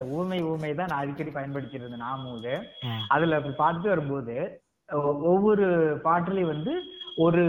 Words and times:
ஊமை 0.00 0.38
ஊமை 0.44 0.70
தான் 0.72 0.90
நான் 0.90 1.02
அடிக்கடி 1.02 1.30
பயன்படுத்திட்டு 1.32 1.78
இருந்தேன் 1.80 2.06
நாமூது 2.06 2.52
ம். 2.86 3.02
அதுல 3.14 3.38
அப்படி 3.38 3.54
பார்த்துட்டு 3.58 3.92
வரும்போது 3.92 4.34
ஒவ்வொரு 5.28 5.66
பாட்டுலயும் 6.04 6.52
வந்து 6.52 6.72
ஒரு 7.18 7.42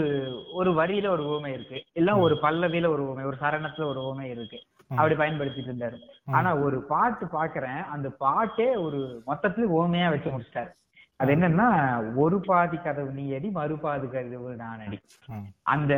ஒரு 0.52 0.70
வரியில 0.74 1.06
ஒரு 1.08 1.24
ஊமை 1.28 1.50
இருக்கு. 1.52 1.78
இல்ல 1.94 2.10
ஒரு 2.18 2.34
பல்லவியில 2.44 2.88
ஒரு 2.88 3.02
ஊமை 3.04 3.24
ஒரு 3.24 3.38
சரணத்துல 3.40 3.84
ஒரு 3.84 4.00
ஊமை 4.06 4.26
இருக்கு. 4.30 4.58
அப்படி 4.90 5.14
பயன்படுத்திட்டு 5.16 5.70
இருந்தாரு. 5.70 5.96
ஆனா 6.32 6.50
ஒரு 6.64 6.78
பாட்டு 6.88 7.24
பாக்குறேன் 7.32 7.82
அந்த 7.94 8.08
பாட்டே 8.18 8.68
ஒரு 8.84 9.00
மொத்தத்துல 9.26 9.68
ஊமையா 9.76 10.08
வச்சு 10.10 10.32
முடிச்சிட்டாரு. 10.32 10.70
அது 11.20 11.30
என்னன்னா 11.34 11.68
ஒரு 12.16 12.36
பாதி 12.44 12.76
கதவு 12.78 13.12
நீ 13.12 13.24
அடி 13.34 13.48
மறுபாதி 13.50 14.08
கதவு 14.08 14.50
நான் 14.56 14.82
அடி. 14.84 14.98
அந்த 15.66 15.92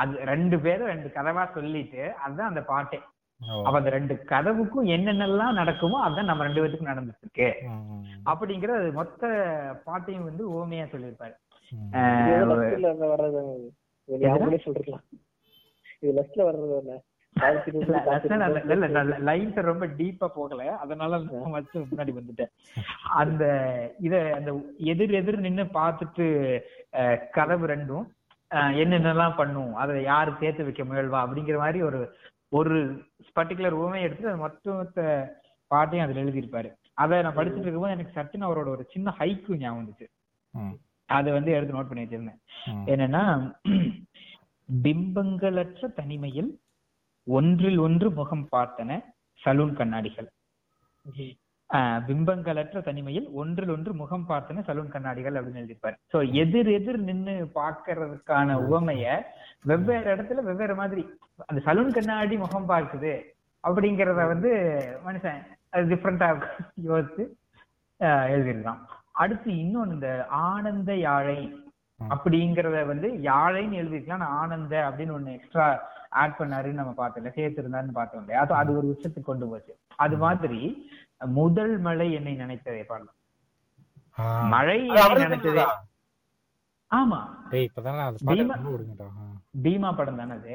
அது 0.00 0.12
ரெண்டு 0.30 0.58
பேரும் 0.60 0.90
ரெண்டு 0.92 1.08
கதவா 1.10 1.44
சொல்லிட்டு 1.54 2.02
அதுதான் 2.22 2.50
அந்த 2.52 2.62
பாட்டே. 2.68 3.00
அப்ப 3.60 3.76
அந்த 3.78 3.90
ரெண்டு 3.90 4.14
கதவுக்கும் 4.28 4.88
என்னென்னலாம் 4.94 5.58
நடக்குமோ 5.58 5.98
அதான் 6.04 6.28
நம்ம 6.28 6.44
ரெண்டு 6.44 6.60
பேத்துக்கும் 6.60 6.90
நடந்துட்டு 6.90 7.24
இருக்கு 7.24 7.48
அப்படிங்கிற 8.26 8.72
அது 8.76 8.90
மொத்த 8.94 9.22
பாட்டையும் 9.86 10.28
வந்து 10.28 10.44
ஓமையா 10.56 10.84
சொல்லியிருப்பாரு. 10.92 11.34
லைன்ஸ் 19.26 19.60
ரொம்ப 19.68 19.84
டீப்பா 19.98 20.26
போகல. 20.32 20.62
அதனால 20.82 21.18
முன்னாடி 21.84 22.12
வந்துட்டேன். 22.16 22.50
அந்த 23.16 23.44
இத 24.00 24.14
அந்த 24.36 24.50
எதிர் 24.90 25.14
எதிர் 25.20 25.44
நின்னு 25.46 25.64
பார்த்துட்டு 25.76 26.26
அஹ், 26.98 27.18
கதவு 27.30 27.66
ரெண்டும் 27.68 28.06
என்னென்னலாம் 28.80 29.36
பண்ணும் 29.36 29.72
அதை 29.76 29.94
யாரு 30.04 30.32
சேர்த்து 30.40 30.66
வைக்க 30.66 30.84
முயல்வா 30.84 31.20
அப்படிங்கிற 31.22 31.58
மாதிரி 31.58 31.80
ஒரு 31.88 32.00
ஒரு 32.52 32.78
பர்டிகுலர் 33.38 33.78
உவமையை 33.80 34.06
எடுத்து 34.06 34.30
அது 34.30 34.42
மொத்த 34.44 35.04
பாட்டையும் 35.70 36.04
அதுல 36.06 36.22
எழுதியிருப்பாரு. 36.24 36.70
அதை 37.02 37.20
நான் 37.24 37.36
படிச்சுட்டு 37.36 37.66
இருக்கும்போது 37.66 37.94
எனக்கு 37.96 38.16
சட்டுன்னு 38.16 38.48
அவரோட 38.48 38.68
ஒரு 38.76 38.84
சின்ன 38.94 39.14
ஹைக்கு 39.18 39.58
ஞாபகம் 39.60 39.78
வந்துச்சு. 39.80 40.06
அதை 41.08 41.30
வந்து 41.36 41.50
எடுத்து 41.56 41.76
நோட் 41.76 41.90
பண்ணி 41.90 42.04
வச்சிருந்தேன். 42.04 42.40
என்னன்னா 42.92 43.22
பிம்பங்களற்ற 44.68 45.88
தனிமையில் 46.00 46.50
ஒன்றில் 47.26 47.78
ஒன்று 47.86 48.08
முகம் 48.18 48.46
பார்த்தன 48.52 49.00
சலூன் 49.40 49.74
கண்ணாடிகள். 49.80 50.28
பிம்பங்களற்ற 52.06 52.82
தனிமையில் 52.82 53.28
ஒன்றில் 53.32 53.70
ஒன்று 53.70 53.94
முகம் 53.94 54.28
பார்த்தன 54.28 54.64
சலூன் 54.66 54.88
கண்ணாடிகள் 54.88 55.34
அப்படின்னு 55.34 55.60
எழுதியிருப்பாரு. 55.62 55.96
சோ 56.12 56.32
எதிர் 56.34 56.68
எதிர் 56.68 56.98
நின்னு 57.00 57.34
பாக்குறதுக்கான 57.54 58.56
உவமைய 58.66 59.04
வெவ்வேறு 59.62 60.14
இடத்துல 60.14 60.42
வெவ்வேறு 60.42 60.74
மாதிரி 60.74 61.04
அந்த 61.46 61.62
சலூன் 61.64 61.92
கண்ணாடி 61.92 62.36
முகம் 62.36 62.68
பார்க்குது 62.68 63.12
அப்படிங்கறத 63.64 64.26
வந்து 64.26 64.50
மனுஷன் 65.06 65.40
அது 65.70 65.94
டிஃப்ரெண்டா 65.94 66.28
ஆஹ் 68.00 68.26
எழுதியிருக்கான். 68.28 68.80
அடுத்து 69.14 69.50
இன்னொன்னு 69.54 69.92
இந்த 69.92 70.08
ஆனந்த 70.44 70.94
யாழை 70.98 71.38
அப்படிங்கறத 72.00 72.86
வந்து 72.86 73.08
யாழைன்னு 73.22 73.72
எழுதிருக்கலாம் 73.72 74.20
ஆனா 74.20 74.38
ஆனந்த 74.38 74.74
அப்படின்னு 74.88 75.16
ஒண்ணு 75.16 75.32
எக்ஸ்ட்ரா 75.32 75.66
ஆட் 76.10 76.38
பண்ணாருன்னு 76.38 76.80
நம்ம 76.82 76.94
பார்த்தோம்ல 76.96 77.32
சேர்த்திருந்தாருன்னு 77.36 77.92
பார்த்தோம் 77.92 78.20
இல்லையா? 78.20 78.46
அது 78.52 78.76
ஒரு 78.76 78.86
விஷயத்துக்கு 78.86 79.22
கொண்டு 79.22 79.48
போச்சு. 79.48 79.72
அது 79.96 80.16
மாதிரி 80.16 80.90
முதல் 81.18 81.78
மழை 81.78 82.12
என்னை 82.12 82.36
நினைத்ததே 82.36 82.82
பாடலாம். 82.82 83.16
மழை 84.48 84.88
சொன்னதா? 85.18 85.66
ஆமா. 86.90 87.18
பீமா- 89.62 89.96
படம் 89.96 90.16
தானே 90.16 90.32
அது? 90.32 90.52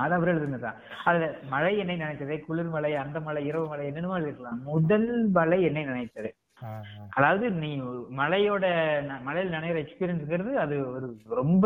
அவர் 0.00 0.28
எழுதுனதுதான் 0.28 0.74
அதுல 1.04 1.38
மழை 1.48 1.78
என்னை 1.78 1.96
நினைத்ததே 1.96 2.40
குளிர் 2.40 2.68
மழை 2.68 2.94
அந்த 2.96 3.20
மழை 3.20 3.46
இரவு 3.46 3.68
மழை 3.68 3.86
என்னென்னமோ 3.86 4.18
எழுதிருக்கலாம் 4.18 4.62
முதல் 4.62 5.28
மழை 5.28 5.62
என்னை 5.62 5.84
நினைத்தது. 5.84 6.30
அதாவது 7.10 7.50
நீ 7.50 7.80
மழையோட 8.16 8.64
மழையில் 9.22 9.52
நனைகிற 9.52 9.78
எக்ஸ்பீரியன்ஸ்ங்கிறது 9.84 10.52
அது 10.54 10.90
ஒரு 10.90 11.08
ரொம்ப 11.28 11.64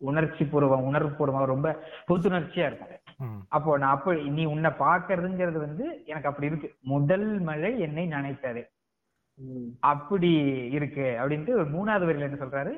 உணர்ச்சி 0.00 0.44
பூர்வம் 0.44 0.82
உணர்வு 0.82 1.10
பூர்வமா 1.10 1.44
ரொம்ப 1.44 1.68
புத்துணர்ச்சியா 2.08 2.66
இருக்கும். 2.66 2.88
அப்போ 3.48 3.78
நான் 3.78 3.90
அப்ப 3.90 4.14
நீ 4.14 4.44
உன்னை 4.44 4.70
பாக்குறதுங்கிறது 4.78 5.58
வந்து 5.58 6.02
எனக்கு 6.06 6.28
அப்படி 6.28 6.46
இருக்கு. 6.46 6.74
முதல் 6.80 7.40
மழை 7.40 7.80
என்னை 7.80 8.06
நினைத்தது. 8.06 8.70
அப்படி 9.80 10.30
இருக்கு 10.70 11.16
அப்படின்ட்டு 11.20 11.50
ஒரு 11.50 11.64
மூணாவது 11.64 12.06
வரியில 12.06 12.20
என்ன 12.20 12.44
சொல்றாரு? 12.44 12.72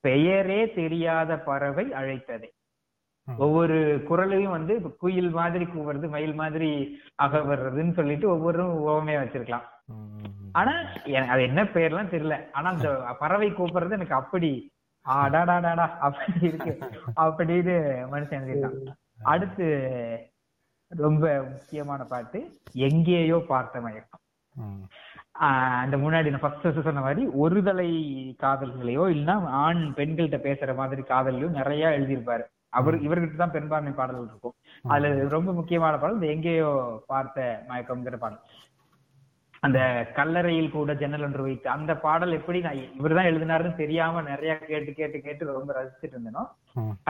பெயரே 0.00 0.72
தெரியாத 0.72 1.38
பறவை 1.38 1.92
அழைத்தது. 1.92 2.52
ஒவ்வொரு 3.38 4.02
குரலையும் 4.08 4.50
வந்து 4.50 4.96
குயில் 4.96 5.30
மாதிரி 5.30 5.64
கூவுறது 5.64 6.08
மயில் 6.08 6.34
மாதிரி 6.34 7.00
அகவர்றதுன்னு 7.22 7.92
சொல்லிட்டு 7.92 8.28
ஒவ்வொரு 8.28 8.64
ஓமையா 8.90 9.22
வச்சிருக்கலாம். 9.22 9.66
ஆனா 10.52 10.72
அது 11.28 11.42
என்ன 11.42 11.64
பேர்லாம் 11.64 12.12
தெரியல. 12.14 12.52
ஆனா 12.52 12.70
அந்த 12.70 13.14
பறவை 13.18 13.50
கூப்பிடுறது 13.50 13.90
எனக்கு 13.90 14.14
அப்படி 14.14 14.72
ஆடாடாடாடா 15.06 15.88
அப்படி 15.98 16.32
இருக்கு. 16.40 16.78
அப்படின்னு 17.22 17.76
மனுஷன் 18.12 18.42
எழுதியிருக்கான். 18.42 19.03
அடுத்து 19.18 19.66
ரொம்ப 20.90 21.24
முக்கியமான 21.52 22.00
பாட்டு 22.12 22.38
எங்கேயோ 22.88 23.36
பார்த்த 23.52 23.80
மயக்கம். 23.84 24.22
அந்த 25.82 25.96
முன்னாடி 26.02 26.30
நான் 26.32 26.42
ஃபர்ஸ்ட் 26.42 26.86
சொன்ன 26.88 27.02
மாதிரி 27.06 27.22
ஒருதலை 27.44 27.88
காதல்களையோ 28.42 29.04
இல்லைன்னா 29.14 29.36
ஆண் 29.62 29.80
பெண்கள்கிட்ட 29.98 30.38
பேசுற 30.48 30.74
மாதிரி 30.80 31.02
காதலையோ 31.12 31.48
நிறைய 31.60 31.88
எழுதியிருப்பாரு. 31.96 32.44
அவர் 32.78 32.96
இவர்கிட்ட 33.06 33.36
தான் 33.40 33.54
பெரும்பான்மை 33.56 33.92
பாடல்கள் 33.98 34.28
இருக்கும். 34.30 34.54
அதுல 34.92 35.28
ரொம்ப 35.36 35.50
முக்கியமான 35.58 35.94
பாடல் 36.02 36.18
இந்த 36.18 36.30
எங்கேயோ 36.34 36.70
பார்த்த 37.12 37.46
மயக்கம்ங்கிற 37.70 38.18
பாடல். 38.24 38.44
அந்த 39.66 39.80
கல்லறையில் 40.16 40.74
கூட 40.76 40.94
ஜன்னல் 41.02 41.24
ஒன்று 41.26 41.46
வைத்து 41.46 41.68
அந்த 41.74 41.92
பாடல் 42.06 42.36
எப்படி 42.38 42.58
நான் 42.66 42.80
இவர்தான் 42.98 43.28
எழுதினாருன்னு 43.30 43.80
தெரியாம 43.82 44.22
நிறைய 44.30 44.54
கேட்டு 44.70 44.92
கேட்டு 44.98 45.18
கேட்டு 45.26 45.52
ரொம்ப 45.58 45.72
ரசிச்சுட்டு 45.78 46.14
இருந்தேனோ. 46.16 46.42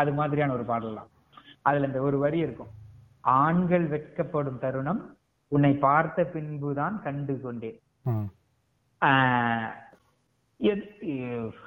அது 0.00 0.12
மாதிரியான 0.20 0.54
ஒரு 0.58 0.66
பாடல் 0.72 0.98
தான். 1.00 1.10
அதுல 1.64 1.86
இந்த 1.86 2.00
ஒரு 2.00 2.18
வரி 2.18 2.38
இருக்கும். 2.38 2.72
ஆண்கள் 3.20 3.88
வெட்கப்படும் 3.88 4.58
தருணம் 4.58 5.16
உன்னை 5.48 5.72
பார்த்த 5.74 6.30
பின்புதான் 6.34 7.02
கண்டு 7.02 7.40
கொண்டேன் 7.40 7.80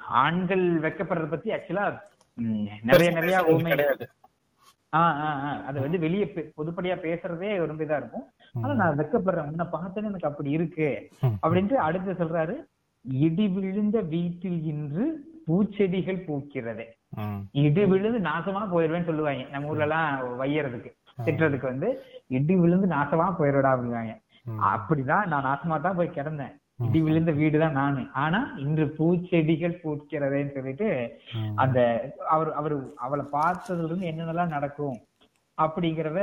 ஆண்கள் 0.08 0.80
வெட்கப்படுறத 0.80 1.28
பத்தி 1.28 1.50
ஆக்சுவலா 1.50 2.00
நிறைய 2.82 3.10
நிறைய 3.10 3.44
உண்மை 3.44 3.70
கிடையாது. 3.70 4.08
ஆஹ் 4.96 5.16
ஆஹ் 5.24 5.40
ஆஹ் 5.46 5.64
அது 5.64 5.80
வந்து 5.80 5.98
வெளியே 5.98 6.24
பொதுப்படியா 6.34 6.96
பேசுறதே 6.98 7.66
ரொம்ப 7.66 7.84
இதா 7.84 7.96
இருக்கும். 7.96 8.26
ஆனா 8.52 8.74
நான் 8.74 8.98
வெட்கப்படுறேன் 8.98 9.46
உன்னை 9.46 9.66
பார்த்தேன்னு 9.72 10.08
எனக்கு 10.10 10.28
அப்படி 10.28 10.50
இருக்கு. 10.50 11.08
அப்படின்ட்டு 11.42 11.80
அடுத்து 11.88 12.12
சொல்றாரு 12.12 12.54
இடி 13.02 13.48
விழுந்த 13.48 14.00
வீட்டில் 14.00 14.62
இன்று 14.64 15.04
பூச்செடிகள் 15.46 16.24
பூக்கிறதே. 16.28 16.86
இடி 17.64 17.82
விழுந்து 17.90 18.20
நாசமா 18.30 18.62
போயிருவேன்னு 18.72 19.08
சொல்லுவாங்க. 19.10 19.44
நம்ம 19.52 19.70
ஊர்ல 19.72 19.86
எல்லாம் 19.88 20.08
வையறதுக்கு 20.40 20.90
திட்டுறதுக்கு 21.26 21.72
வந்து 21.72 21.88
இடி 22.38 22.54
விழுந்து 22.62 22.88
நாசமா 22.96 23.26
போயிடுடா 23.38 23.70
அப்படிவாங்க. 23.74 24.14
அப்படிதான் 24.72 25.30
நான் 25.32 25.48
நாசமா 25.50 25.76
தான் 25.86 25.98
போய் 25.98 26.16
கிடந்தேன். 26.18 26.54
இடி 26.86 27.00
விழுந்த 27.06 27.30
வீடுதான் 27.40 27.78
நானு. 27.80 28.02
ஆனா 28.22 28.40
இன்று 28.64 28.84
பூச்செடிகள் 28.98 29.80
பூக்கிறதேன்னு 29.82 30.54
சொல்லிட்டு. 30.56 30.88
அந்த 31.62 31.78
அவர் 32.34 32.50
அவர் 32.60 32.74
அவளை 33.06 33.24
பார்த்ததுல 33.36 33.88
இருந்து 33.88 34.10
என்னென்னலாம் 34.10 34.54
நடக்கும் 34.56 34.98
அப்படிங்கறத 35.58 36.20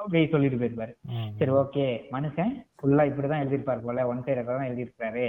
அப்படியே 0.00 0.26
சொல்லிட்டு 0.32 0.60
போயிருப்பாரு. 0.60 0.92
சரி 1.38 1.52
ஓகே. 1.62 1.86
மனுஷன் 2.16 2.52
ஃபுல்லா 2.78 3.04
இப்படிதான் 3.10 3.42
எழுதியிருப்பாரு 3.44 3.82
போல. 3.86 4.06
ஒன் 4.12 4.24
சைடு 4.26 4.44
தான் 4.50 4.68
எழுதியிருக்காரு 4.70 5.26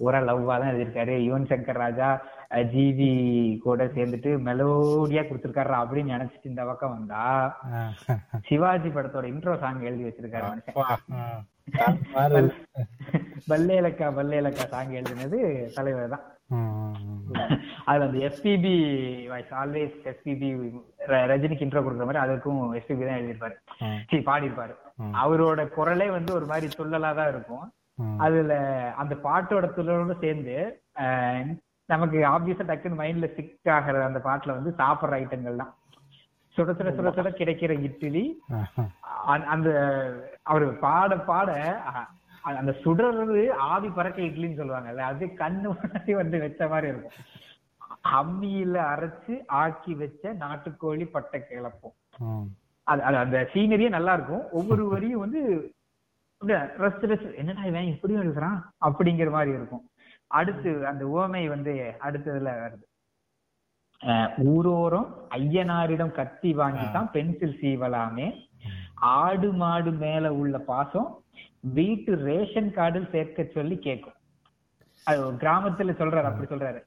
ஒரு 0.00 0.18
லவ்வா 0.28 0.54
தான் 0.60 0.70
எழுதியிருக்காரு. 0.72 1.14
யுவன் 1.26 1.48
சங்கர் 1.50 1.82
ராஜா 1.84 2.08
ஜிவி 2.72 3.10
கூட 3.64 3.84
சேர்ந்துட்டு 3.96 4.30
மெலோடியா 4.48 5.22
கொடுத்திருக்காரு 5.26 5.74
அப்படின்னு 5.82 6.14
நினைச்சிட்டு 6.16 6.52
இந்த 6.52 6.64
பக்கம் 6.68 6.94
வந்தா. 6.96 7.24
சிவாஜி 8.48 8.88
படத்தோட 8.88 9.26
இன்ட்ரோ 9.32 9.54
சாங் 9.64 9.86
எழுதி 9.90 10.06
வச்சிருக்காரு. 10.06 10.46
பல்லேலக்கா 13.50 14.08
பல்லேலக்கா 14.18 14.64
சாங் 14.74 14.96
எழுதினது 15.00 15.38
தலைவர் 15.76 16.14
தான். 16.14 16.24
அதுல 17.88 18.06
அந்த 18.08 18.18
எஸ்பிபி 18.28 18.74
வாய்ஸ் 19.30 19.52
ஆல்வேஸ் 19.60 19.96
எஸ்பிபி 20.12 20.48
ரஜினிக்கு 21.32 21.66
இன்ட்ரோ 21.66 21.82
கொடுக்குற 21.82 22.06
மாதிரி 22.08 22.24
அதுக்கும் 22.24 22.60
எஸ்பிபி 22.80 23.04
தான் 23.08 23.18
எழுதியிருப்பாரு. 23.20 23.56
சரி 24.10 24.22
பாடியிருப்பாரு. 24.30 24.74
அவரோட 25.24 25.60
குரலே 25.76 26.08
வந்து 26.16 26.32
ஒரு 26.38 26.46
மாதிரி 26.52 26.68
துள்ளலா 26.78 27.10
தான் 27.20 27.32
இருக்கும். 27.34 27.66
அதுல 28.24 28.54
அந்த 29.02 29.14
பாட்டோட 29.26 29.66
துள்ளலோட 29.76 30.14
சேர்ந்து 30.24 30.56
நமக்கு 31.86 32.18
ஆப்வியஸா 32.18 32.64
டக்குன்னு 32.66 33.00
மைண்ட்ல 33.00 33.26
ஸ்டிக் 33.26 33.70
ஆகிற 33.70 34.04
அந்த 34.04 34.18
பாட்டுல 34.18 34.46
வந்து 34.46 34.74
சாப்பிடுற 34.78 35.20
ஐட்டங்கள் 35.22 35.56
தான். 35.56 35.74
சுட 36.56 36.58
சுட 36.58 36.88
சுட 36.90 37.10
சுட 37.14 37.30
கிடைக்கிற 37.30 37.70
இட்லி. 37.82 38.40
அந்த- 39.46 40.30
அவரு 40.42 40.74
பாட 40.74 41.18
பாட 41.18 41.80
அந்த 42.42 42.76
சுடறது 42.84 43.50
ஆவி 43.50 43.88
பறக்க 43.88 44.22
இட்லின்னு 44.22 44.58
சொல்லுவாங்கல்ல 44.58 44.96
அது 44.96 45.26
கண்ணு 45.26 45.72
முன்னாடி 45.72 46.10
வந்து 46.12 46.38
வச்ச 46.38 46.68
மாதிரி 46.68 46.88
இருக்கும். 46.88 47.10
அம்மியில 48.14 48.78
அரைச்சு 48.80 49.46
ஆக்கி 49.46 49.94
வச்ச 49.94 50.32
நாட்டுக்கோழி 50.32 51.04
பட்டை 51.10 51.44
கிளப்போம். 51.50 51.94
அது 52.82 53.02
அது 53.02 53.16
அந்த 53.16 53.48
சீனரியே 53.52 53.88
நல்லா 53.88 54.12
இருக்கும். 54.12 54.50
ஒவ்வொரு 54.50 54.88
வரியும் 54.88 55.20
வந்து 55.20 55.72
ரெஸ்ட் 56.46 57.04
ரெஸ்ட் 57.06 57.34
என்னடா 57.34 57.64
இவன் 57.64 57.82
இப்படியும் 57.82 58.22
எழுதுறான்? 58.22 58.60
அப்படிங்கிற 58.86 59.30
மாதிரி 59.30 59.50
இருக்கும். 59.50 59.90
அடுத்து 60.30 60.70
அந்த 60.90 61.02
உவமை 61.14 61.42
வந்து 61.54 61.72
அடுத்ததுல 62.06 62.52
வருது. 62.62 62.84
ஊரோரம் 64.52 65.08
ஐயனாரிடம் 65.38 66.16
கத்தி 66.18 66.50
வாங்கி 66.60 66.86
தான் 66.96 67.10
பென்சில் 67.14 67.58
சீவலாமே. 67.60 68.26
ஆடு 69.18 69.48
மாடு 69.60 69.90
மேல 70.02 70.26
உள்ள 70.40 70.56
பாசம் 70.70 71.08
வீட்டு 71.78 72.12
ரேஷன் 72.28 72.70
கார்டில் 72.76 73.12
சேர்க்க 73.14 73.48
சொல்லி 73.56 73.76
கேட்கும் 73.86 74.18
அது 75.06 75.24
கிராமத்துல 75.42 75.94
சொல்றாரு 76.00 76.28
அப்படி 76.30 76.48
சொல்றாரு. 76.52 76.80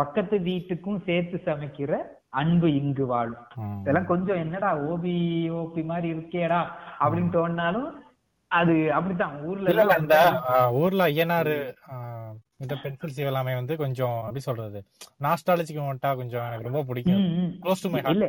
பக்கத்து 0.00 0.36
வீட்டுக்கும் 0.48 1.00
சேர்த்து 1.06 1.36
சமைக்கிற 1.46 1.92
அன்பு 2.40 2.68
இங்கு 2.80 3.04
வாழும். 3.12 3.44
இதெல்லாம் 3.82 4.10
கொஞ்சம் 4.10 4.42
என்னடா 4.44 4.70
ஓபி 4.90 5.14
ஓபி 5.60 5.82
மாதிரி 5.90 6.08
இருக்கேடா 6.16 6.60
அப்படின்னு 7.02 7.30
தோணினாலும் 7.36 7.88
அது 8.56 8.74
அப்படித்தான் 8.92 9.34
ஊர்ல 9.44 9.68
ஆ, 10.50 10.58
ஊர்ல 10.78 11.08
ஐயனாரு 11.10 11.56
இந்த 12.60 12.74
பென்சில் 12.82 13.14
சீவலாமே 13.16 13.54
வந்து 13.54 13.74
கொஞ்சம் 13.76 14.18
எப்படி 14.20 14.42
சொல்றது 14.44 14.78
நாஸ்டாலஜிக்கு 15.20 15.82
மட்டா 15.82 16.10
கொஞ்சம் 16.16 16.46
எனக்கு 16.46 16.68
ரொம்ப 16.68 16.82
பிடிக்கும். 16.84 17.24
க்ளோஸ் 17.62 17.82
டு 17.82 17.90
மை 17.90 18.00
ஹார்ட் 18.00 18.24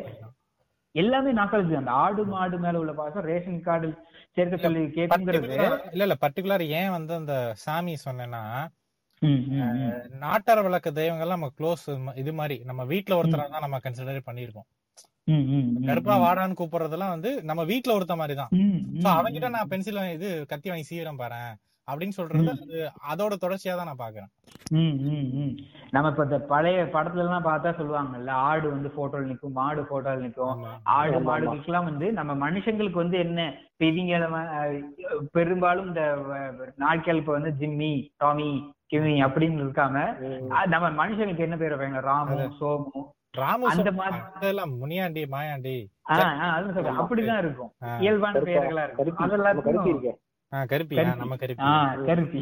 எல்லாமே 0.95 1.31
நாக்காளி 1.33 1.75
அந்த 1.79 1.91
ஆடு 1.99 2.21
மாடு 2.27 2.57
மேல 2.59 2.79
உள்ள 2.79 2.93
பாசம் 2.95 3.25
ரேஷன் 3.25 3.59
கார்டு 3.61 3.89
சேர்க்க 4.37 4.57
சொல்லி 4.63 4.81
கேட்குங்கிறது 4.95 5.47
இல்ல 5.91 6.03
இல்ல 6.03 6.15
பர்டிகுலர் 6.21 6.63
ஏன் 6.77 6.91
வந்து 6.91 7.13
அந்த 7.15 7.33
சாமி 7.63 7.93
சொன்னேன்னா. 8.05 8.41
நாட்டார் 10.21 10.63
வழக்க 10.65 10.89
தெய்வங்கள்லாம் 10.93 11.37
நம்ம 11.37 11.51
க்ளோஸ் 11.57 11.85
இது 12.15 12.31
மாதிரி 12.33 12.57
நம்ம 12.65 12.81
வீட்ல 12.91 13.17
ஒருத்தரா 13.19 13.45
தான் 13.47 13.65
நம்ம 13.65 13.79
கன்சிடர் 13.83 14.27
பண்ணிருக்கோம். 14.27 14.67
கருப்பா 15.87 16.15
வாடான்னு 16.21 16.59
கூப்பிடுறதெல்லாம் 16.59 17.13
வந்து 17.15 17.31
நம்ம 17.47 17.63
வீட்ல 17.69 17.95
ஒருத்த 17.95 18.17
மாதிரி 18.19 18.35
தான் 18.35 18.51
ம், 18.59 18.81
சோ 19.01 19.07
அவங்கிட்ட 19.15 19.49
நான் 19.53 19.71
பென்சில் 19.71 20.03
இது 20.13 20.29
கத்தி 20.51 20.69
வாங்கி 20.69 20.89
சீவிரம் 20.89 21.21
பாரு 21.21 21.41
அப்படின்னு 21.87 22.15
சொல்றது 22.15 22.49
அது 22.53 22.77
அதோட 23.11 23.33
தொடர்ச்சியா 23.41 23.73
தான் 23.75 23.87
நான் 23.89 24.01
பாக்குறேன். 24.01 24.29
ம், 24.75 24.95
ம், 25.09 25.27
ம். 25.37 25.53
நம்ம 25.93 26.09
இப்ப 26.11 26.23
இந்த 26.25 26.37
பழைய 26.49 26.79
படத்துல 26.95 27.23
எல்லாம் 27.23 27.45
பார்த்தா 27.45 27.69
சொல்லுவாங்கல்ல 27.77 28.31
ஆடு 28.47 28.65
வந்து 28.73 28.89
போட்டோல 28.95 29.27
நிக்கும் 29.29 29.55
மாடு 29.57 29.81
போட்டோல 29.91 30.23
நிக்கும். 30.23 30.63
ஆடு 30.95 31.13
ஆமா, 31.13 31.21
மாடுகளுக்கெல்லாம் 31.29 31.87
வந்து 31.89 32.07
நம்ம 32.17 32.33
மனுஷங்களுக்கு 32.41 33.03
வந்து 33.03 33.19
என்ன 33.19 33.39
அஹ், 33.79 34.75
பெரும்பாலும் 35.33 35.87
இந்த 35.87 36.03
நாட்கள் 36.77 37.21
இப்ப 37.21 37.31
வந்து 37.33 37.53
ஜிம்மி 37.59 37.93
டாமி 38.17 38.49
கிமி 38.91 39.13
அப்படின்னு 39.25 39.63
இருக்காம 39.63 39.95
நம்ம 40.73 40.89
மனுஷங்களுக்கு 40.99 41.47
என்ன 41.47 41.57
பேர் 41.57 41.75
வைப்பாங்க? 41.75 42.01
ராமு 42.07 42.37
சோமு 42.59 43.01
அதெல்லாம் 44.35 44.71
முனியாண்டி 44.77 45.23
மாயாண்டி. 45.33 45.75
அப்படிதான் 47.01 47.41
இருக்கும். 47.43 47.71
இயல்பான 48.03 48.39
பெயர்களா 48.47 48.83
இருக்கும். 48.87 49.07
நம்ம 49.49 49.63
கருப்பி 49.67 49.93
கருப்பி. 50.71 50.95
நம்ம 51.23 51.35
கருப்பி. 51.41 51.63
கருப்பி. 52.07 52.41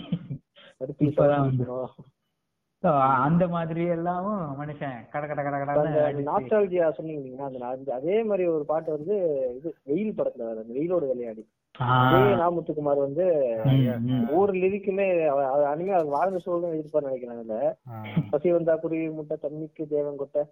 அந்த 3.26 3.44
மாதிரி 3.48 3.84
எல்லாமும் 3.94 4.42
மனுஷன் 4.60 4.98
கட 5.14 5.24
கட 5.30 5.42
கட 5.44 5.56
அந்த 5.76 5.86
கடன்னு 5.92 6.26
நாஸ்டாலஜியா 6.28 6.88
சொன்னீங்க 6.98 7.44
அந்த 7.70 7.94
அதே 7.94 8.18
மாதிரி 8.24 8.44
ஒரு 8.56 8.66
பாட்டு 8.66 8.92
வந்து 8.92 9.16
இது 9.58 9.70
வெயில் 9.84 10.18
படத்துல 10.18 10.50
அந்த 10.54 10.74
வெயிலோட 10.78 11.06
விளையாடி. 11.12 11.44
அதே 11.76 12.20
நாமுத்துக்குமார் 12.42 13.06
வந்து 13.06 13.26
ஒவ்வொரு 14.30 14.54
லிரிக்குமே 14.64 15.08
அனிமே 15.72 15.96
வாழ்ந்த 16.16 16.40
சூழலும் 16.46 16.74
எழுதிப்பாரு 16.76 17.10
நினைக்கிறேன் 17.10 17.38
அதுல. 17.38 17.58
பசி 18.32 18.52
வந்தா 18.52 18.76
குருவி 18.76 19.10
முட்டை 19.18 19.38
தண்ணிக்கு 19.42 19.86
தேவன் 19.96 20.22
கொட்டை 20.22 20.44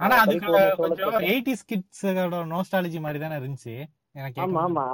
ஆனா 0.00 0.16
அதுக்கு 0.22 0.48
பரிபூர்ண 0.48 0.74
கொஞ்சம் 0.80 1.28
எயிட்டிஸ் 1.30 1.68
கிட்ஸோட 1.70 2.20
நோஸ்டாலஜி 2.50 2.98
மாதிரி 3.00 3.18
தானே 3.18 3.38
இருந்துச்சு 3.40 3.74
எனக்கு 4.14 4.42
ஆமா 4.44 4.62
ஆமா. 4.66 4.84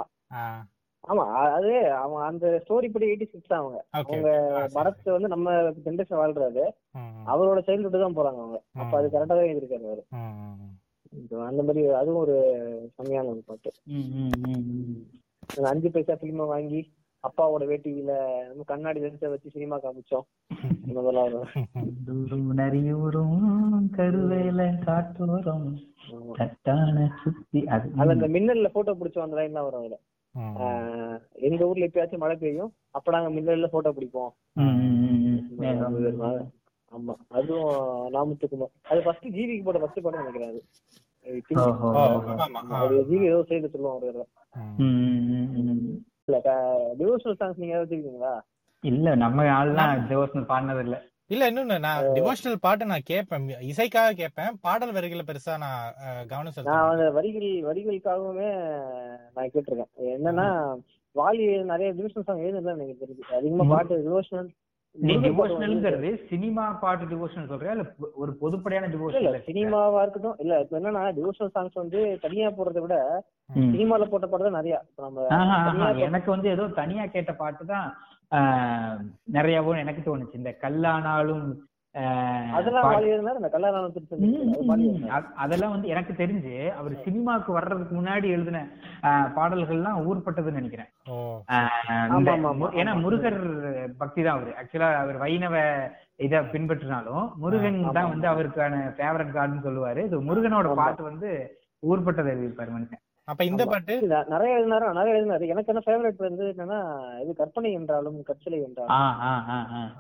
ஆமா 1.05 1.25
அது 1.57 1.71
அவன் 1.97 2.23
அந்த 2.27 2.47
ஸ்டோரி 2.63 2.89
படி 2.91 3.09
எயிட்டி 3.09 3.27
சிக்ஸ் 3.27 3.57
அவங்க. 3.57 3.79
அவங்க 4.01 4.29
படத்தை 4.75 5.11
வந்து 5.13 5.29
நம்ம 5.29 5.49
ஜென்ரேஷன் 5.87 6.21
வாழ்றாரு 6.21 6.65
அவரோட 7.27 7.61
சைல்ட்ஹுட் 7.67 8.05
தான் 8.05 8.17
போறாங்க 8.19 8.41
அவங்க. 8.43 8.59
அப்ப 8.75 8.93
அது 8.99 9.09
கரெக்டா 9.09 9.35
தான் 9.35 9.51
எழுதிருக்காரு 9.51 9.87
அவரு. 9.87 10.03
அந்த 11.49 11.61
மாதிரி 11.63 11.83
அதுவும் 11.93 12.23
ஒரு 12.23 12.37
செம்மையான 12.97 13.29
ஒரு 13.29 13.43
பாட்டு. 13.47 13.71
அஞ்சு 15.71 15.89
பைசா 15.95 16.15
பிலிம 16.23 16.47
வாங்கி 16.47 16.81
அப்பாவோட 17.25 17.65
வேட்டியில 17.71 18.13
கண்ணாடி 18.65 19.01
லென்ஸை 19.01 19.29
வச்சு 19.29 19.51
சினிமா 19.51 19.77
காமிச்சோம். 19.79 20.25
அது. 21.25 21.41
அதுல 27.97 28.17
இந்த 28.17 28.29
மின்னல்ல 28.35 28.69
போட்டோ 28.69 28.95
பிடிச்சோம் 28.95 29.27
அந்த 29.27 29.37
லைன் 29.37 29.53
தான் 29.53 29.65
வரும் 29.65 29.81
அதுல. 29.81 29.99
எங்க 31.49 31.69
ஊர்ல 31.69 31.87
எப்பயாச்சும் 31.87 32.19
மழை 32.19 32.37
பெய்யும். 32.37 32.73
அப்ப 32.91 33.13
நாங்க 33.13 33.31
மின்னல்ல 33.31 33.67
போட்டோ 33.67 33.91
பிடிப்போம். 33.91 34.33
ஆமா. 36.93 37.15
அதுவும் 37.29 37.71
நாமத்துக்குமார் 38.15 38.75
அது 38.83 39.03
ஃபர்ஸ்ட் 39.03 39.29
ஜிவிக்கு 39.29 39.65
போட்ட 39.65 39.81
ஃபர்ஸ்ட் 39.81 40.03
படம் 40.03 40.21
நினைக்கிறேன் 40.21 40.51
அது. 40.53 40.63
ஜிவி 43.09 43.25
ஏதோ 43.25 43.43
சேர்ந்து 43.43 43.71
சொல்லுவோம் 43.71 44.29
இல்ல 46.29 46.39
டிவோஷனல் 46.95 47.41
சாங்ஸ் 47.41 47.61
நீங்க 47.61 47.75
ஏதாவது 47.75 47.87
வச்சிருக்கீங்களா 47.87 48.35
இல்ல 48.85 49.15
நம்ம 49.15 49.45
ஆள்லாம் 49.57 50.07
டிவோஷனல் 50.09 50.49
பாடினது 50.49 50.85
இல்ல 50.87 50.97
இல்ல 51.31 51.45
இன்னொன்னு 51.51 51.77
நான் 51.79 52.07
டிவோஷனல் 52.17 52.57
பாட்டு 52.57 52.85
நான் 52.87 53.07
கேட்பேன். 53.11 53.45
இசைக்காக 53.69 54.11
கேட்பேன். 54.13 54.57
பாடல் 54.61 54.93
வரிகளை 54.93 55.23
பெருசா 55.27 55.55
நான் 55.59 55.95
கவனம் 56.27 56.45
நான் 56.45 56.57
செலுத்த 56.57 57.07
வரிகள் 57.11 57.47
வரிகளுக்காகவுமே 57.69 58.49
நான் 59.35 59.51
கேட்டிருக்கேன். 59.55 59.93
என்னன்னா 60.17 60.47
வாலி 61.17 61.45
நிறைய 61.65 61.89
டிவோஷனல் 61.93 62.27
சாங் 62.29 62.45
எழுதுதான் 62.47 62.77
எனக்கு 62.79 63.03
தெரியுது 63.03 63.35
அதிகமா 63.39 63.67
பாட்டு 63.73 64.03
டிவோஷனல் 64.03 64.51
நீ 64.97 65.15
டிவோஷனல்ங்கிறது 65.23 66.11
சினிமா 66.29 66.65
பாட்டு 66.83 67.05
டிவோஷனல் 67.09 67.49
சொல்றியா? 67.49 67.73
இல்ல 67.73 67.85
ஒரு 68.17 68.33
பொதுப்படையான 68.43 68.87
இல்ல 68.87 68.95
டிவோஷனல் 68.95 69.47
சினிமாவா 69.47 70.03
இருக்கட்டும். 70.03 70.37
இல்ல 70.39 70.61
இப்ப 70.63 70.79
என்னன்னா 70.79 71.03
டிவோஷனல் 71.17 71.55
சாங்ஸ் 71.55 71.81
வந்து 71.81 72.01
தனியா 72.25 72.49
போடுறதை 72.51 72.83
விட. 72.85 72.97
சினிமால 73.69 74.07
போட்ட 74.07 74.27
பாட்டு 74.27 74.47
தான் 74.47 74.59
நிறைய. 74.59 74.77
நம்ம 74.99 75.89
எனக்கு 76.07 76.31
வந்து 76.31 76.49
ஏதோ 76.51 76.67
தனியா 76.79 77.07
கேட்ட 77.09 77.35
பாட்டு 77.37 77.65
தான் 77.67 77.89
ஆஹ், 78.33 79.01
நிறையவும் 79.35 79.81
எனக்கு 79.81 80.03
தோணுச்சு. 80.07 80.35
இந்த 80.35 80.53
கல்லானாலும் 80.63 81.45
அதெல்லாம் 85.43 85.75
வந்து 85.75 85.89
எனக்கு 85.95 86.13
தெரிஞ்சு 86.21 86.55
அவர் 86.79 86.95
சினிமாக்கு 87.05 87.51
வர்றதுக்கு 87.57 87.95
முன்னாடி 87.99 88.27
எழுதின 88.37 88.63
பாடல்கள்லாம் 89.37 90.01
ஊர்பட்டதுன்னு 90.09 90.61
நினைக்கிறேன். 90.61 90.91
ஏன்னா 92.81 92.95
முருகர் 93.05 93.39
பக்தி 94.03 94.21
தான் 94.23 94.37
அவரு. 94.37 94.53
ஆக்சுவலா 94.63 94.91
அவர் 95.05 95.19
வைணவ 95.25 95.55
இத 96.27 96.43
பின்பற்றினாலும் 96.55 97.25
முருகன் 97.45 97.81
தான். 97.99 98.11
வந்து 98.15 98.29
அவருக்கான 98.33 98.75
ஃபேவரட் 98.99 99.35
கார்டுன்னு 99.39 99.67
சொல்லுவாரு. 99.69 100.03
இது 100.09 100.27
முருகனோட. 100.31 100.67
பாட்டு 100.83 101.05
வந்து 101.11 101.31
ஊர்பட்டதை 101.91 102.29
எழுதியிருப்பாரு 102.35 102.73
மனுஷன். 102.77 103.03
அப்ப 103.29 103.43
இந்த. 103.49 103.63
பாட்டு? 103.73 103.95
நிறைய 104.33 104.57
எழுதினாரு? 104.57 104.87
நிறைய 104.99 105.13
எழுதினாரு. 105.19 105.45
எனக்கு 105.53 105.71
என்ன 105.73 105.83
ஃபேவரட் 105.87 106.19
வந்து 106.27 106.47
என்னன்னா 106.51 106.81
இது 107.23 107.33
கற்பனை 107.39 107.71
என்றாலும் 107.79 108.19
கற்சிலை 108.23 108.59
என்றாலும். 108.67 108.93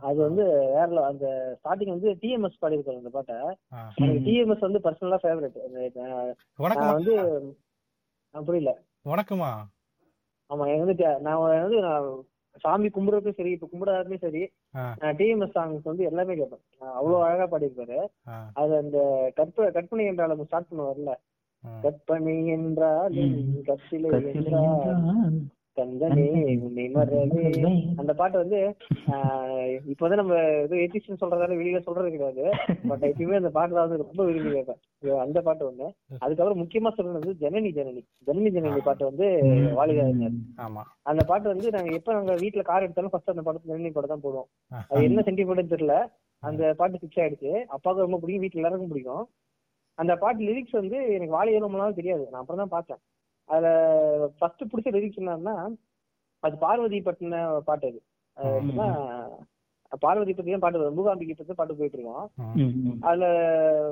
அது 0.09 0.19
வந்து 0.26 0.45
வேற. 0.75 1.07
அந்த 1.11 1.26
ஸ்டார்டிங் 1.61 1.95
வந்து 1.95 2.11
டிஎம்எஸ் 2.23 2.61
பாடியிருக்காரு 2.64 3.02
அந்த 3.02 3.12
பாட்டை. 3.16 3.38
எனக்கு 4.00 4.23
டிஎம்எஸ் 4.28 4.66
வந்து 4.69 4.85
பர்சனலா 4.87 5.21
ஃபேவரட் 5.25 5.59
நான் 6.83 6.95
வந்து 6.99 7.16
நான் 8.35 8.47
புரியல. 8.50 8.71
உனக்குமா? 9.12 9.50
ஆமா 10.50 10.64
எனக்கு 10.71 10.87
வந்து 10.87 11.21
நான் 11.26 11.43
வந்து 11.66 11.81
சாமி 12.64 12.88
கும்பிடுறதுக்கும் 12.88 13.38
சரி 13.38 13.52
இப்ப 13.54 13.69
கும்பிடாதுமே 13.71 14.16
சரி 14.25 14.43
டிஎம்எஸ் 15.21 15.54
சாங்ஸ் 15.57 15.88
வந்து 15.90 16.04
எல்லாமே 16.11 16.35
கேட்பேன். 16.40 16.64
அவ்வளவு 16.99 17.25
அழகா 17.26 17.47
பாடியிருப்பாரு. 17.52 17.99
அது 18.61 18.73
அந்த 18.83 18.99
கற்ப 19.38 19.71
கற்பனை 19.76 20.04
என்றாலும் 20.11 20.45
ஸ்டார்ட் 20.50 20.69
பண்ணுவார்ல. 20.73 21.14
கற்பனை 21.85 22.37
என்றால் 22.54 23.18
கற்சிலை 23.66 24.11
என்றால் 24.33 25.37
கந்தனே 25.76 26.25
உன்னை 26.64 26.85
மறவே 26.88 27.44
அந்த 28.00 28.12
பாட்டு 28.18 28.37
வந்து 28.38 28.59
ஆஹ் 29.14 29.62
இப்ப 29.92 30.02
வந்து 30.04 30.18
நம்ம 30.21 30.35
ஏதோ 30.59 30.75
எத்திஷன் 30.83 31.21
சொல்றதால 31.23 31.56
வெளியில 31.61 31.78
சொல்றது 31.78 32.11
கிடையாது. 32.11 32.44
பட் 32.90 33.06
எப்பயுமே 33.09 33.40
அந்த 33.40 33.50
பாட்டு 33.50 33.75
வந்து 33.76 33.99
ரொம்ப 34.02 34.25
விரும்பி 34.25 34.50
கேட்பேன். 34.50 34.80
அந்த 35.25 35.40
பாட்டு 35.42 35.68
ஒண்ணு. 35.71 35.87
அதுக்கப்புறம் 36.21 36.61
முக்கியமா 36.62 36.92
சொல்றது 36.94 37.18
வந்து 37.18 37.35
ஜனனி 37.35 37.71
ஜனனி. 37.71 38.02
ஜனனி 38.26 38.50
ஜனனி 38.50 38.80
பாட்டு 38.80 39.04
வந்து 39.04 39.26
வாலிதா 39.78 40.06
இருந்தார் 40.09 40.37
ஆமா. 40.66 40.85
அந்த 41.02 41.25
பாட்டு 41.25 41.49
வந்து 41.49 41.71
நாங்க 41.71 41.92
எப்ப 41.92 42.12
நாங்க 42.12 42.35
வீட்டுல 42.35 42.62
கார் 42.62 42.87
எடுத்தாலும் 42.87 43.14
ஃபர்ஸ்ட் 43.14 43.35
அந்த 43.35 43.42
பாட்டு 43.42 43.71
ஜனனி 43.73 43.90
பாட்டு 43.90 44.09
தான் 44.09 44.25
போடுவோம். 44.26 44.49
அது 44.90 45.02
என்ன 45.02 45.25
சென்டிமெண்ட் 45.28 45.75
தெரியல. 45.75 45.97
அந்த 46.42 46.75
பாட்டு 46.76 47.00
ஃபிக்ஸ் 47.02 47.23
ஆயிடுச்சு. 47.23 47.52
அப்பாவுக்கு 47.68 48.06
ரொம்ப 48.06 48.18
பிடிக்கும். 48.18 48.44
வீட்டுல 48.44 48.62
எல்லாருக்கும் 48.62 48.92
பிடிக்கும். 48.94 49.25
அந்த 50.01 50.13
பாட்டு 50.23 50.47
லிரிக்ஸ் 50.49 50.81
வந்து 50.81 50.99
எனக்கு 51.17 51.37
வாலிய 51.37 51.65
ரொம்ப 51.65 51.79
நாள் 51.81 51.99
தெரியாது. 51.99 52.25
நான் 52.31 52.43
அப்புறம் 52.43 52.63
தான் 52.63 52.75
பார்த்தேன். 52.77 53.01
அதுல 53.49 53.69
ஃபர்ஸ்ட் 54.39 54.69
பிடிச்ச 54.71 54.91
லிரிக்ஸ் 54.97 55.21
என்னன்னா 55.23 55.57
அது 56.43 56.55
பார்வதி 56.65 56.99
பட்டின 57.09 57.43
பாட்டு 57.69 57.87
அது. 57.91 58.01
பார்வதி 60.03 60.33
பத்தி 60.37 60.51
தான் 60.53 60.65
பாட்டு 60.65 60.81
வரும். 60.81 60.97
மூகாம்பிகை 60.99 61.35
பத்தி 61.37 61.55
பாட்டு 61.59 61.79
போயிட்டு 61.79 61.99
இருக்கோம். 61.99 62.27
அதுல 63.09 63.25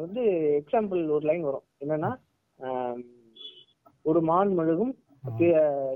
வந்து 0.05 0.23
எக்ஸாம்பிள் 0.61 1.03
ஒரு 1.17 1.25
லைன் 1.31 1.47
வரும். 1.49 1.67
என்னன்னா 1.83 2.11
ஒரு 4.11 4.21
மான் 4.31 4.53
மழுகும் 4.59 4.93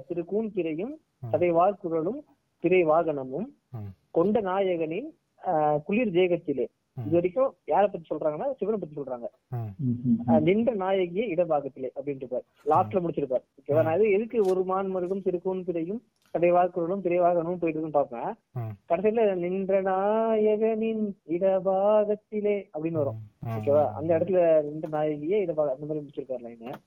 திரு 0.09 0.23
கூன் 0.33 0.49
பிறையும் 0.57 0.95
சதைவார் 1.33 1.81
குரலும் 1.83 2.21
திரை 2.65 2.81
வாகனமும். 2.91 3.49
கொண்ட 4.17 4.41
நாயகனின் 4.49 5.09
குளிர் 5.87 6.13
ஜேகத்திலே 6.17 6.67
இது 6.97 7.15
வரைக்கும் 7.15 7.51
யாரை 7.67 7.87
பத்தி 7.87 8.07
சொல்றாங்கன்னா 8.07 8.47
சிவனை 8.59 8.77
பத்தி 8.77 8.95
சொல்றாங்க. 8.97 9.27
நின்ற 10.47 10.71
நாயகிய 10.81 11.25
இடபாகத்திலே 11.33 11.89
அப்படின்ட்டு 11.97 12.39
லாஸ்ட்ல 12.67 13.03
முடிச்சிருப்பார். 13.03 13.45
ஓகேவா 13.59 13.83
நான் 13.83 13.97
இது 13.99 14.15
எதுக்கு 14.17 14.39
ஒரு 14.47 14.63
மான் 14.65 14.93
மருகும் 14.95 15.25
திருக்கூன் 15.27 15.61
பிறையும் 15.67 16.01
சதைவாக்குறலும் 16.35 17.05
திரைவாகனமும் 17.05 17.61
போயிட்டு 17.61 17.79
இருக்குன்னு 17.79 17.99
பார்ப்பேன். 17.99 18.31
கடைசியில 18.91 19.13
நின்ற 19.43 19.81
நாயகனின் 19.89 21.05
இடபாகத்திலே 21.37 22.57
அப்படின்னு 22.75 23.03
வரும். 23.03 23.21
ஓகேவா 23.53 23.85
அந்த 23.99 24.11
இடத்துல 24.17 24.41
நின்ற 24.69 24.89
நாயகியே 24.95 25.41
இடபாக 25.43 25.75
அந்த 25.75 25.85
மாதிரி 25.85 26.03
முடிச்சிருக்காரு 26.03 26.45
லைன் 26.47 26.79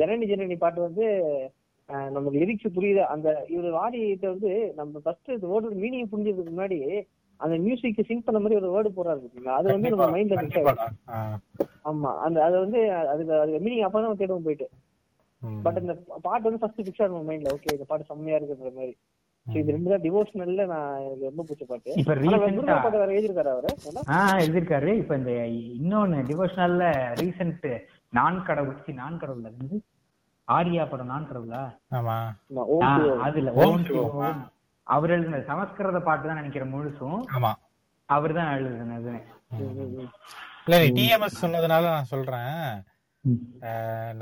ஜனனி 0.00 0.26
ஜனனி 0.26 0.56
பாட்டு 0.58 0.80
வந்து 0.82 1.06
ஆஹ், 1.88 2.08
நமக்கு 2.14 2.38
லிரிக்ஸ் 2.38 2.74
புரியுது? 2.74 3.02
அந்த 3.12 3.26
இவர் 3.48 3.76
வாடிட்ட 3.76 4.26
வந்து 4.26 4.50
நம்ம 4.76 5.00
ஃபர்ஸ்ட் 5.04 5.30
இந்த 5.30 5.46
வேர்டு 5.52 5.78
மீனிங் 5.78 6.10
புரிஞ்சதுக்கு 6.10 6.52
முன்னாடி 6.52 6.78
அந்த 7.40 7.54
மியூசிக் 7.64 8.00
சிங் 8.06 8.24
பண்ண 8.24 8.38
மாதிரி 8.38 8.58
ஒரு 8.60 8.68
வேர்டு 8.72 8.90
போறாரு 8.94 9.20
பாத்தீங்களா? 9.20 9.56
அது 9.58 9.68
வந்து 9.68 9.90
நம்ம 9.92 10.06
மைண்ட்ல 10.14 10.38
ஃபிக்ஸ் 10.38 10.58
ஆகும் 10.62 11.38
ஆமா. 11.90 12.10
அந்த 12.24 12.38
அது 12.44 12.56
வந்து 12.64 12.80
அதுக்கு 13.12 13.32
அதுக்கு 13.36 13.60
மீனிங் 13.64 13.84
அப்பதான் 13.86 14.20
தேடுவோம் 14.20 14.46
போயிட்டு. 14.46 14.66
பட் 15.62 15.78
இந்த 15.80 15.92
பாட்டு 16.22 16.46
வந்து 16.48 16.60
ஃபர்ஸ்ட் 16.62 16.80
ஃபிக்ஸ் 16.80 17.04
ஆகும் 17.04 17.28
மைண்ட்ல 17.28 17.52
ஓகே 17.56 17.74
இந்த 17.74 17.86
பாட்டு 17.88 18.08
செம்மையா 18.08 18.38
இருக்குன்ற 18.38 18.72
மாதிரி. 18.76 18.94
இது 19.46 19.74
ரெண்டு 19.74 19.90
தான் 19.90 20.02
டிவோஷனல்ல 20.04 20.64
நான் 20.70 20.96
எனக்கு 21.04 21.28
ரொம்ப 21.28 21.42
பிடிச்ச 21.42 21.66
பாட்டு. 21.68 21.90
இப்ப 22.00 22.14
வெங்குருவர் 22.42 22.82
பாட்டு 22.84 23.02
வேற 23.02 23.12
எழுதிருக்காரு 23.12 23.52
அவரு. 23.52 23.70
எழுதிருக்காரு 24.40 24.90
இப்ப 25.02 25.16
இந்த 25.16 25.32
இன்னொன்னு 25.76 26.18
டிவோஷனல்ல 26.30 26.88
ரீசெண்ட் 27.20 27.68
நான் 28.12 28.36
கடவுள் 28.44 28.82
சி, 28.82 28.92
நான் 28.94 29.18
கடவுள் 29.18 29.46
அது 29.46 29.56
வந்து 29.58 29.78
ஆரியா 30.48 30.84
படம் 30.86 31.10
நான் 31.12 31.28
கடவுளா? 31.30 31.62
ஆமா. 31.92 32.18
அதுல 33.22 33.50
ஓம். 33.62 33.82
அவர் 34.94 35.12
எழுதின 35.14 35.40
சமஸ்கிருத 35.48 35.98
பாட்டு 36.08 36.26
தான் 36.28 36.40
நினைக்கிறேன் 36.40 36.72
முழுசும். 36.74 37.20
ஆமா. 37.36 37.52
அவர் 38.08 38.32
தான் 38.38 38.52
எழுதுனது. 38.58 39.14
இல்ல 40.64 40.76
டிஎம்எஸ் 40.98 41.42
சொன்னதுனால 41.44 41.84
நான் 41.94 42.12
சொல்றேன். 42.12 42.60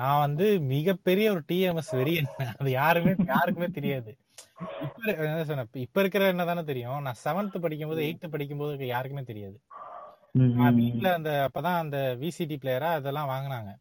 நான் 0.01 0.23
வந்து 0.25 0.47
மிகப்பெரிய 0.75 1.27
ஒரு 1.35 1.43
டிஎம்எஸ் 1.51 1.91
வெறியன் 2.01 2.31
அது 2.61 2.71
யாருமே 2.81 3.13
யாருக்குமே 3.35 3.69
தெரியாது. 3.79 4.11
இப்ப 4.85 5.01
என்ன 5.29 5.43
சொன்னேன், 5.49 5.71
இப்ப 5.87 6.01
இருக்கிற 6.03 6.27
என்ன 6.33 6.45
தானே 6.51 6.63
தெரியும். 6.71 7.01
நான் 7.07 7.21
செவன்த் 7.25 7.57
படிக்கும் 7.65 7.91
போது 7.91 8.05
எயித்து 8.07 8.29
படிக்கும் 8.35 8.63
போது 8.63 8.87
யாருக்குமே 8.95 9.25
தெரியாது. 9.33 9.57
நான் 10.61 10.79
வீட்ல 10.81 11.09
அந்த 11.19 11.31
அப்பதான் 11.47 11.83
அந்த 11.83 11.99
விசிடி 12.23 12.57
பிளேயரா 12.63 12.89
அதெல்லாம் 13.01 13.31
வாங்குனாங்க. 13.33 13.73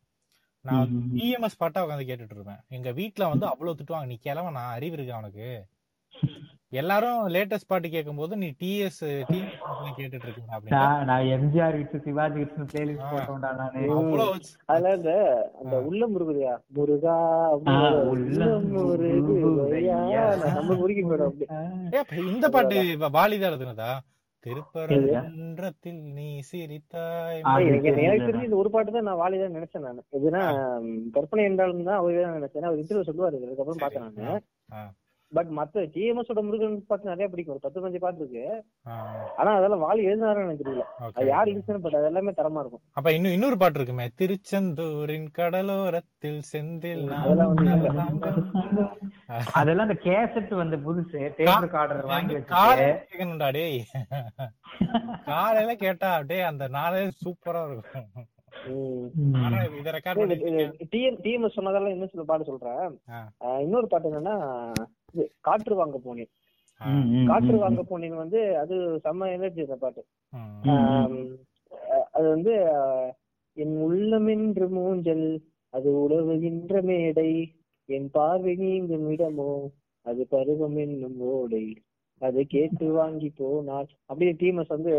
நான் 0.66 0.92
டிஎம்எஸ் 1.16 1.62
பாட்டா 1.62 1.84
உட்காந்து 1.86 2.08
கேட்டுட்டு 2.10 2.36
இருப்பேன். 2.38 2.62
எங்க 2.78 2.92
வீட்ல 3.00 3.30
வந்து 3.34 3.48
அவ்வளவு 3.52 3.78
திட்டுவாங்க. 3.80 4.10
நீ 4.12 4.18
கிளம்ப 4.28 4.54
நான் 4.60 4.76
அறிவு 4.78 4.98
இருக்கு 4.98 5.18
அவனுக்கு 5.18 5.48
எல்லாரும் 6.76 7.28
லேட்டஸ்ட் 7.28 7.68
பாட்டு 7.68 7.90
கேட்கும்போது 7.90 8.38
நீ 8.38 8.48
டிஎஸ் 8.60 9.00
டிஎஸ் 9.26 9.56
கேட்டுட்டு 9.98 10.30
அப்படின்னு 10.48 10.80
நான் 11.06 11.28
எம்ஜிஆர் 11.34 11.78
விட்டு 11.78 12.00
சிவாஜி 12.00 12.38
விட்டு 12.38 12.64
பிளேலிஸ்ட் 12.64 13.12
போட்டோம்டா 13.12 13.52
நானு. 13.56 13.84
அதுல 14.66 14.94
இந்த 14.96 15.12
அந்த 15.62 15.76
உள்ளம் 15.82 16.14
முருகுதையா? 16.14 16.54
முருகா 16.70 17.16
உள்ளம். 18.06 18.68
நம்ம 20.50 20.76
முருகி 20.76 21.04
போயிடும் 21.04 21.38
இந்த 22.28 22.50
பாட்டு 22.50 22.76
வ- 22.98 23.14
வாலிதான் 23.14 23.52
எழுதுனதா 23.52 23.92
திருப்பரன்றத்தில் 24.46 26.02
நீ 26.14 26.28
சிரித்தாய். 26.50 27.40
எனக்கு 27.68 27.90
தெரிஞ்சு 28.26 28.44
இந்த 28.44 28.56
ஒரு 28.56 28.70
பாட்டு 28.70 28.92
தான் 28.92 29.04
நான் 29.04 29.22
வாலிதான் 29.22 29.56
நினைச்சேன் 29.56 29.86
நான். 29.86 30.04
எதுனா 30.14 30.42
கற்பனை 31.12 31.46
என்றாலும் 31.46 31.84
தான் 31.84 31.98
அவரே 31.98 32.22
தான் 32.22 32.38
நினைச்சேன். 32.38 32.62
அவர் 32.64 32.78
இன்டர்வியூ 32.78 33.08
சொல்லுவாரு 33.08 33.40
அதுக்கப்புறம் 33.40 33.82
பார்த்தேன் 33.82 34.14
நான். 34.22 34.44
ஆ, 34.74 34.80
பட் 35.38 35.52
மத்த 35.58 35.84
டிஎம்எஸ் 35.96 36.32
ஓட 36.34 36.42
முருகன் 36.48 36.76
பாட்டு 36.90 37.12
நிறைய 37.12 37.28
பிடிக்கும். 37.32 37.54
ஒரு 37.56 37.64
பத்து 37.66 37.82
பஞ்சு 37.84 38.00
பாட்டு 38.04 38.20
இருக்கு. 38.22 38.44
ஆனா 39.40 39.52
அதெல்லாம் 39.58 39.84
வாலி 39.86 40.02
எழுதினாருன்னு 40.08 40.46
எனக்கு 40.46 40.66
தெரியல. 40.68 40.86
அது 41.18 41.28
யார் 41.34 41.52
எழுதுன்னு 41.52 41.84
பட் 41.86 41.98
அது 42.00 42.10
எல்லாமே 42.12 42.34
தரமா 42.40 42.62
இருக்கும். 42.64 42.84
அப்ப 43.00 43.14
இன்னும் 43.18 43.36
இன்னொரு 43.38 43.58
பாட்டு 43.64 43.80
இருக்குமே. 43.80 44.06
திருச்செந்தூரின் 44.22 45.28
கடலோரத்தில் 45.40 46.42
செந்தில் 46.52 47.06
அதெல்லாம் 47.22 47.54
வந்து 47.54 47.72
அதெல்லாம் 49.60 49.88
அந்த 49.88 49.98
கேசட் 50.08 50.54
வந்து 50.62 50.78
புதுசு. 50.86 51.20
டேப் 51.40 51.64
ரெக்கார்டர் 51.66 52.06
வாங்கி 52.14 52.38
டேய். 53.58 53.76
காலையில 55.32 55.76
கேட்டா 55.84 56.10
அப்படியே 56.14 56.42
அந்த 56.52 56.66
நாளே 56.78 57.04
சூப்பரா 57.24 57.62
இருக்கும். 57.72 58.08
ம். 58.70 59.08
ஆனா 59.40 59.58
இத 59.78 59.90
ரெக்கார்ட் 59.92 60.20
பண்ணி 60.22 60.36
டிஎம் 61.24 61.56
சொன்னதெல்லாம் 61.56 61.94
இன்னும் 61.94 62.12
சில 62.12 62.24
பாட்டு 62.24 62.46
சொல்றேன் 62.46 62.84
இன்னொரு 63.60 63.88
பாட்டு 63.88 64.10
என்னன்னா 64.12 64.36
காற்று 65.42 65.76
வாங்க 65.76 65.98
போனேன். 66.00 66.32
காற்று. 67.28 67.56
வாங்க 67.58 67.82
போனேன் 67.84 68.16
வந்து 68.16 68.40
அது 68.62 68.76
செம்ம 69.04 69.30
எனர்ஜி 69.34 69.62
அந்த 69.62 69.78
பாட்டு. 69.78 70.02
அது 72.14 72.28
வந்து 72.30 72.54
என் 73.58 73.76
உள்ளமென்று 73.84 74.66
மூஞ்சல் 74.72 75.28
அது 75.74 75.90
உழவுகின்ற 76.02 76.82
மேடை 76.84 77.30
என் 77.90 78.10
பார்வை 78.12 78.54
நீங்கும் 78.56 79.10
இடமோ 79.12 79.50
அது 80.06 80.22
பருவம் 80.28 80.78
என்னும் 80.78 81.20
ஓடை. 81.30 81.66
அதை 82.22 82.44
கேட்டு 82.46 82.86
வாங்கி 82.92 83.30
போனால் 83.38 83.88
அப்படியே 84.06 84.32
டிஎம்எஸ் 84.42 84.74
வந்து 84.76 84.92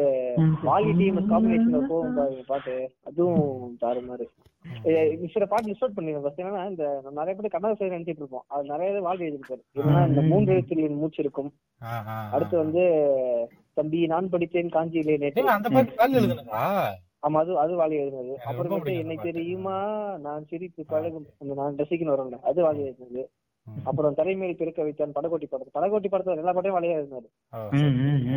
வாலி 0.65 0.91
டிஎம்எஸ் 0.99 1.31
காம்பினேஷன்ல 1.33 1.79
போகும் 1.93 2.17
பாருங்க 2.19 2.43
பாட்டு. 2.47 2.75
அதுவும் 3.09 3.77
தாறுமாறு 3.83 4.27
சில 5.33 5.45
பாட்டு 5.47 5.69
மிஸ் 5.69 5.83
அவுட் 5.83 5.97
பண்ணிருக்கேன் 5.97 6.25
ஃபர்ஸ்ட் 6.25 6.41
என்னன்னா 6.43 6.63
இந்த 6.71 6.85
நிறைய 7.19 7.35
பேர் 7.39 7.55
கன்னட 7.55 7.75
சைடு 7.79 7.95
நினைச்சிட்டு 7.97 8.23
இருப்போம். 8.23 8.45
அது 8.47 8.65
நிறைய 8.73 9.01
வாழ் 9.07 9.25
எழுதிருக்காரு 9.27 9.63
என்னன்னா 9.77 10.03
இந்த 10.09 10.23
மூன்று 10.31 10.53
எழுத்தில் 10.53 10.85
என் 10.89 11.01
மூச்சு 11.03 11.23
இருக்கும். 11.25 11.51
அடுத்து 12.35 12.57
வந்து 12.65 12.83
தம்பி 13.79 14.01
நான் 14.13 14.33
படித்தேன் 14.35 14.75
காஞ்சியிலே 14.77 15.17
நேற்று. 15.23 15.41
ஆமா 17.27 17.39
அது 17.43 17.53
அது 17.59 17.73
வாலி 17.81 17.95
எழுதுனது. 18.03 18.35
அப்புறம் 18.49 18.73
என்னை. 19.01 19.17
தெரியுமா? 19.29 19.77
நான் 20.27 20.47
சிரித்து 20.51 20.83
பழகும். 20.93 21.27
அந்த 21.39 21.55
நான் 21.61 21.79
ரசிக்கணும் 21.81 22.15
வரும்ல 22.15 22.39
அது 22.51 22.59
வாலி 22.67 22.83
எழுதுனது. 22.89 23.25
அப்புறம் 23.85 24.15
தலைமையில் 24.15 24.57
பிறக்க 24.57 24.83
வைத்தான் 24.83 25.15
படகோட்டி 25.15 25.47
படத்து 25.47 25.75
படகோட்டி 25.75 26.09
படத்துல 26.09 26.37
எல்லா 26.37 26.53
பாட்டையும் 26.53 26.79
வாலியா. 26.79 26.97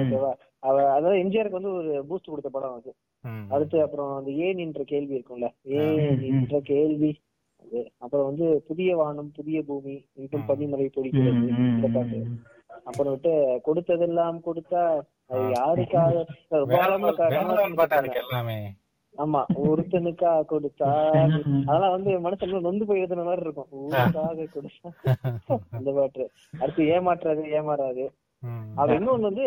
ஓகேவா? 0.01 0.31
அவ 0.59 0.75
அதாவது 0.91 1.23
எம்ஜிஆருக்கு 1.23 1.59
வந்து 1.59 1.73
ஒரு 1.73 2.05
பூஸ்ட் 2.09 2.29
கொடுத்த 2.29 2.49
படம் 2.49 2.73
அது. 2.73 2.91
அடுத்து 3.49 3.81
அப்புறம் 3.81 4.15
அந்த 4.15 4.31
ஏன் 4.41 4.57
என்ற 4.57 4.83
கேள்வி 4.83 5.17
இருக்கும்ல. 5.17 5.49
ஏன். 5.75 6.21
என்ற 6.29 6.59
கேள்வி. 6.63 7.11
அது. 7.65 7.91
அப்புறம் 7.97 8.25
வந்து 8.25 8.63
புதிய 8.67 8.95
வானம் 8.95 9.31
புதிய 9.31 9.63
பூமி 9.63 10.05
மீண்டும் 10.13 10.41
ம். 10.41 10.47
பனிமலை 10.49 10.85
ம், 10.85 10.93
பொழிக்கிறது 10.97 11.31
ம், 11.31 11.73
இந்த 11.75 11.87
பாட்டு. 11.93 12.19
அப்புறம் 12.83 13.13
விட்டு 13.13 13.33
கொடுத்ததெல்லாம் 13.65 14.39
கொடுத்தா 14.45 14.83
அது. 15.29 15.43
யாருக்காக? 15.51 16.13
ஆமா 19.15 19.39
ஒருத்தனுக்கா 19.63 20.31
கொடுத்தா 20.49 20.89
அதெல்லாம் 21.69 21.95
வந்து 21.95 22.11
மனசுல 22.19 22.61
நொந்து 22.61 22.85
போய் 22.85 23.01
எழுதுன 23.01 23.23
மாதிரி 23.23 23.41
இருக்கும். 23.41 23.69
ஊருக்காக 23.81 24.47
கொடுத்தா 24.47 24.89
அந்த 25.77 25.91
பாட்டு. 25.91 26.25
அடுத்து 26.53 26.89
ஏமாற்றாது 26.89 27.43
ஏமாறாது. 27.51 28.05
ம். 28.43 28.67
அவ 28.75 28.93
இன்னொன்னு 28.93 29.29
வந்து 29.29 29.45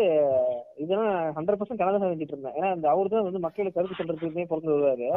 இதெல்லாம் 0.77 1.13
ஹண்ட்ரட் 1.37 1.59
பர்சன்ட் 1.59 1.81
கனதா 1.81 2.01
செஞ்சுட்டு 2.03 2.35
இருந்தேன். 2.35 2.55
ஏன்னா 2.55 2.69
அந்த 2.71 2.89
அவரு 2.89 3.09
தான் 3.09 3.23
வந்து 3.23 3.39
மக்களுக்கு 3.39 3.77
கருத்து 3.77 3.99
சொல்றதுக்குமே 3.99 4.45
பிறந்து 4.45 4.73
வருவாரு. 4.73 5.07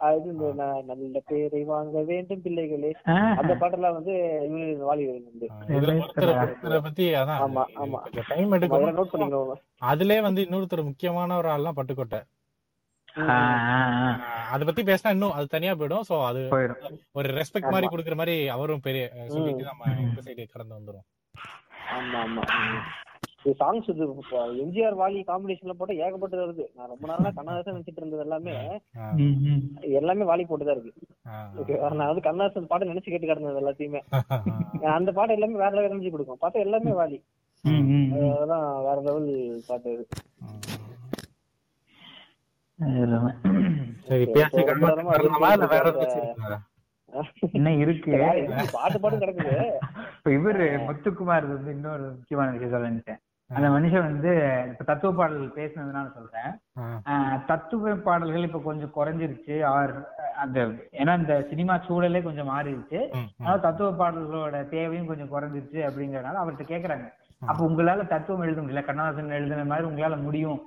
அது 0.00 0.26
இந்த 0.30 0.46
நல்ல 0.88 1.18
பேரை 1.26 1.62
வாங்க 1.64 2.02
வேண்டும் 2.02 2.42
பிள்ளைகளே. 2.42 2.90
அந்த 3.38 3.52
பாட்டெல்லாம் 3.54 3.94
வந்து 3.94 4.14
இவரு 4.48 4.74
வாலி 4.82 5.04
வந்து. 5.10 5.46
ஆமா, 7.46 7.62
ஆமா. 7.78 8.00
டைம் 8.28 8.54
எடுக்கும் 8.54 8.82
நோட் 8.92 9.12
பண்ணிக்கணும். 9.14 9.62
அதுலயே 9.86 10.20
வந்து 10.20 10.42
இன்னொருத்தர் 10.44 10.82
முக்கியமான 10.84 11.36
ஒரு 11.36 11.48
ஆள்லாம் 11.48 11.78
பட்டுக்கோட்டை. 11.78 12.20
அத 14.52 14.64
பத்தி 14.64 14.82
பேசினா 14.82 15.10
இன்னும் 15.10 15.34
அது 15.36 15.46
தனியா 15.48 15.72
போயிடும். 15.74 16.06
சோ 16.08 16.14
அது 16.28 16.40
ஒரு 17.14 17.28
ரெஸ்பெக்ட் 17.38 17.72
மாதிரி 17.74 17.88
கொடுக்குற 17.88 18.16
மாதிரி 18.20 18.36
அவரும் 18.54 18.84
பெரிய. 18.86 19.04
சொல்லிட்டு 19.34 19.70
நம்ம 19.70 19.92
இந்த 20.04 20.20
சைடு 20.26 20.44
கடந்து 20.48 20.78
வந்துரும். 20.78 21.06
ஆமா 21.94 22.20
ஆமா. 22.24 22.44
சாங்ஸ் 23.54 23.88
இது 23.92 24.04
எம்ஜிஆர் 24.62 24.94
வாலி 25.00 25.18
காம்பினேஷன்ல 25.26 25.74
போட்டு 25.74 25.94
ஏகப்பட்டது 26.04 26.42
வருது 26.42 26.64
நான் 26.76 26.90
ரொம்ப 26.92 27.04
நாளா 27.10 27.30
கண்ணதாசன் 27.30 27.74
நினைச்சிட்டு 27.74 28.00
இருந்தது 28.02 28.22
எல்லாமே 28.24 28.52
ஆஹ் 28.98 29.18
ம், 29.18 29.34
ம். 29.48 29.60
எல்லாமே 29.98 30.24
வாலி 30.30 30.44
போட்டுதான் 30.46 30.76
இருக்கு. 30.76 30.92
நான் 31.94 32.08
வந்து 32.08 32.26
கண்ணதாசன் 32.26 32.70
பாட்டு 32.70 32.90
நினைச்சு 32.92 33.12
கேட்டு 33.12 33.30
கிடந்தது 33.30 33.60
எல்லாத்தையுமே. 33.62 34.00
அந்த 34.96 35.12
பாட்டு 35.12 35.36
எல்லாமே 35.36 35.60
வேற 35.60 35.72
லெவல் 35.72 35.90
எனர்ஜி 35.90 36.10
கொடுக்கும். 36.10 36.40
பார்த்தா 36.42 36.64
எல்லாமே 36.66 36.94
வாலி. 37.00 37.18
ம், 37.64 37.84
ம், 37.90 38.08
ம். 38.14 38.32
அதெல்லாம் 38.32 38.66
வேற 38.84 38.98
லெவல் 39.02 39.28
பாட்டு 39.68 39.92
இது 39.92 40.04
எல்லாமே. 40.04 40.72
சரி 40.72 40.72
Okay, 40.72 40.72
பேசி 40.72 40.82
so 40.82 40.82
ரொம்ப 40.84 41.12
நேரமா 41.12 41.12
கடந்தமா 41.12 41.30
இல்ல 42.40 42.50
வேற 42.50 42.63
இன்னும் 47.52 47.78
இருக்கு? 47.78 48.12
பாட்டு 48.72 49.00
பாட்டு 49.00 49.18
கிடக்குது 49.18 49.52
இப்ப 50.16 50.30
இவரு 50.30 50.66
முத்துக்குமார் 50.86 51.46
வந்து 51.46 51.70
இன்னொரு 51.70 52.02
முக்கியமான 52.02 52.50
விஷயம் 52.50 52.70
சொல்ல 52.70 52.90
நினைச்சேன். 52.90 53.20
அந்த 53.50 53.68
மனுஷன் 53.68 54.08
வந்து 54.10 54.30
இப்ப 54.70 54.84
தத்துவ 54.84 55.12
பாடல்கள் 55.12 55.58
பேசினதுனால 55.58 56.12
சொல்றேன். 56.14 56.50
ஆஹ் 57.06 57.44
தத்துவ 57.44 57.94
பாடல்கள் 57.94 58.42
இப்ப 58.42 58.58
கொஞ்சம் 58.58 58.92
குறைஞ்சிருச்சு. 58.96 59.64
ஆர் 59.64 59.92
அந்த 60.36 60.60
ஏன்னா 60.92 61.18
இந்த 61.18 61.46
சினிமா 61.50 61.76
சூழலே 61.88 62.22
கொஞ்சம் 62.22 62.48
மாறிடுச்சு. 62.48 63.00
அதனால 63.38 63.58
தத்துவ 63.58 63.90
பாடல்களோட 63.92 64.68
தேவையும் 64.68 65.06
கொஞ்சம் 65.06 65.32
குறைஞ்சிருச்சு 65.32 65.80
அப்படிங்கறதுனால 65.88 66.42
அவர்கிட்ட 66.44 66.66
கேக்குறாங்க. 66.66 67.06
அப்ப 67.42 67.60
உங்களால 67.68 68.06
தத்துவம் 68.12 68.44
எழுத 68.46 68.60
முடியல 68.60 68.82
கண்ணதாசன் 68.86 69.36
எழுதுன 69.38 69.66
மாதிரி 69.72 69.88
உங்களால 69.90 70.16
முடியும் 70.26 70.58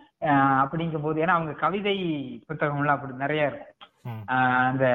அப்படிங்கும் 0.62 1.06
போது 1.06 1.22
ஏன்னா 1.24 1.38
அவங்க 1.38 1.54
கவிதை 1.64 1.98
புத்தகம்லாம் 2.50 2.98
அப்படி 2.98 3.24
நிறைய 3.24 3.50
இருக்கும். 3.50 3.74
அந்த 4.68 4.86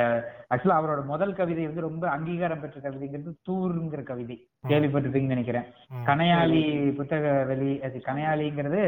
ஆக்சுவலா 0.52 0.78
அவரோட 0.78 1.00
முதல் 1.10 1.36
கவிதை 1.38 1.64
வந்து 1.66 1.86
ரொம்ப 1.86 2.04
அங்கீகாரம் 2.14 2.62
பெற்ற 2.62 2.78
கவிதைங்கிறது 2.80 3.32
தூருங்கிற 3.48 4.02
கவிதை 4.10 4.36
கேள்விப்பட்டிருப்பீங்கன்னு 4.70 5.36
நினைக்கிறேன். 5.36 5.66
கனையாளி 6.08 6.62
புத்தக 6.98 7.34
வெளி 7.50 7.70
அது 7.86 8.00
கனையாளிங்கிறது 8.08 8.82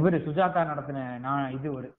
இவரு 0.00 0.18
சுஜாதா 0.26 0.62
நடத்தின 0.70 1.04
நான் 1.26 1.54
இது 1.58 1.68
ஒரு 1.78 1.90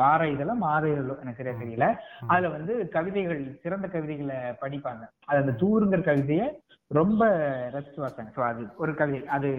வார 0.00 0.20
இதெல்லாம் 0.32 0.64
மாத 0.64 0.84
இதழோ 0.90 1.14
எனக்கு 1.22 1.40
சரியா 1.40 1.54
தெரியல. 1.60 1.86
அதுல 2.32 2.50
வந்து 2.56 2.74
கவிதைகள் 2.96 3.40
சிறந்த 3.62 3.86
கவிதைகளை 3.94 4.36
படிப்பாங்க. 4.62 5.02
அது 5.28 5.42
அந்த 5.42 5.54
தூருங்கிற 5.62 6.02
கவிதையை 6.10 6.46
ரொம்ப 6.90 7.22
ரசிச்சு 7.72 8.00
வாசாங்க 8.00 8.32
ஸோ 8.36 8.42
அது 8.46 8.62
ஒரு 8.76 8.94
கவிதை 8.94 9.20
அது 9.28 9.50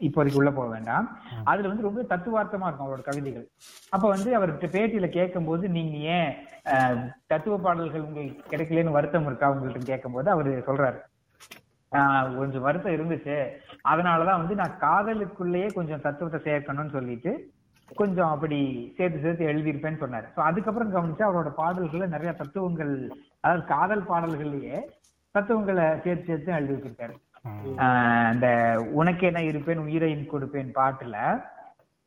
இப்போதைக்கு 0.00 0.40
உள்ள 0.40 0.50
போக 0.50 0.68
வேண்டாம். 0.68 1.06
அதுல 1.44 1.68
வந்து 1.68 1.82
ரொம்ப 1.82 2.02
தத்துவார்த்தமா 2.02 2.66
இருக்கும் 2.66 2.86
அவரோட 2.86 3.02
கவிதைகள். 3.02 3.46
அப்ப 3.90 4.04
வந்து 4.08 4.30
அவர்கிட்ட 4.36 4.68
பேட்டியில 4.68 5.08
கேட்கும்போது 5.08 5.68
நீங்க 5.68 5.96
ஏன் 6.16 6.30
தத்துவ 7.26 7.56
பாடல்கள் 7.58 8.06
உங்களுக்கு 8.06 8.50
கிடைக்கலன்னு 8.50 8.90
வருத்தம் 8.90 9.26
இருக்கா? 9.26 9.50
உங்கள்ட்ட 9.50 9.82
கேட்கும்போது 9.84 10.30
அவரு 10.30 10.52
சொல்றாரு. 10.66 10.98
ஆஹ் 11.92 12.36
கொஞ்சம் 12.38 12.62
வருத்தம் 12.62 12.96
இருந்துச்சு. 12.96 13.36
அதனாலதான் 13.84 14.38
வந்து 14.38 14.54
நான் 14.54 14.78
காதலுக்குள்ளேயே 14.80 15.68
கொஞ்சம் 15.74 16.00
தத்துவத்தை 16.00 16.40
சேர்க்கணும்னு 16.48 16.90
சொல்லிட்டு 16.90 17.32
கொஞ்சம் 17.96 18.30
அப்படி 18.30 18.58
சேர்த்து 18.98 19.20
சேர்த்து 19.20 19.44
எழுதியிருப்பேன்னு 19.44 20.02
சொன்னாரு. 20.02 20.26
ஸோ 20.36 20.40
அதுக்கப்புறம் 20.40 20.94
கவனிச்சு 20.94 21.24
அவரோட 21.28 21.50
பாடல்கள்ல 21.56 22.06
நிறைய 22.06 22.32
தத்துவங்கள் 22.32 22.92
அதாவது 23.40 23.64
காதல் 23.66 24.08
பாடல்கள்லயே 24.08 24.78
தத்துவங்களை 25.34 25.84
சேர்த்து 26.04 26.26
சேர்த்து 26.28 26.54
எழுதி 26.58 26.74
வச்சிருக்காரு. 26.74 27.14
அந்த 28.36 28.46
உனக்கு 29.00 29.24
என்ன 29.28 29.40
இருப்பேன் 29.50 29.84
உயிரையும் 29.86 30.30
கொடுப்பேன் 30.32 30.72
பாட்டுல 30.78 31.16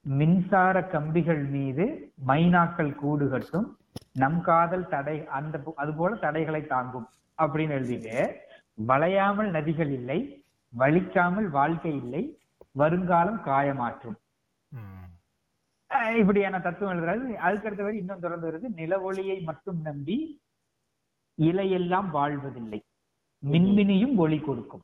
மின்சார 0.06 0.76
கம்பிகள் 0.94 1.44
மீது 1.56 1.86
மைனாக்கள் 2.30 2.92
கூடு 3.02 3.26
கட்டும் 3.34 3.68
நம் 4.22 4.40
காதல் 4.48 4.90
தடை 4.94 5.18
அந்த 5.38 5.62
அது 5.84 5.92
போல 6.00 6.12
தடைகளை 6.26 6.62
தாங்கும் 6.74 7.08
அப்படின்னு 7.38 7.78
எழுதிட்டு 7.80 8.18
வளையாமல் 8.90 9.50
நதிகள் 9.58 9.92
இல்லை 10.00 10.20
வலிக்காமல் 10.74 11.48
வாழ்க்கை 11.58 11.94
இல்லை 12.04 12.24
வருங்காலம் 12.82 13.42
காயமாற்றும். 13.48 14.18
இப்படியான 16.20 16.60
தத்துவம் 16.60 16.94
எழுதுறாரு. 16.94 17.34
அதுக்கு 17.48 17.68
அடுத்த 17.68 17.84
வரை 17.84 17.98
இன்னும் 18.04 18.24
தொடர்ந்து 18.24 18.48
வருது 18.50 18.70
நில 18.80 18.94
ஒளியை 19.10 19.38
மட்டும் 19.50 19.80
நம்பி 19.88 20.18
இலையெல்லாம் 21.38 22.10
வாழ்வதில்லை. 22.18 22.80
மின்மினியும் 23.44 24.16
ஒளி 24.18 24.40
கொடுக்கும். 24.40 24.84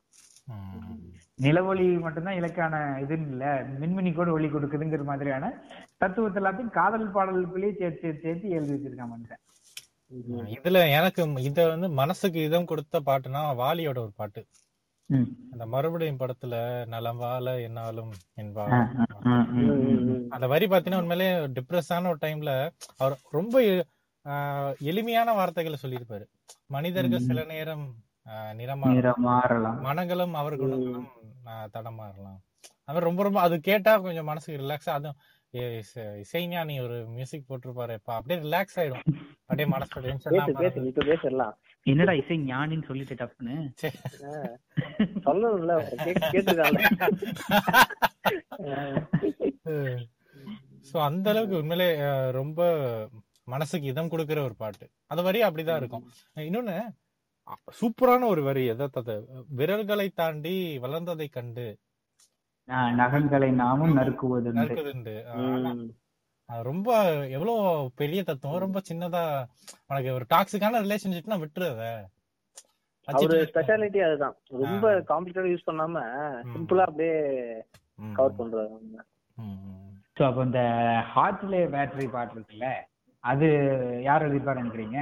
நிலவொளி 1.38 1.84
மட்டும்தான் 2.04 2.38
இலக்கான 2.38 2.74
இதுன்னு 3.02 3.30
இல்ல. 3.32 3.44
மின்மினி 3.80 4.10
கூட 4.12 4.30
ஒளி 4.30 4.48
கொடுக்குதுங்கிற 4.48 5.04
மாதிரியான 5.04 5.44
தத்துவத்தை 5.98 6.38
எல்லாத்தையும் 6.42 6.74
காதல் 6.78 7.14
பாடல்களுக்குள்ளேயே 7.14 7.72
சேர்த்து 7.78 8.02
சேர்த்து 8.02 8.26
சேர்த்து 8.26 8.56
எழுதி 8.56 8.72
வச்சிருக்கான் 8.74 9.12
மனுஷன். 9.12 9.42
இதுல 10.54 10.78
எனக்கு 10.90 11.20
இத 11.48 11.66
வந்து 11.68 11.88
மனசுக்கு 12.00 12.40
இதம் 12.44 12.68
கொடுத்த 12.70 13.00
பாட்டுனா 13.08 13.42
வாலியோட 13.62 13.98
ஒரு 13.98 14.12
பாட்டு. 14.16 14.42
அந்த 15.52 15.64
மறுபடியும் 15.66 16.18
படத்துல 16.18 16.54
நலம் 16.86 17.20
வாழ 17.22 17.46
என்னாலும் 17.60 18.10
ம். 18.40 18.52
அந்த 20.30 20.46
வரி 20.46 20.66
பாத்தீங்கன்னா 20.66 21.00
உண்மையிலே 21.02 21.28
டிப்ரெஸான 21.56 22.08
ஒரு 22.08 22.20
டைம்ல 22.22 22.52
அவர் 22.98 23.16
ரொம்ப 23.30 23.54
எளிமையான 24.80 25.32
வார்த்தைகளை 25.32 25.78
சொல்லியிருப்பாரு. 25.82 26.24
மனிதர்கள் 26.66 27.26
சில 27.28 27.44
நேரம் 27.44 27.84
ஆஹ், 28.30 28.52
நிறமா 28.54 28.88
நிறம் 28.92 29.22
மாறலாம் 29.22 29.78
மனங்களும் 29.80 30.34
அவர் 30.34 30.56
குணங்களும் 30.56 31.08
ஆஹ், 31.46 31.68
தடமாறலாம். 31.74 32.38
அவர் 32.84 33.02
ரொம்ப 33.02 33.22
ரொம்ப 33.22 33.40
அது 33.40 33.56
கேட்டா 33.60 33.92
கொஞ்சம் 33.98 34.24
மனசுக்கு 34.24 34.62
ரிலாக்ஸா 34.62 34.92
அதுவும் 34.92 35.18
இசைஞானி 36.20 36.74
ஒரு 36.82 36.96
மியூசிக் 37.08 37.46
போட்டிருப்பாரு 37.48 37.94
இப்ப 37.94 38.14
அப்படியே 38.14 38.38
ரிலாக்ஸ் 38.40 38.76
ஆயிடும். 38.78 39.04
அப்படியே 39.42 39.66
மனசு 39.68 40.02
டென்ஷன் 40.02 40.36
இப்ப 40.88 41.04
பேசிடலாம். 41.04 41.54
என்னடா 41.86 42.12
இசை 42.12 42.36
ஞானின்னு 42.44 42.86
சொல்லிட்டு 42.86 43.14
டப்புன்னு? 43.14 43.56
சொல்லணும்ல 45.24 45.74
சோ 50.88 50.96
அந்த 51.00 51.26
அளவுக்கு 51.30 51.58
உண்மையிலே 51.58 51.88
ரொம்ப 52.30 52.60
மனசுக்கு 53.48 53.86
இதம் 53.86 54.08
கொடுக்கிற 54.08 54.40
ஒரு 54.42 54.54
பாட்டு. 54.54 54.84
அந்த 55.06 55.22
வரி 55.22 55.42
அப்படிதான் 55.42 55.76
இருக்கும். 55.76 56.04
இன்னொன்னு 56.44 56.76
சூப்பரான 57.80 58.26
ஒரு 58.26 58.42
வரி 58.42 58.66
எதாவது 58.66 59.14
விரல்களை 59.48 60.08
தாண்டி 60.14 60.54
வளர்ந்ததை 60.78 61.28
கண்டு. 61.28 61.66
ஆஹ் 62.68 62.92
நகங்களை 62.94 63.50
நாமும் 63.52 63.96
நறுக்குவதுண்டு. 63.96 65.14
ரொம்ப 66.48 66.88
எவ்வளவு 67.28 67.58
பெரிய 67.94 68.22
தத்துவம். 68.22 68.58
ரொம்ப 68.58 68.78
சின்னதா 68.90 69.22
உனக்கு 69.88 70.12
ஒரு 70.12 70.26
டாக்ஸிக்கான 70.34 70.80
ரிலேஷன்ஷிப்னா 70.80 71.38
விட்டுரு 71.40 71.68
அத 71.70 71.84
அவரு 73.08 73.36
ஸ்பெஷாலிட்டி 73.52 74.00
அதுதான். 74.00 74.36
ரொம்ப 74.64 74.88
காம்ப்ளிகேட்டட் 75.08 75.52
யூஸ் 75.52 75.68
பண்ணாம 75.70 76.02
சிம்பிளா 76.52 76.84
அப்படியே 76.84 77.14
கவர் 78.12 78.38
பண்றாரு. 78.38 78.76
ஸோ 80.16 80.24
அப்போ 80.24 80.42
இந்த 80.42 80.62
ஹார்ட்லே 81.14 81.62
பேட்டரி 81.74 82.10
பாட்டு 82.10 82.34
இருக்குல்ல 82.34 82.68
அது 83.24 83.46
யார் 84.02 84.22
எழுதியிருப்பாரு 84.22 84.62
நினைக்கிறீங்க? 84.62 84.98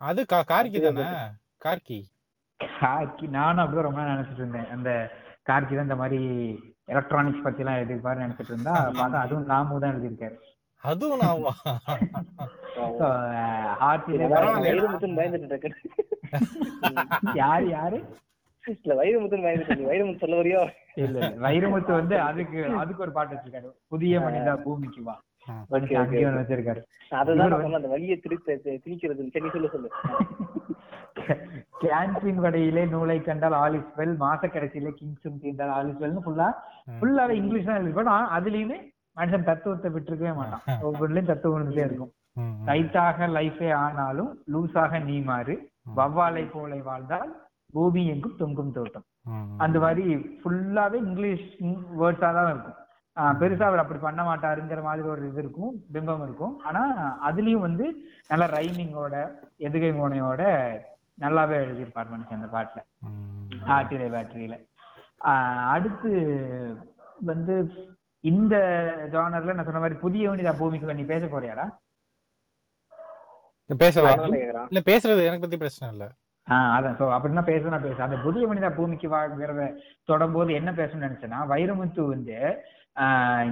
அது 0.00 0.20
கார்கி 0.48 0.78
தானே? 0.80 1.04
கார்கி. 1.62 1.98
கார்கி. 2.78 3.26
நானும் 3.36 3.62
அப்படிதான் 3.62 3.88
ரொம்ப 3.88 4.02
நினைச்சிட்டு 4.10 4.42
இருந்தேன். 4.42 4.68
அந்த 4.74 4.90
கார்கி 5.46 5.74
தான் 5.74 5.88
இந்த 5.88 5.96
மாதிரி 5.96 6.18
எலக்ட்ரானிக்ஸ் 6.88 7.44
பத்தி 7.44 7.62
எல்லாம் 7.62 7.78
எழுதியிருப்பாரு 7.78 8.24
நினைச்சிட்டு 8.24 8.52
இருந்தா 8.52 8.74
பார்த்தா 8.98 9.22
அதுவும் 9.24 9.50
நாமு 9.52 9.80
தான் 9.80 9.94
எழுதியிருக்காரு 9.94 10.36
அதுவும் 10.84 11.22
இருக்கேன். 15.48 15.76
யாரு 17.36 17.66
யாரு? 17.70 17.98
இல்ல 18.64 18.94
வைரமுத்துன்னு 19.00 19.46
பயந்துட்டு 19.46 19.88
வைரமுத்து 19.90 20.22
சொல்ல 20.22 20.36
வரையோ? 20.36 20.62
இல்ல 20.96 21.16
இல்ல. 21.20 21.36
வைரமுத்து 21.44 21.92
வந்து 21.92 22.16
அதுக்கு 22.20 22.58
அதுக்கு 22.80 23.04
ஒரு 23.06 23.12
பாட்டு 23.12 23.34
வச்சிருக்காரு. 23.34 23.68
புதிய 23.88 24.20
மனிதா 24.20 24.54
பூமிக்கு 24.64 25.02
வா. 25.02 25.14
வச்சிருக்காரு. 25.72 26.80
அதுதான் 27.20 27.76
அந்த 27.78 27.88
வழியை 27.94 28.16
திரி 28.24 28.36
திணிக்கிறது. 28.84 29.30
சரி 29.36 29.50
சொல்லு 29.54 29.70
சொல்லு. 29.74 29.90
கேன்டீன் 31.82 32.42
வடையிலே 32.44 32.82
நூலை 32.90 33.16
கண்டால் 33.20 33.56
ஆல் 33.60 33.76
இஸ் 33.78 33.88
வெல் 33.98 34.16
மாச 34.20 34.42
கடைசியில 34.46 34.90
கிங்ஸும் 34.98 35.40
தீர்ந்தால் 35.42 35.72
ஆல் 35.76 35.88
இஸ் 35.92 36.02
வெல்னு 36.02 36.22
ஃபுல்லா 36.26 36.48
ஃபுல்லாவே 36.98 37.34
இங்கிலீஷ் 37.40 37.66
தான் 38.10 38.28
அதுலயுமே 38.36 38.78
மனுஷன் 39.16 39.48
தத்துவத்தை 39.48 39.88
விட்டுருக்கவே 39.94 40.32
மாட்டான். 40.38 40.62
ஒவ்வொன்றுலயும் 40.86 41.30
தத்துவம் 41.30 41.72
இருக்கும். 41.88 42.12
டைட்டாக 42.68 43.28
லைஃபே 43.36 43.68
ஆனாலும் 43.84 44.30
லூஸாக 44.52 44.98
நீ 45.08 45.16
மாறு 45.30 45.54
வவ்வாலை 45.98 46.44
போல 46.50 46.80
வாழ்ந்தால் 46.88 47.30
பூமி 47.74 48.02
எங்கும் 48.14 48.38
தொங்கும் 48.40 48.74
தோட்டம். 48.76 49.06
அந்த 49.58 49.76
மாதிரி 49.84 50.04
ஃபுல்லாவே 50.40 50.98
இங்கிலீஷ் 51.08 51.46
வேர்ட்ஸா 52.00 52.30
தான் 52.38 52.50
இருக்கும். 52.54 52.78
பெருசா 53.36 53.64
அவர் 53.66 53.82
அப்படி 53.82 54.00
பண்ண 54.00 54.22
மாட்டாருங்கிற 54.24 54.80
மாதிரி 54.82 55.08
ஒரு 55.08 55.22
இது 55.28 55.40
இருக்கும் 55.42 55.74
பிம்பம் 55.94 56.24
இருக்கும். 56.24 56.54
ஆனா 56.66 56.82
அதுலயும் 57.28 57.64
வந்து 57.66 57.86
நல்ல 58.30 58.44
ரைமிங்கோட 58.54 59.14
எதுகை 59.60 59.90
மோனையோட 59.94 60.42
நல்லாவே 61.18 61.56
எழுதியிருப்பார் 61.62 62.12
மனுஷன் 62.12 62.38
அந்த 62.38 62.48
பாட்டுல. 62.54 62.80
ஆட்டிலே 63.72 64.08
பேட்டரியில 64.14 64.56
அடுத்து 65.74 66.10
வந்து 67.26 67.54
இந்த 68.24 68.54
ஜானர்ல 69.12 69.54
நான் 69.54 69.68
சொன்ன 69.68 69.82
மாதிரி 69.82 69.98
புதிய 70.00 70.30
வனிதா 70.30 70.52
பூமிக்கு 70.58 70.98
நீ 70.98 71.06
பேச 71.06 71.24
போறியாடா 71.28 71.66
இல்ல 74.70 74.80
பேசுறது 74.86 75.26
எனக்கு 75.26 75.44
பத்தி 75.44 75.58
பிரச்சனை 75.58 75.86
இல்ல. 75.94 76.04
ஆஹ் 76.48 76.72
அதான். 76.74 76.96
சோ 76.98 77.04
அப்படின்னா 77.14 77.42
பேச 77.44 77.62
பேச. 77.84 77.96
அந்த 78.04 78.16
புதிய 78.24 78.44
மனிதா 78.46 78.68
பூமிக்கு 78.76 79.08
வாங்கிறத 79.14 79.62
தொடரும்போது 80.08 80.50
என்ன 80.58 80.70
பேசணும்னு 80.76 81.06
நினைச்சேன்னா 81.06 81.40
வைரமுத்து 81.52 82.02
வந்து 82.08 82.36
ஆஹ் 82.38 82.56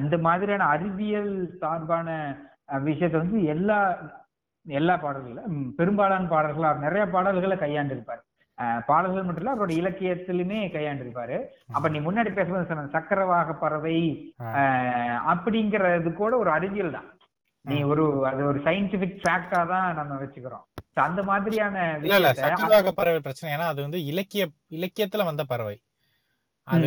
இந்த 0.01 0.17
மாதிரியான 0.19 0.69
அறிவியல் 0.75 1.33
சார்பான 1.63 2.09
விஷயத்தை 2.83 3.17
வந்து 3.21 3.41
எல்லா 3.55 3.79
எல்லா 4.67 4.95
பாடல்களும் 4.97 5.57
பெரும்பாலான 5.79 6.29
பாடல்களா 6.29 6.69
நிறைய 6.85 7.05
பாடல்களை 7.15 7.57
கையாண்டிருப்பார். 7.59 8.23
பாடல்கள் 8.89 9.25
மட்டும் 9.25 9.43
இல்ல 9.43 9.55
அவரோட 9.55 9.73
இலக்கியத்திலுமே 9.81 10.59
கையாண்டிருப்பாரு. 10.75 11.37
அப்ப 11.73 11.89
நீ 11.89 11.99
முன்னாடி 11.99 12.31
பேசும்போது 12.35 12.69
சொன்ன 12.69 12.93
சக்கரவாக 12.97 13.55
பறவை 13.55 13.97
ஆஹ் 14.61 15.19
அப்படிங்கிறது 15.33 16.13
கூட 16.13 16.33
ஒரு 16.37 16.51
அறிவியல் 16.51 16.97
தான். 16.97 17.09
நீ 17.65 17.77
ஒரு 17.83 18.05
அது 18.31 18.41
ஒரு 18.45 18.59
சயின்டிபிக் 18.59 19.19
ஃபேக்டா 19.23 19.61
தான் 19.73 19.87
நம்ம 19.95 20.19
வச்சுக்கிறோம். 20.23 20.65
அந்த 21.09 21.21
மாதிரியான 21.23 21.77
சக்கரவாக 22.41 22.93
பறவை 22.93 23.21
பிரச்சனை 23.21 23.53
ஏன்னா 23.55 23.69
அது 23.73 23.81
வந்து 23.83 24.01
இலக்கிய 24.05 24.45
இலக்கியத்துல 24.79 25.25
வந்த 25.25 25.45
பறவை. 25.45 25.77
அது 26.67 26.87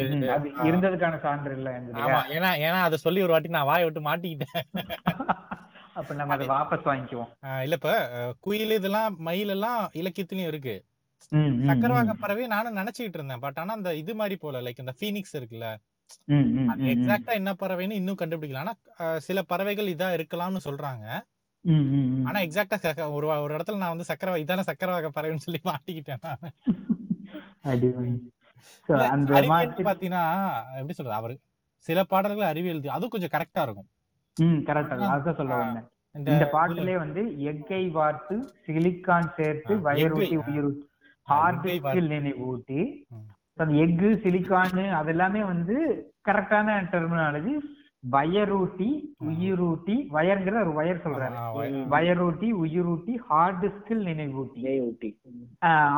இருந்ததுக்கான 0.69 1.15
சான்று 1.25 1.53
இல்ல 1.57 1.69
ஆமா 2.03 2.21
ஏன்னா 2.35 2.51
ஏன்னா 2.65 2.79
அதை 2.87 2.97
சொல்லி 2.97 3.19
ஒரு 3.25 3.33
வாட்டி 3.33 3.49
நான் 3.55 3.69
வாயை 3.71 3.85
விட்டு 3.85 4.01
மாட்டிக்கிட்டேன். 4.09 4.65
அப்ப 5.99 6.15
நம்ம 6.15 6.33
அதை 6.35 6.45
வாபஸ் 6.47 6.87
வாங்கிக்குவோம். 6.87 7.29
இல்ல 7.65 7.75
இப்ப 7.79 7.91
குயில் 8.39 8.73
இதெல்லாம் 8.77 9.15
மயில் 9.27 9.53
எல்லாம் 9.53 9.79
இலக்கியத்திலயும் 10.01 10.49
இருக்கு. 10.51 10.75
சக்கரவாக. 11.69 12.13
பறவை 12.23 12.47
நானும் 12.47 12.77
நினைச்சுக்கிட்டு 12.79 13.19
இருந்தேன். 13.19 13.43
பட் 13.45 13.59
ஆனா 13.61 13.71
அந்த 13.73 13.91
இது 14.01 14.13
மாதிரி 14.15 14.35
போல 14.43 14.61
லைக் 14.61 14.83
இந்த 14.83 14.93
ஃபீனிக்ஸ் 14.99 15.35
இருக்குல்ல. 15.39 15.69
எக்ஸாக்டா 16.93 17.33
என்ன 17.39 17.53
பறவைன்னு 17.61 17.99
இன்னும் 18.01 18.19
கண்டுபிடிக்கல. 18.21 18.61
ஆனா 18.65 18.73
சில 19.27 19.41
பறவைகள் 19.51 19.93
இதா 19.95 20.09
இருக்கலாம்னு 20.17 20.61
சொல்றாங்க. 20.67 21.05
ஆனா 22.29 22.39
எக்ஸாக்டா 22.45 22.77
ஒரு 23.17 23.27
ஒரு 23.45 23.51
இடத்துல 23.57 23.81
நான் 23.83 23.95
வந்து 23.95 24.09
சக்கரவா 24.11 24.37
இதான 24.43 24.65
சக்கரவாக 24.69 25.11
பறவைன்னு 25.17 25.45
சொல்லி 25.47 25.61
மாட்டிக்கிட்டேன் 25.65 26.23
அறிவியல் 29.33 29.59
பாத்தீங்கன்னா 29.83 30.23
எப்படி 30.73 30.93
சொல்றது 30.93 31.15
அவரு 31.15 31.35
சில 31.77 32.03
பாடல்கள் 32.03 32.47
அறிவியல் 32.47 32.81
இது- 32.81 32.87
அதுவும் 32.87 33.09
கொஞ்சம் 33.09 33.29
கரெக்டா 33.29 33.61
இருக்கும். 33.61 33.87
ம் 34.37 34.59
கரெக்ட் 34.65 34.93
அதான் 35.13 35.35
சொல்ல 35.35 35.55
வந்தேன். 35.55 35.85
இந்த 36.15 36.49
பாட்டிலே 36.51 36.97
வந்து 36.97 37.21
எக்கை 37.21 37.91
வார்த்து 37.91 38.35
சிலிக்கான் 38.67 39.33
சேர்த்து 39.35 39.73
வயரூட்டி. 39.83 40.37
உயிரூட்டி 40.47 40.85
ஹார்ட் 41.27 41.65
நினைவூட்டி 42.11 42.81
எக்கு 43.77 44.09
சிலிக்கானு 44.23 44.83
அதெல்லாமே 44.99 45.45
வந்து 45.45 45.75
கரெக்டான 46.25 46.83
டெர்மினாலஜி 46.91 47.53
வயரூட்டி 48.03 48.87
உயிரூட்டி 49.27 49.95
வயர்ங்கிற 50.11 50.55
ஒரு 50.61 50.73
வயர் 50.73 51.03
சொல்றாரு. 51.03 51.35
வயரூட்டி 51.89 52.47
உயிரூட்டி 52.61 53.13
ஹார்ட் 53.27 53.59
டிஸ்கில் 53.63 54.03
நினைவூட்டி. 54.09 55.09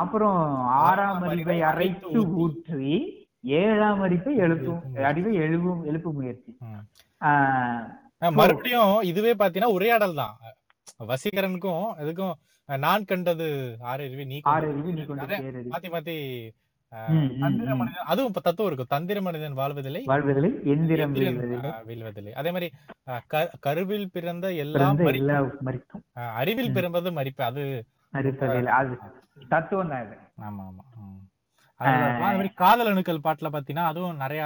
அப்புறம் 0.01 0.37
ஆறாம் 0.81 1.23
அறிவை 1.27 1.57
அரைத்து 1.69 2.11
ஊற்றி 2.37 2.93
ஏழாம் 3.59 4.01
அறிவை 4.01 4.33
எழுப்பும். 4.37 4.81
அறிவை 5.05 5.33
எழுப்பும் 5.37 5.83
எழுப்பு 5.85 6.11
முயற்சி. 6.13 6.51
மறுபடியும் 8.39 8.93
இதுவே 9.03 9.33
பாத்தீங்கன்னா 9.33 9.75
உரையாடல் 9.77 10.15
தான். 10.15 10.35
வசீகரனுக்கும் 11.09 11.83
இதுக்கும் 12.01 12.35
நான் 12.69 13.05
கண்டது 13.05 13.45
ஆறு 13.83 14.03
அறிவு 14.03 14.25
நீ 14.25 14.37
ஆறு 14.49 14.65
அறிவு 14.71 14.89
நீ 14.93 15.03
மாத்தி 15.91 16.15
ம், 16.17 16.68
தந்திர 17.39 17.71
ம். 17.73 17.77
மனிதன் 17.77 18.05
அதுவும் 18.05 18.29
இப்ப 18.29 18.39
தத்துவம் 18.39 18.69
இருக்கும் 18.71 18.89
தந்திர 18.89 19.21
மனிதன் 19.21 19.53
வாழ்வதில்லை. 19.53 20.01
வாழ்வதில்லை 20.05 20.51
எந்திரம் 20.63 21.13
வீழ்வதில்லை. 21.13 22.31
அதே 22.31 22.51
மாதிரி 22.51 22.69
கருவில் 23.59 24.11
பிறந்த 24.11 24.53
எல்லாம் 24.53 24.97
அறிவில் 26.39 26.73
பிறந்தது 26.73 27.11
மறிப்பு. 27.11 27.43
அது 27.49 27.63
தத்துவம் 29.49 29.89
தான் 29.89 30.15
ஆமா 30.47 30.63
ஆமா. 30.69 30.83
அதே 31.81 31.97
மாதிரி 32.21 32.49
காதல் 32.53 32.87
அணுக்கள் 32.87 33.25
பாட்டுல 33.27 33.51
பாத்தீங்கன்னா 33.51 33.85
அதுவும் 33.85 34.15
நிறைய 34.15 34.43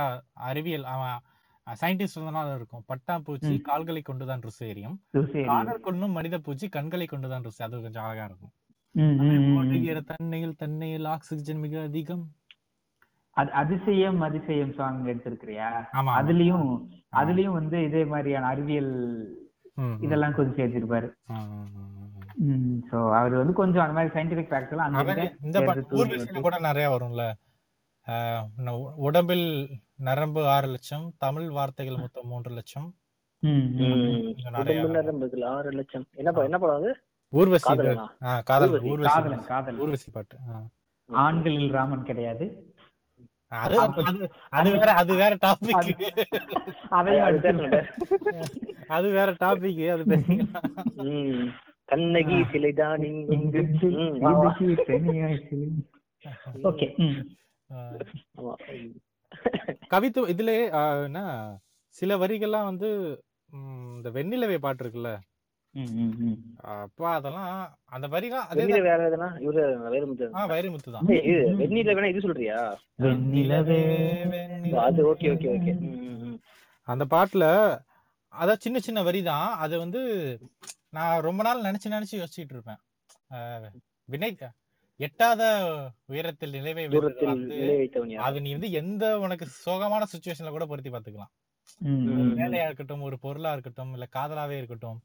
அறிவியல் 0.50 0.84
அவன் 0.86 1.20
சயின்டிஸ்ட் 1.68 2.56
இருக்கும். 2.56 2.84
பட்டாம்பூச்சி 2.88 3.62
கால்களை 3.62 4.02
கொண்டுதான் 4.02 4.42
ருசி 4.42 4.68
எரியும். 4.68 4.98
காதல் 5.46 5.80
கொள்ளும் 5.80 6.12
மனித 6.12 6.38
பூச்சி 6.40 6.68
கண்களை 6.70 7.06
கொண்டுதான் 7.06 7.44
ருசி. 7.44 7.64
அது 7.64 7.82
கொஞ்சம் 7.82 8.04
அழகா 8.04 8.26
இருக்கும். 8.26 8.54
ம், 8.96 9.02
ம், 9.02 9.22
ம், 9.22 9.52
ம். 9.52 9.58
ஓடுகிற 9.58 10.02
தண்ணியில் 10.02 10.54
தண்ணியில் 10.64 11.08
ஆக்சிஜன் 11.08 11.58
மிக 11.58 11.82
அதிகம். 11.82 12.28
அது 13.32 13.52
அதிசயம் 13.52 14.22
அதிசயம் 14.22 14.74
சாங் 14.74 15.06
எடுத்திருக்கிறியா? 15.06 15.86
அதுலயும் 15.94 16.88
அதுலயும் 17.12 17.54
வந்து 17.54 17.84
இதே 17.84 18.06
மாதிரியான 18.06 18.46
அறிவியல் 18.46 18.92
இதெல்லாம் 20.00 20.34
கொஞ்சம் 20.34 20.66
சேர்த்திருப்பாரு. 20.66 21.12
சோ 22.92 23.16
அவர் 23.16 23.32
வந்து 23.32 23.54
கொஞ்சம் 23.54 23.86
அந்த 23.86 23.94
மாதிரி 23.94 24.14
சயின்டிபிக் 24.14 24.48
ஃபேக்ட்ஸ் 24.48 24.70
எல்லாம் 24.70 25.30
இந்த 25.42 26.40
கூட 26.42 26.60
நிறைய 26.60 26.90
வரும்ல. 26.90 27.32
உடம்பில் 28.96 29.70
நரம்பு 29.96 30.48
ஆறு 30.48 30.68
லட்சம் 30.68 31.14
தமிழ் 31.18 31.50
வார்த்தைகள் 31.50 31.96
மொத்தம் 31.96 32.28
மூன்று 32.28 32.52
லட்சம். 32.52 32.96
ஆறு 34.52 35.72
லட்சம். 35.72 36.06
என்ன 36.14 36.42
என்ன 36.42 36.58
படம் 36.58 36.76
அது? 36.76 36.96
ஊர்வசி 37.34 37.76
காதல் 38.44 38.82
ஊர்வசி, 38.82 39.22
ஊர்வசி. 39.78 40.12
பாட்டு. 40.12 40.38
ஆண்களில் 41.10 41.72
ராமன் 41.72 42.04
கிடையாது. 42.04 42.46
அது 44.50 44.72
வேற 44.72 44.92
அது 44.92 45.16
வேற 45.16 45.36
டாபிக் 45.36 45.72
அதையும் 46.90 47.26
அது 47.26 47.48
அடுத்து 47.48 47.52
பேசணும். 47.52 48.86
அது 48.88 49.10
வேற 49.10 49.32
டாபிக் 49.32 49.92
அது. 49.92 50.06
கண்ணகி 51.86 52.38
சிலைதான். 52.52 53.04
ஓகே 56.64 56.88
ஆஹ். 57.74 58.00
ஆமா. 58.38 58.54
கவித்துவ 59.90 60.26
இதுல 60.34 60.52
என்ன? 61.04 61.20
சில 61.96 62.18
வரிகள்லாம் 62.18 62.64
வந்து 62.64 62.90
இந்த 63.54 64.10
வெண்ணிலவை 64.12 64.58
பாட்டு 64.58 64.84
இருக்குல்ல? 64.84 65.12
அப்பா 66.74 67.10
அதெல்லாம் 67.16 67.54
அந்த 67.90 68.08
வரிலாம் 68.08 68.50
அதே 68.52 68.66
வேற 68.88 69.00
எதுனா? 69.08 69.30
இவரு 69.44 69.62
வைரமுத்து 70.52 70.92
தான். 70.92 71.08
ஏய், 71.14 71.24
இது 71.30 71.40
வெந்நீர்ல 71.62 71.96
வேணா 71.98 72.12
இது 72.12 72.26
சொல்றியா? 72.26 72.60
வெண்ணிலவே 73.04 73.80
அது 74.84 75.02
ஓகே 75.12 75.32
ஓகே 75.34 75.50
ஓகே. 75.56 75.74
அந்த 76.88 77.04
பாட்டுல 77.14 77.46
அதான் 78.34 78.62
சின்ன 78.62 78.78
சின்ன 78.80 79.00
வரி 79.04 79.22
தான். 79.24 79.50
அது 79.64 79.76
வந்து 79.80 80.02
நான் 80.92 81.24
ரொம்ப 81.28 81.42
நாள் 81.44 81.66
நினைச்சு 81.68 81.96
நினைச்சு 81.96 82.20
யோசிச்சுட்டு 82.20 82.56
இருப்பேன். 82.56 82.82
ஆஹ் 83.32 83.70
வினை 84.10 84.32
எட்டாத 85.00 85.44
உயரத்தில் 86.10 86.56
நிலைவை 86.56 86.84
அது 88.24 88.38
நீ 88.42 88.50
வந்து 88.54 88.70
எந்த 88.80 89.06
உனக்கு 89.20 89.46
சோகமான 89.64 90.04
சுச்சுவேஷன்ல 90.12 90.52
கூட 90.52 90.66
பொருத்தி 90.66 90.92
பாத்துக்கலாம் 90.92 91.32
வேலையா 92.42 92.66
இருக்கட்டும் 92.68 93.06
ஒரு 93.08 93.18
பொருளா 93.24 93.52
இருக்கட்டும் 93.54 93.92
இல்ல 93.96 94.06
காதலாவே 94.16 94.58
இருக்கட்டும் 94.58 95.00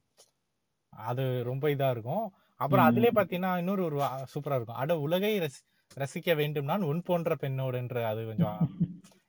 அது 0.98 1.42
ரொம்ப 1.44 1.68
இதா 1.68 1.90
இருக்கும். 1.90 2.32
அப்புறம். 2.56 2.84
அதுலயே 2.86 3.16
பாத்தீங்கன்னா 3.16 3.58
இன்னொரு 3.58 3.84
ஒரு 3.84 4.00
சூப்பரா 4.02 4.54
இருக்கும். 4.54 4.76
அட 4.76 4.98
உலகை 4.98 5.40
ரசி- 5.40 5.66
ரசிக்க 5.96 6.34
வேண்டும் 6.34 6.64
நான் 6.64 6.82
உன் 6.82 7.02
போன்ற 7.02 7.34
பெண்ணோடுன்ற 7.34 8.04
அது 8.04 8.26
கொஞ்சம். 8.26 8.70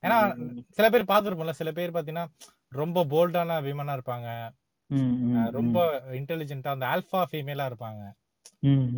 ஏன்னா 0.02 0.36
சில 0.70 0.90
பேர் 0.90 1.04
பார்த்திருப்போம்ல 1.04 1.50
சில 1.50 1.72
பேர் 1.72 1.92
பாத்தீங்கன்னா 1.92 2.26
ரொம்ப 2.68 3.06
போல்டான 3.06 3.62
விமனா 3.62 4.00
இருப்பாங்க. 4.00 4.50
ரொம்ப 5.52 6.02
இன்டெலிஜென்ட்டா 6.12 6.68
அந்த 6.68 6.86
ஆல்பா 6.86 7.26
ஃபீமேலா 7.32 7.72
இருப்பாங்க. 7.72 8.12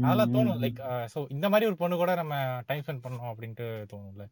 அதெல்லாம் 0.04 0.34
தோணும். 0.34 0.64
லைக் 0.64 1.08
சோ 1.16 1.26
இந்த 1.30 1.50
மாதிரி 1.50 1.68
ஒரு 1.68 1.78
பொண்ணு 1.78 1.96
கூட 1.96 2.16
நம்ம 2.16 2.62
டைம் 2.66 2.84
ஸ்பெண்ட் 2.86 3.06
பண்ணோம் 3.06 3.34
அப்படின்ட்டு 3.34 3.86
தோணும்ல. 3.94 4.26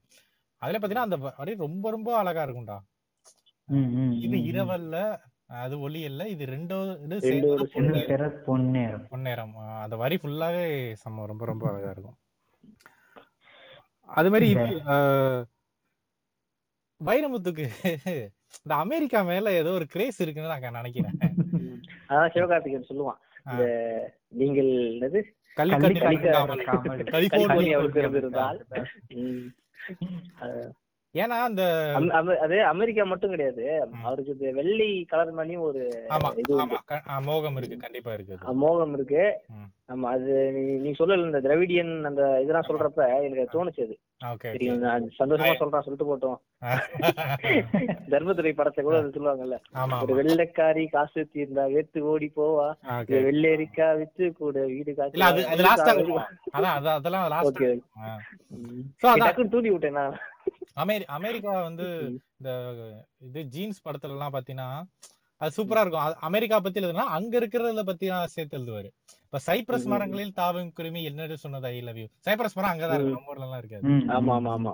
அதுல 0.57 0.87
பாத்தீங்கன்னா 0.87 1.03
அந்த 1.03 1.17
வரி 1.17 1.55
ரொம்ப 1.55 1.89
ரொம்ப 1.89 2.17
அழகா 2.17 2.43
இருக்கும்டா. 2.43 2.79
இது 4.11 4.37
இரவல்ல 4.37 5.19
அது 5.49 5.75
ஒளி 5.85 5.99
இல்ல. 6.09 6.21
இது 6.33 6.43
ரெண்டோது 6.45 6.91
ரெண்டு 7.01 7.19
சேர்ந்து 7.27 7.47
ஒரு 7.53 7.65
சேர்ந்து. 7.73 8.01
பொன்னேரம். 8.47 9.05
பொன்னேரம். 9.13 9.53
அந்த 9.83 9.95
வரி 10.01 10.17
ஃபுல்லாவே 10.23 10.65
செம்ம 11.03 11.25
ரொம்ப 11.31 11.45
ரொம்ப 11.51 11.65
அழகா 11.69 11.93
இருக்கும். 11.95 12.17
அது 14.17 14.29
மாதிரி 14.33 14.47
இது 14.53 14.67
வைரமுத்துக்கு 17.01 17.65
இந்த 18.63 18.73
அமெரிக்கா 18.83 19.19
மேல 19.31 19.51
ஏதோ 19.61 19.71
ஒரு 19.79 19.85
கிரேஸ் 19.95 20.21
இருக்குன்னு 20.23 20.53
நான் 20.53 20.79
நினைக்கிறேன். 20.79 21.17
அதான் 22.11 22.31
சிவகார்த்திகேயன் 22.35 22.89
சொல்லுவான். 22.91 23.19
இந்த 23.49 23.65
நீங்கள் 24.41 24.71
என்னது? 24.93 25.19
கள்ளிக்கட்டு 25.57 26.01
ஏன்னா 31.13 31.27
அந்த 31.27 31.91
அது 32.41 32.63
அமெரிக்கா 32.63 33.03
மட்டும் 33.03 33.29
கிடையாது. 33.29 33.81
அவருக்கு 34.03 34.37
இந்த 34.39 34.51
வெள்ளை 34.51 35.05
கலர் 35.07 35.35
மேலயும் 35.35 35.59
ஒரு 35.59 36.05
இது 36.35 36.55
மோகம் 37.21 37.55
இருக்கு. 37.55 37.77
கண்டிப்பா 37.77 38.13
இருக்கு. 38.13 38.37
மோகம் 38.53 38.93
இருக்கு. 38.93 39.37
ஆமா 39.87 39.99
அது 39.99 40.51
நீ- 40.55 40.95
சொல்லல 40.99 41.25
இந்த 41.25 41.41
திராவிடியன் 41.41 42.03
அந்த 42.03 42.41
இதெல்லாம் 42.41 42.67
சொல்றப்ப 42.67 43.23
எனக்கு 43.23 43.47
தோணுச்சு 43.53 43.83
அது. 43.83 43.97
சந்தோஷமா 45.19 45.59
சொல்றான் 45.59 45.79
சொல்லிட்டு 45.79 46.09
போட்டோம். 46.09 46.61
தர்மதுரை 48.11 48.53
படத்தை 48.53 48.83
கூட 48.83 48.97
அது 48.97 49.07
சொல்லுவாங்கல்ல. 49.07 49.57
ஒரு 50.01 50.23
வெள்ளைக்காரி 50.23 50.89
காசு 50.89 51.29
தீர்ந்தா 51.35 51.69
வேத்து 51.69 51.99
ஓடி 51.99 52.31
போவா. 52.35 52.73
இது 53.01 53.31
வெள்ளேரிக்கா 53.31 53.97
வித்து 53.97 54.33
கூட 54.33 54.65
வீடு 54.65 54.93
காசு 54.93 55.23
அதெல்லாம் 55.23 55.77
தூண்டி 59.49 59.69
விட்டேன் 59.69 59.91
நான். 59.91 60.19
அமெரி 60.75 61.05
அமெரிக்கா 61.15 61.53
வந்து 61.61 61.87
இந்த 62.35 62.49
இது 63.19 63.39
ஜீன்ஸ் 63.53 63.85
படத்துல 63.85 64.15
எல்லாம் 64.17 64.33
பாத்தீங்கன்னா 64.33 64.69
அது 65.41 65.51
சூப்பரா 65.57 65.81
இருக்கும். 65.81 66.15
அமெரிக்கா 66.19 66.55
பத்தி 66.59 66.79
எழுதுனா 66.81 67.05
அங்க 67.09 67.33
இருக்கிறத 67.39 67.83
பத்தி 67.83 68.05
நான் 68.07 68.31
சேர்த்து 68.33 68.57
எழுதுவாரு. 68.57 68.89
இப்ப 69.25 69.39
சைப்ரஸ். 69.45 69.85
மரங்களில் 69.85 70.33
தாவும் 70.33 70.71
குருமி 70.73 71.01
என்னது 71.09 71.35
சொன்னது 71.35 71.67
ஐ 71.69 71.77
லவ் 71.81 71.99
யூ 72.01 72.07
சைப்ரஸ் 72.27 72.55
மரம் 72.55 72.71
அங்கதான் 72.71 72.97
இருக்கு 72.97 73.15
நம்ம 73.15 73.31
ஊர்ல 73.31 73.45
எல்லாம் 73.45 73.61
இருக்காது 73.61 73.93
ஆமா 74.15 74.35
ஆமா 74.53 74.71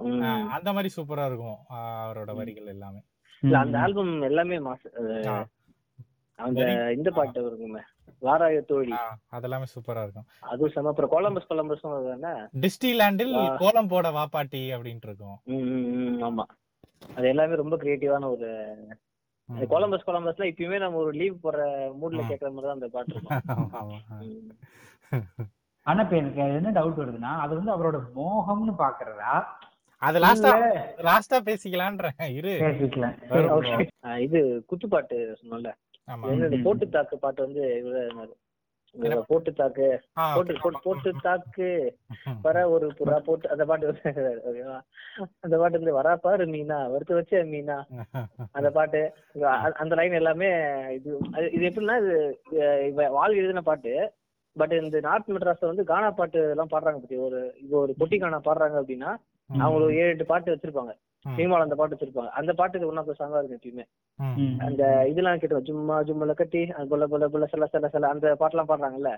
அந்த 0.57 0.69
மாதிரி 0.73 0.91
சூப்பரா 0.95 1.25
இருக்கும் 1.25 1.59
அவரோட 2.03 2.33
வரிகள் 2.35 2.73
எல்லாமே. 2.75 3.01
இல்ல 3.43 3.57
அந்த 3.59 3.77
ஆல்பம் 3.79 4.13
எல்லாமே 4.21 4.57
மாசு. 4.59 4.89
அந்த 6.39 6.61
இந்த 6.91 7.09
பாட்டு 7.11 7.45
இருக்குமே 7.45 7.83
வாராய 8.21 8.59
தோழி 8.67 8.93
அதெல்லாமே 9.31 9.67
சூப்பரா 9.71 10.03
இருக்கும் 10.03 10.27
அதுவும் 10.49 10.73
செம 10.73 10.91
அப்புறம் 10.91 11.11
கொலம்பஸ் 11.13 11.49
கொலம்பஸ் 11.49 11.83
தானே 12.05 12.33
டிஸ்டி 12.61 12.91
லேண்டில் 12.99 13.33
ஆ. 13.39 13.45
கோலம் 13.61 13.89
போட 13.91 14.09
வாப்பாட்டி 14.15 14.63
அப்படின்ட்டு 14.75 15.09
இருக்கும் 15.09 15.37
ம், 15.53 15.65
ம், 15.73 15.87
ம், 16.03 16.21
ஆமா 16.23 16.45
அது 17.11 17.25
எல்லாமே 17.27 17.59
ரொம்ப 17.59 17.75
கிரியேட்டிவான 17.81 18.29
ஒரு. 18.31 18.49
கொலம்பஸ் 19.69 20.05
கொலம்பஸ்ல 20.05 20.47
இப்பயுமே 20.49 20.77
நம்ம 20.79 21.01
ஒரு 21.01 21.11
லீவ் 21.17 21.35
போற 21.43 21.57
மூட்ல. 21.97 22.21
கேக்குற 22.29 22.49
மாதிரி 22.49 22.67
தான் 22.67 22.77
அந்த 22.77 22.87
பாட்டு 22.89 23.13
இருக்கும் 23.13 23.31
ஆமா, 23.55 23.77
ஆமா. 23.81 23.97
ம். 24.23 25.45
ஆனா 25.85 25.99
இப்ப 26.01 26.15
எனக்கு 26.17 26.41
என்ன 26.53 26.71
டவுட் 26.75 27.01
வருதுன்னா 27.01 27.33
அது 27.41 27.53
வந்து 27.57 27.71
அவரோட 27.71 27.97
மோகம்னு 28.15 28.73
பாக்குறதா 28.79 29.33
அது 30.01 30.17
லாஸ்டா 30.21 30.49
லாஸ்டா 31.05 31.37
பேசிக்கலான்றேன் 31.45 32.17
இரு 32.33 32.53
பேசிக்கலாம் 32.63 33.85
இது 34.25 34.39
குத்துப்பாட்டு 34.69 35.17
ம். 35.43 35.77
போட்டு 36.63 36.89
தாக்கு 36.89 37.17
பாட்டு 37.17 37.43
வந்து? 37.43 37.83
போட்டு 39.27 39.53
தாக்கு. 39.53 40.01
போட்டு 40.35 40.53
போட்டு 40.83 41.11
தாக்கு. 41.21 41.97
வர 42.41 42.69
ஒரு 42.69 42.87
புறா 42.87 43.17
போட்டு 43.17 43.49
அந்த 43.49 43.65
பாட்டு 43.65 43.85
வந்து 43.85 44.41
ஓகேவா? 44.47 44.81
அந்த 45.39 45.57
பாட்டு 45.57 45.81
வந்து 45.81 46.01
வரா 46.01 46.15
பாரு 46.15 46.45
மீனா 46.45 46.91
வறுத்து 46.91 47.13
வச்ச 47.13 47.43
மீனா. 47.43 47.83
அந்த 48.51 48.71
பாட்டு 48.71 49.13
அந்த 49.73 49.95
லைன் 49.95 50.11
எல்லாமே 50.11 50.47
இது 50.93 51.17
அது- 51.31 51.53
இது 51.53 51.69
எப்படின்னா 51.69 51.97
இது 52.85 53.11
வாழ் 53.11 53.35
எழுதின 53.35 53.61
பாட்டு. 53.61 54.11
பட் 54.53 54.71
இந்த 54.71 54.99
நார்த் 54.99 55.29
மெட்ராஸ்ல 55.29 55.65
வந்து 55.65 55.83
கானா 55.83 56.11
பாட்டு 56.11 56.49
எல்லாம் 56.49 56.69
பாடுறாங்க 56.71 56.93
பத்தி. 56.93 57.15
ஒரு 57.15 57.53
இப்போ 57.61 57.79
ஒரு 57.79 57.95
பொட்டி 57.99 58.19
கானா 58.19 58.39
பாடுறாங்க 58.39 58.77
அப்படின்னா. 58.77 59.15
அவங்க 59.59 59.83
ஒரு 59.83 59.95
ஏழு 59.95 60.07
எட்டு 60.07 60.25
பாட்டு 60.25 60.55
வச்சிருப்பாங்க. 60.55 60.97
சினிமால 61.25 61.65
அந்த 61.67 61.75
பாட்டு 61.75 61.95
வச்சிருப்பாங்க. 61.95 62.31
அந்த 62.39 62.51
பாட்டுக்கு 62.53 62.89
ஒன்னா 62.89 63.03
சாங்கா 63.19 63.39
இருக்கு 63.41 63.57
எப்பயுமே. 63.59 63.85
அந்த 64.65 64.81
இதெல்லாம் 65.11 65.39
கேட்டு 65.39 65.65
ஜும்மா 65.69 65.95
ஜும்மல 66.07 66.35
கட்டி 66.35 66.61
அது 66.75 66.87
போல 66.87 67.07
போல 67.07 67.27
போல 67.27 67.47
சில 67.53 67.65
சில 67.73 67.89
சில 67.89 68.09
அந்த 68.13 68.35
பாட்டுலாம் 68.41 68.71
பாடுறாங்கல்ல? 68.71 69.11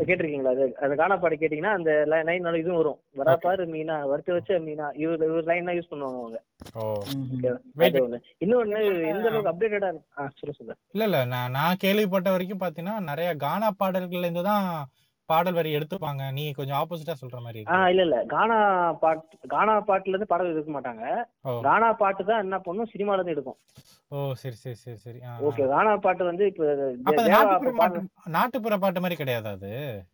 கேட்டிருக்கீங்களா? 0.00 0.50
அது 0.54 0.64
அந்த 0.84 0.94
கானா 0.96 1.14
பாட்டு 1.16 1.36
கேட்டீங்கன்னா 1.38 1.72
அந்த 1.78 1.90
லைன் 2.10 2.50
இதுவும் 2.58 2.80
வரும். 2.80 2.98
வரா 3.16 3.34
பாரு 3.44 3.62
மீனா 3.72 3.96
வறுத்து 4.10 4.36
வச்ச 4.36 4.58
மீனா. 4.66 4.86
இவர் 4.96 5.24
இவர் 5.28 5.48
லைன் 5.50 5.68
தான் 5.68 5.78
யூஸ் 5.78 5.90
பண்ணுவாங்க 5.92 6.18
அவங்க. 6.18 6.38
இன்னொன்னு 8.42 8.80
எந்த 9.12 9.26
அளவுக்கு 9.30 9.52
அப்டேட்டடா 9.52 9.90
ஆ 10.16 10.28
சொல்ல 10.40 10.52
சொல்ல. 10.52 10.72
இல்ல 10.94 11.04
இல்ல. 11.04 11.18
நான் 11.26 11.52
நான் 11.52 11.80
கேள்விப்பட்ட 11.84 12.28
வரைக்கும் 12.30 12.62
பாத்தீங்கன்னா 12.62 12.96
நிறைய 13.10 13.30
கானா 13.38 13.70
பாடல்கள்ல 13.80 14.28
இருந்து 14.28 14.44
தான் 14.44 14.68
பாடல் 15.28 15.56
வரி 15.56 15.70
எடுத்துப்பாங்க. 15.76 16.22
நீ 16.32 16.44
கொஞ்சம் 16.52 16.78
ஆப்போசிட்டா 16.78 17.14
சொல்ற 17.20 17.38
மாதிரி 17.40 17.60
ஆ 17.60 17.74
இருக்கு. 17.74 17.90
இல்ல 17.92 18.02
இல்ல. 18.06 18.18
கானா 18.26 18.56
பாட்டு 19.02 19.24
கானா 19.48 19.74
பாட்டுல 19.88 20.12
இருந்து 20.12 20.30
பாடல் 20.30 20.52
எடுக்க 20.52 20.72
மாட்டாங்க. 20.74 21.04
கானா 21.62 21.88
பாட்டு 21.98 22.22
தான் 22.24 22.42
என்ன 22.44 22.58
பண்ணும்? 22.60 22.90
சினிமால 22.92 23.18
இருந்து 23.18 23.34
எடுக்கும். 23.34 23.58
ஓ 24.10 24.18
சரி 24.34 24.56
சரி 24.56 24.78
சரி 24.82 24.98
சரி. 24.98 25.18
ஓகே 25.48 25.64
கானா 25.68 25.92
பாட்டு 25.98 26.24
வந்து 26.24 26.44
இப்ப 26.46 26.64
நாட்டுப்புற 28.28 28.74
பாடு- 28.74 28.82
பாட்டு 28.84 29.02
மாதிரி 29.02 29.16
கிடையாது 29.16 29.48
அது 29.50 29.72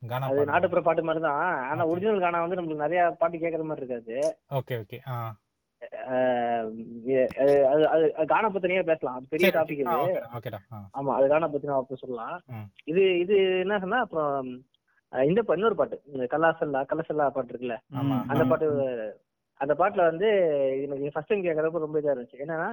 கானா 0.08 0.28
அது 0.30 0.50
நாட்டுப்புற 0.50 0.82
பாட்டு 0.82 1.04
மாதிரி 1.04 1.22
தான். 1.24 1.40
ஆனா. 1.70 1.84
ஒரிஜினல் 1.92 2.20
கானா 2.20 2.40
வந்து 2.40 2.58
நம்மளுக்கு 2.58 2.84
நிறைய 2.84 3.02
பாட்டு 3.20 3.42
கேட்கற 3.44 3.64
மாதிரி 3.64 3.84
இருக்காது. 3.84 4.16
Okay 4.58 4.76
okay. 4.82 4.98
ஆ. 5.08 5.16
ஆஹ் 6.12 6.68
கானா 8.28 8.46
பத்தி 8.46 8.62
தனியா 8.62 8.84
பேசலாம். 8.84 9.16
அது 9.18 9.32
பெரிய 9.32 9.48
டாபிக் 9.56 9.80
இது. 9.80 9.96
ஆமா 10.94 11.10
அது 11.16 11.26
கானா 11.28 11.48
பத்தி 11.48 11.68
நான் 11.68 11.82
அப்ப 11.82 11.96
சொல்லலாம். 11.96 12.36
இது 12.92 13.02
இது 13.18 13.34
என்ன 13.60 13.78
சொன்னா 13.80 14.00
அப்புறம் 14.00 14.48
இந்த 15.30 15.40
இன்னொரு 15.56 15.76
பாட்டு. 15.80 15.96
இந்த 16.12 16.24
கலாசல்லா 16.32 16.80
கலசல்லா 16.92 17.26
பாட்டு 17.36 17.52
இருக்குல்ல. 17.52 17.76
அந்த 18.32 18.44
பாட்டு 18.50 18.66
அந்த 19.60 19.72
பாட்டுல 19.80 20.04
வந்து 20.10 20.28
எனக்கு 20.84 21.12
ஃபர்ஸ்ட் 21.14 21.30
டைம் 21.30 21.44
கேட்கறப்ப 21.44 21.84
ரொம்ப 21.84 22.00
இதா 22.00 22.12
இருந்துச்சு. 22.14 22.40
என்னன்னா 22.44 22.70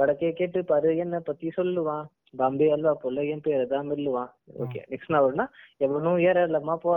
வடக்கே 0.00 0.28
கேட்டு 0.38 0.60
பாரு 0.70 0.88
என்ன 1.04 1.18
பத்தி 1.28 1.46
சொல்லுவான். 1.56 2.04
பாம்பே 2.40 2.66
அல்வா 2.74 2.92
போல 3.02 3.24
என் 3.32 3.42
பேரை 3.46 3.64
தான் 3.72 3.88
மெல்லுவான் 3.90 4.30
ஓகே 4.62 4.80
நெக்ஸ்ட் 4.90 5.12
நான் 5.12 5.24
வரும்னா 5.24 5.46
எவனும் 5.84 6.18
ஏற 6.28 6.38
இல்லம்மா 6.48 6.74
போ 6.84 6.92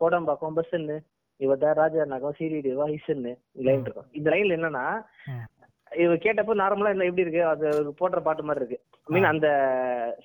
கோடம்பாக்கம் 0.00 0.56
பஸ்ன்னு 0.58 0.96
இவதான் 1.40 1.78
ராஜா 1.80 2.04
நகம் 2.12 2.36
சீரிடு 2.38 2.70
வயசுன்னு 2.80 3.32
லைன் 3.66 3.84
இருக்கும். 3.86 4.08
இந்த 4.18 4.28
லைன்ல 4.32 4.56
என்னன்னா. 4.58 4.84
இவ 5.92 6.14
கேட்டப்போ 6.24 6.54
நார்மலா 6.62 6.92
என்ன 6.94 7.08
எப்படி 7.08 7.24
இருக்கு? 7.24 7.42
அது 7.52 7.66
போடுற 8.00 8.20
பாட்டு 8.26 8.46
மாதிரி 8.48 8.62
இருக்கு. 8.62 8.78
மீன் 9.14 9.30
அந்த 9.32 9.48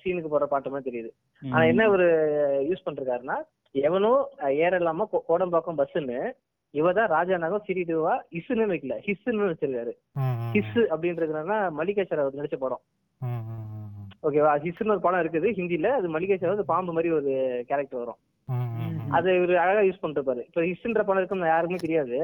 சீனுக்கு 0.02 0.32
போடுற 0.32 0.48
பாட்டு 0.52 0.72
மாதிரி 0.72 0.88
தெரியுது. 0.90 1.10
ஆனா 1.42 1.64
என்ன 1.72 1.88
ஒரு 1.94 2.06
யூஸ் 2.70 2.86
பண்றாருன்னா 2.86 3.36
எவனோ 3.74 4.12
அஹ், 4.40 4.54
ஏற 4.58 4.72
இல்லாம 4.76 5.04
கோடம்பாக்கம் 5.28 5.78
பஸ்ன்னு 5.78 6.18
இவதான் 6.74 7.10
ராஜா 7.10 7.36
நகம் 7.38 7.64
சிரிடுவா 7.66 8.12
இசுன்னு 8.32 8.68
வைக்கல. 8.70 8.94
ஹிஸ்ன்னு 9.06 9.48
வச்சிருக்காரு. 9.48 9.92
ஹிஸ் 10.54 10.78
அப்படின்றதுனா 10.92 11.56
மல்லிகா 11.78 12.04
அவர் 12.16 12.38
நடிச்ச 12.38 12.56
படம். 12.58 12.82
ஓகேவா? 14.22 14.52
ஹிஸ்ன்னு 14.64 14.94
ஒரு 14.94 15.02
படம் 15.02 15.22
இருக்குது 15.22 15.48
ஹிந்தில 15.56 15.88
அது 15.92 16.08
மல்லிகா 16.08 16.48
வந்து 16.48 16.70
பாம்பு 16.70 16.92
மாதிரி 16.92 17.10
ஒரு 17.12 17.32
கேரக்டர் 17.68 18.02
வரும். 18.02 18.20
அது 19.10 19.28
இவரு 19.38 19.54
அழகா 19.62 19.80
யூஸ் 19.82 20.02
பண்ணிருப்பாரு 20.02 20.42
இப்ப 20.46 20.62
ஹிஸ்ன்ற 20.66 21.00
படம் 21.02 21.20
இருக்குன்னு 21.20 21.48
யாருக்குமே 21.48 21.80
தெரியாது. 21.80 22.16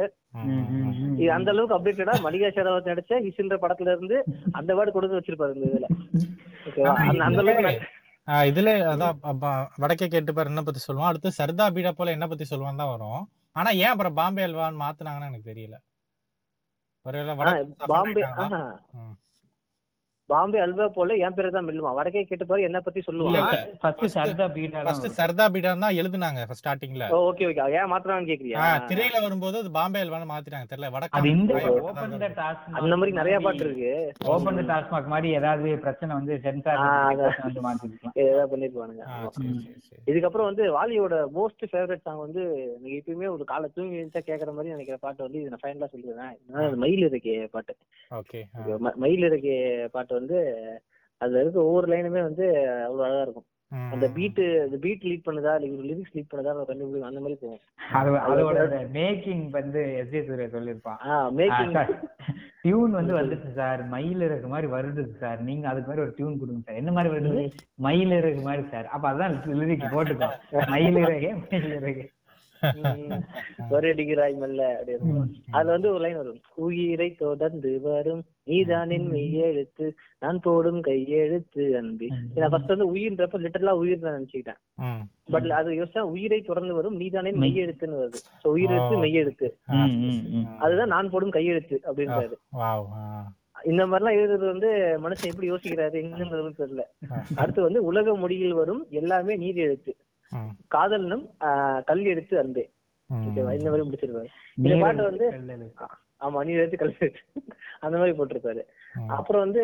இது 1.14 1.30
அந்த 1.36 1.50
அளவுக்கு 1.52 1.76
அப்டேட்டடா 1.76 2.14
மல்லிகா 2.24 2.48
ஷெராவத் 2.56 2.90
நடிச்ச 2.90 3.14
ஹிஸ்ன்ற 3.26 3.56
படத்துல 3.62 3.94
இருந்து 3.94 4.16
அந்த 4.52 4.70
வேர்டு 4.74 4.92
கொடுத்து 4.92 5.18
வச்சிருப்பாரு 5.18 5.56
இந்த 5.56 5.68
இதுல. 5.70 5.88
ஓகேவா? 6.66 6.94
அந்த 7.26 7.42
அளவுக்கு 7.44 7.74
இதுல- 8.28 8.34
ஆ, 8.34 8.46
இதுல 8.48 8.70
அதான் 8.90 9.18
வடக்கே 9.78 10.06
கேட்டு 10.08 10.32
பாரு 10.32 10.50
என்ன 10.50 10.62
பத்தி 10.64 10.80
சொல்லுவான் 10.82 11.10
அடுத்து 11.10 11.30
சர்தா 11.38 11.66
பீடா 11.74 11.92
போல 11.94 12.14
என்ன 12.16 12.26
பத்தி 12.28 12.46
சொல்லுவான் 12.46 12.80
தான் 12.80 12.92
வரும் 12.92 13.22
ஆனா 13.56 13.70
ஏன் 13.78 13.92
அப்புறம் 13.92 14.18
பாம்பே 14.18 14.44
அல்வான்னு 14.46 14.82
மாத்துனாங்கன்னு 14.82 15.30
எனக்கு 15.30 15.50
தெரியல 15.50 15.76
பாம்பே? 17.92 18.22
ஆஹா. 18.44 18.60
பாம்பே 20.30 20.58
அல்வா 20.64 20.86
போல 20.96 21.14
என் 21.26 21.34
பேரு 21.36 21.50
தான் 21.52 21.66
மெல்லுவான் 21.66 21.96
வடக்கே 21.98 22.22
கேட்டு 22.30 22.46
பாரு 22.48 22.64
என்ன 22.68 22.78
பத்தி 22.86 23.00
சொல்லுவான். 23.06 23.52
ஃபர்ஸ்ட் 23.82 24.04
சர்தா 24.16 24.46
ஃபர்ஸ்ட் 24.86 25.06
சர்தா 25.18 25.44
பீடா 25.54 25.70
தான் 25.84 25.96
எழுதுனாங்க 26.00 26.40
ஸ்டார்டிங்ல 26.58 27.04
ஓகே 27.28 27.46
ஓகே 27.50 27.66
ஏன் 27.80 27.90
மாத்திரான்னு 27.92 28.28
கேக்குறியா? 28.30 28.64
திரையில 28.90 29.22
வரும்போது 29.26 29.58
அது 29.62 29.70
பாம்பே 29.78 30.02
அல்வான்னு 30.04 30.28
மாத்திட்டாங்க 30.32 30.68
தெரியல. 30.72 30.90
வடக்கு 30.96 31.16
அது 31.20 31.30
இந்த 31.36 31.54
ஓபன் 31.84 32.16
த 32.24 32.28
டாஸ்க் 32.40 32.76
அந்த 32.80 32.96
மாதிரி 33.02 33.14
நிறைய 33.20 33.38
பாட்டு 33.46 33.64
இருக்கு. 33.66 33.92
ஓபன் 34.34 34.58
த 34.60 34.64
டாஸ்மாக் 34.72 35.12
மாதிரி 35.14 35.30
ஏதாவது 35.38 35.70
பிரச்சனை 35.86 36.10
வந்து 36.20 36.36
சென்சார். 36.46 36.82
வந்து 37.46 37.62
மாத்திக்கலாம் 37.68 38.18
ஏதாவது 38.24 38.50
பண்ணிருப்பானுங்க. 38.52 39.04
இதுக்கப்புறம் 40.10 40.48
வந்து 40.50 40.66
வாலியோட 40.76 41.14
மோஸ்ட் 41.38 41.66
ஃபேவரட் 41.72 42.04
சாங் 42.06 42.22
வந்து 42.26 42.42
எனக்கு 42.76 42.98
எப்பயுமே 43.00 43.28
ஒரு 43.36 43.46
காலை 43.52 43.68
தூங்கி 43.78 44.00
எழுந்தா 44.02 44.22
கேக்குற 44.28 44.52
மாதிரி 44.58 44.74
நினைக்கிற 44.76 44.98
பாட்டு 45.06 45.26
வந்து 45.26 45.40
இது 45.42 45.52
நான் 45.54 45.64
ஃபைனலா 45.64 45.90
சொல்லிடுறேன். 45.94 46.36
மயில் 46.84 47.08
இருக்கே 47.10 47.38
பாட்டு. 47.56 47.74
ஓகே 48.10 48.42
மயில் 49.04 49.28
இருக்கே 49.30 49.58
பாட்டு 49.96 50.16
வந்து 50.20 50.40
அதுல 51.20 51.40
இருக்க 51.42 51.60
ஒவ்வொரு 51.68 51.86
லைனுமே 51.92 52.20
வந்து 52.30 52.46
அவ்வளவு 52.88 53.06
அழகா 53.06 53.22
இருக்கும். 53.26 53.48
அந்த 53.94 54.06
பீட் 54.16 54.38
அந்த 54.64 54.76
பீட் 54.84 55.02
லீட் 55.08 55.24
பண்ணுதா 55.26 55.54
இல்ல 55.56 55.88
லிரிக்ஸ் 55.88 56.14
லீட் 56.16 56.30
பண்ணுதா 56.30 56.52
கண்டுபிடிக்கும் 56.68 57.08
அந்த 57.08 57.20
மாதிரி 57.24 57.36
போகும். 57.40 57.62
அது 57.98 58.12
அதோட 58.28 58.78
மேக்கிங் 58.98 59.42
வந்து 59.56 59.80
எஸ் 60.02 60.12
ஜே 60.12 60.20
சூர்யா 60.28 60.48
சொல்லியிருப்பான் 60.54 61.00
மேக்கிங் 61.40 61.74
டியூன் 62.62 62.94
வந்து 62.98 63.12
வந்துச்சு 63.18 63.50
சார். 63.58 63.80
மயில் 63.94 64.22
இறகு 64.26 64.46
மாதிரி 64.52 64.68
வருது 64.76 65.02
சார். 65.22 65.40
நீங்க 65.48 65.66
அதுக்கு 65.70 65.90
மாதிரி 65.90 66.04
ஒரு 66.06 66.14
டியூன் 66.16 66.40
கொடுங்க 66.40 66.62
சார். 66.66 66.80
என்ன 66.82 66.92
மாதிரி 66.96 67.12
வருது? 67.14 67.42
மயில் 67.86 68.14
இறகு 68.20 68.40
மாதிரி 68.48 68.64
சார். 68.72 68.88
அப்ப 68.94 69.04
அதான் 69.12 69.36
லிரிக் 69.60 69.92
போட்டுக்கோ. 69.96 70.30
மயில் 70.72 71.00
இறகே 71.04 71.30
மயில் 71.44 71.74
இறகு. 71.78 72.04
ஒரு 73.70 73.94
அடிக்கிறாய் 73.94 74.36
மெல்ல 74.36 74.62
அப்படின்னு 74.74 75.16
அதுல 75.50 75.72
வந்து 75.72 75.88
ஒரு 75.90 76.00
லைன் 76.00 76.16
வரும். 76.16 76.40
உயிரை 76.54 77.14
தொடர்ந்து 77.14 77.80
வரும். 77.80 78.22
நீதான் 78.44 78.90
என் 78.90 79.10
மெய்யெழுத்து 79.10 79.86
நான் 80.18 80.40
போடும் 80.40 80.80
கையெழுத்து 80.80 81.76
அன்பி. 81.76 82.06
நான் 82.34 82.50
ஃபர்ஸ்ட் 82.50 82.68
வந்து 82.68 82.94
உயிர்ன்றப்ப 82.94 83.38
லிட்டரலா 83.44 83.70
உயிர் 83.82 83.98
நான் 84.00 84.16
நினைச்சுக்கிட்டேன். 84.18 84.60
பட் 85.30 85.50
அது 85.50 85.70
யோசிச்சா 85.72 85.98
உயிரை 85.98 86.40
தொடர்ந்து 86.40 86.74
வரும். 86.74 86.96
நீதானே 86.96 87.30
மெய்யெழுத்துன்னு 87.32 88.00
வருது. 88.02 88.20
சோ 88.42 88.48
உயிரெழுத்து 88.56 88.96
மெய்யெழுத்து 88.98 89.48
ஆ, 89.70 89.74
ம், 89.74 89.88
சரி, 89.88 90.06
ம், 90.06 90.22
சரி. 90.22 90.36
ம். 90.36 90.58
அதுதான் 90.58 90.88
நான் 90.88 91.10
போடும் 91.10 91.30
கையெழுத்து 91.30 91.80
அப்படின்றாரு. 91.84 92.36
இந்த 93.64 93.86
மாதிரிலாம் 93.86 94.18
எழுதுறது 94.18 94.46
வந்து 94.46 94.68
மனுஷன் 95.04 95.30
எப்படி 95.30 95.50
யோசிக்கிறாரு 95.52 95.96
எங்கன்னு 96.00 96.52
தெரியல. 96.58 96.82
அடுத்து 97.34 97.62
வந்து 97.62 97.84
உலக 97.84 98.14
மொழியில் 98.14 98.52
வரும் 98.52 98.86
எல்லாமே 98.90 99.36
நீர் 99.36 99.56
எழுத்து. 99.56 99.92
காதலனும் 100.70 101.24
ஆஹ், 101.46 101.80
கல் 101.82 102.04
எழுத்து 102.06 102.34
அன்பே. 102.38 102.64
ஓகேவா 103.10 103.52
இந்த 103.54 103.68
மாதிரி 103.68 103.86
முடிச்சிருப்பாரு 103.86 104.30
இந்த 104.58 104.74
பாட்டு 104.80 105.02
வந்து. 105.04 105.26
ஆமா 106.20 106.38
நீர் 106.46 106.60
எழுத்து 106.60 106.78
கல் 106.78 106.94
அந்த 107.80 107.96
மாதிரி 107.98 108.14
போட்டிருப்பாரு. 108.16 108.62
அப்புறம் 109.16 109.44
வந்து 109.44 109.62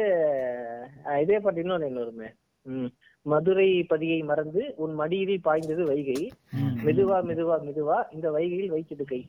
இதே 1.22 1.38
பாட்டு 1.38 1.62
இன்னொன்னு 1.62 1.88
என்ன 1.88 2.00
வருமே 2.00 2.28
ம். 2.66 2.90
மதுரை 3.26 3.68
பதியை 3.84 4.18
மறந்து 4.22 4.62
உன் 4.76 4.94
மடியில் 4.94 5.36
பாய்ந்தது 5.40 5.82
வைகை. 5.84 6.18
மெதுவா 6.86 7.18
மெதுவா 7.28 7.56
மெதுவா 7.64 7.98
இந்த 8.12 8.26
வைகையில் 8.30 8.74
வைத்தது 8.74 9.04
கை. 9.04 9.20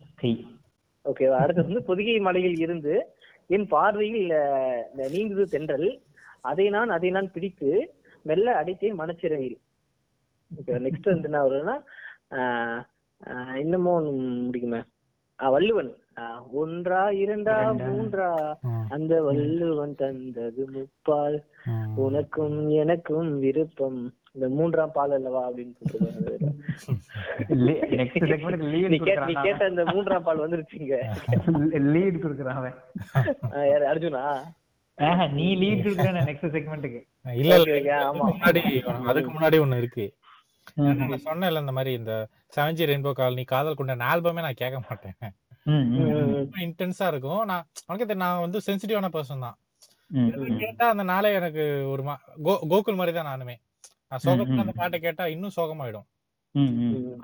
ஓகேவா 1.06 1.38
அடுத்து 1.42 1.66
வந்து 1.66 1.84
பொதிகை 1.84 2.18
மலையில் 2.20 2.60
இருந்து 2.60 2.94
என் 3.50 3.68
பார்வையில் 3.68 4.32
நீங்குது 5.10 5.44
தென்றல் 5.50 5.90
அதை 6.44 6.66
நான் 6.70 6.90
அதை 6.90 7.10
நான் 7.12 7.32
பிடித்து 7.32 7.70
மெல்ல 8.26 8.54
அடித்தேன் 8.56 9.00
மனச்சிறையில் 9.00 9.58
ஓகே 10.52 10.80
நெக்ஸ்ட் 10.86 11.12
வந்து 11.12 11.30
என்ன 11.30 11.74
ஆஹ், 12.38 12.82
இன்னமும் 13.58 13.96
ஒண்ணு 13.98 14.12
முடிக்குமே. 14.42 14.80
ஆஹ், 15.40 15.52
வள்ளுவன். 15.54 15.92
ஒன்றா 16.54 17.00
இரண்டா 17.22 17.56
மூன்றா? 17.80 18.28
அந்த 18.90 19.14
வள்ளுவன் 19.24 19.96
தந்தது 19.96 20.64
முப்பால். 20.74 21.38
உனக்கும் 21.98 22.60
எனக்கும் 22.76 23.30
விருப்பம். 23.40 24.00
இந்த 24.36 24.48
மூன்றாம் 24.50 24.92
பால் 24.92 25.12
அல்லவா 25.12 25.42
அப்படின்னு 25.48 25.74
நீ 29.26 29.36
கேட்ட 29.42 29.68
இந்த 29.68 29.84
மூன்றாம் 29.86 30.24
பால் 30.24 30.44
வந்துருச்சுங்க. 30.44 30.96
லீட் 31.94 32.24
கொடுக்குறான் 32.24 32.60
அவன். 32.62 32.78
யாரு 33.70 33.86
அர்ஜுனா? 33.92 34.24
நீ 35.34 35.48
லீட் 35.62 35.86
கொடுக்குற 35.86 36.26
நெக்ஸ்ட் 36.28 36.54
செக்மெண்ட்டுக்கு 36.56 37.02
இல்ல 37.36 37.54
இல்ல 37.62 37.96
முன்னாடி 38.22 38.62
அதுக்கு 39.06 39.32
முன்னாடி 39.32 39.60
ஒண்ணு 39.64 39.78
இருக்கு. 39.78 40.06
நான் 40.84 41.26
சொன்னேன்ல 41.28 41.62
இந்த 41.64 41.74
மாதிரி 41.78 41.92
இந்த 42.00 42.14
செவன்ஜி 42.56 42.88
ரெயின்போ 42.90 43.12
காலனி 43.20 43.44
காதல் 43.54 43.78
கொண்ட 43.80 43.96
ஆல்பமே 44.14 44.44
நான் 44.46 44.62
கேட்க 44.62 44.78
மாட்டேன். 44.88 45.18
இன்டென்ஸா 46.66 47.06
இருக்கும். 47.12 47.44
நான் 47.52 47.68
உனக்கு 47.88 48.16
நான் 48.24 48.42
வந்து 48.46 48.60
சென்சிட்டிவான 48.68 49.10
பர்சன் 49.16 49.46
தான். 49.48 49.58
கேட்டா 50.64 50.88
அந்த 50.94 51.04
நாளே 51.12 51.30
எனக்கு 51.40 51.64
ஒரு 51.94 52.04
கோகுல் 52.74 53.00
மாதிரி 53.00 53.14
தான் 53.18 53.32
நானுமே. 53.32 53.56
நான் 54.10 54.24
சோகத்துல 54.26 54.66
அந்த 54.66 54.76
பாட்டை 54.82 54.98
கேட்டா 55.06 55.24
இன்னும் 55.36 55.56
சோகமாயிடும். 55.60 56.08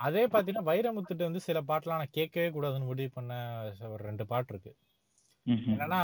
அதே 0.06 0.24
பாத்தீங்கன்னா 0.32 0.70
வைரமுத்துட்டு 0.70 1.28
வந்து 1.28 1.42
சில 1.48 1.58
பாட்டுலாம் 1.68 2.02
நான் 2.02 2.16
கேட்கவே 2.18 2.48
கூடாதுன்னு 2.56 2.90
முடிவு 2.92 3.12
பண்ண 3.18 3.34
ஒரு 3.94 4.02
ரெண்டு 4.10 4.26
பாட்டு 4.32 4.52
இருக்கு. 4.54 4.72
என்னன்னா 5.74 6.02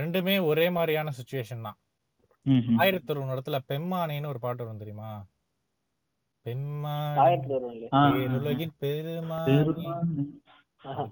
ரெண்டுமே 0.00 0.36
ஒரே 0.50 0.68
மாதிரியான 0.76 1.12
சுச்சுவேஷன் 1.18 1.66
தான். 1.68 1.78
ஆயிரத்தி 2.82 3.10
ஒரு 3.14 3.26
இடத்துல 3.34 3.58
பெம்மானேன்னு 3.72 4.32
ஒரு 4.34 4.40
பாட்டு 4.44 4.64
வரும் 4.64 4.82
தெரியுமா? 4.84 5.10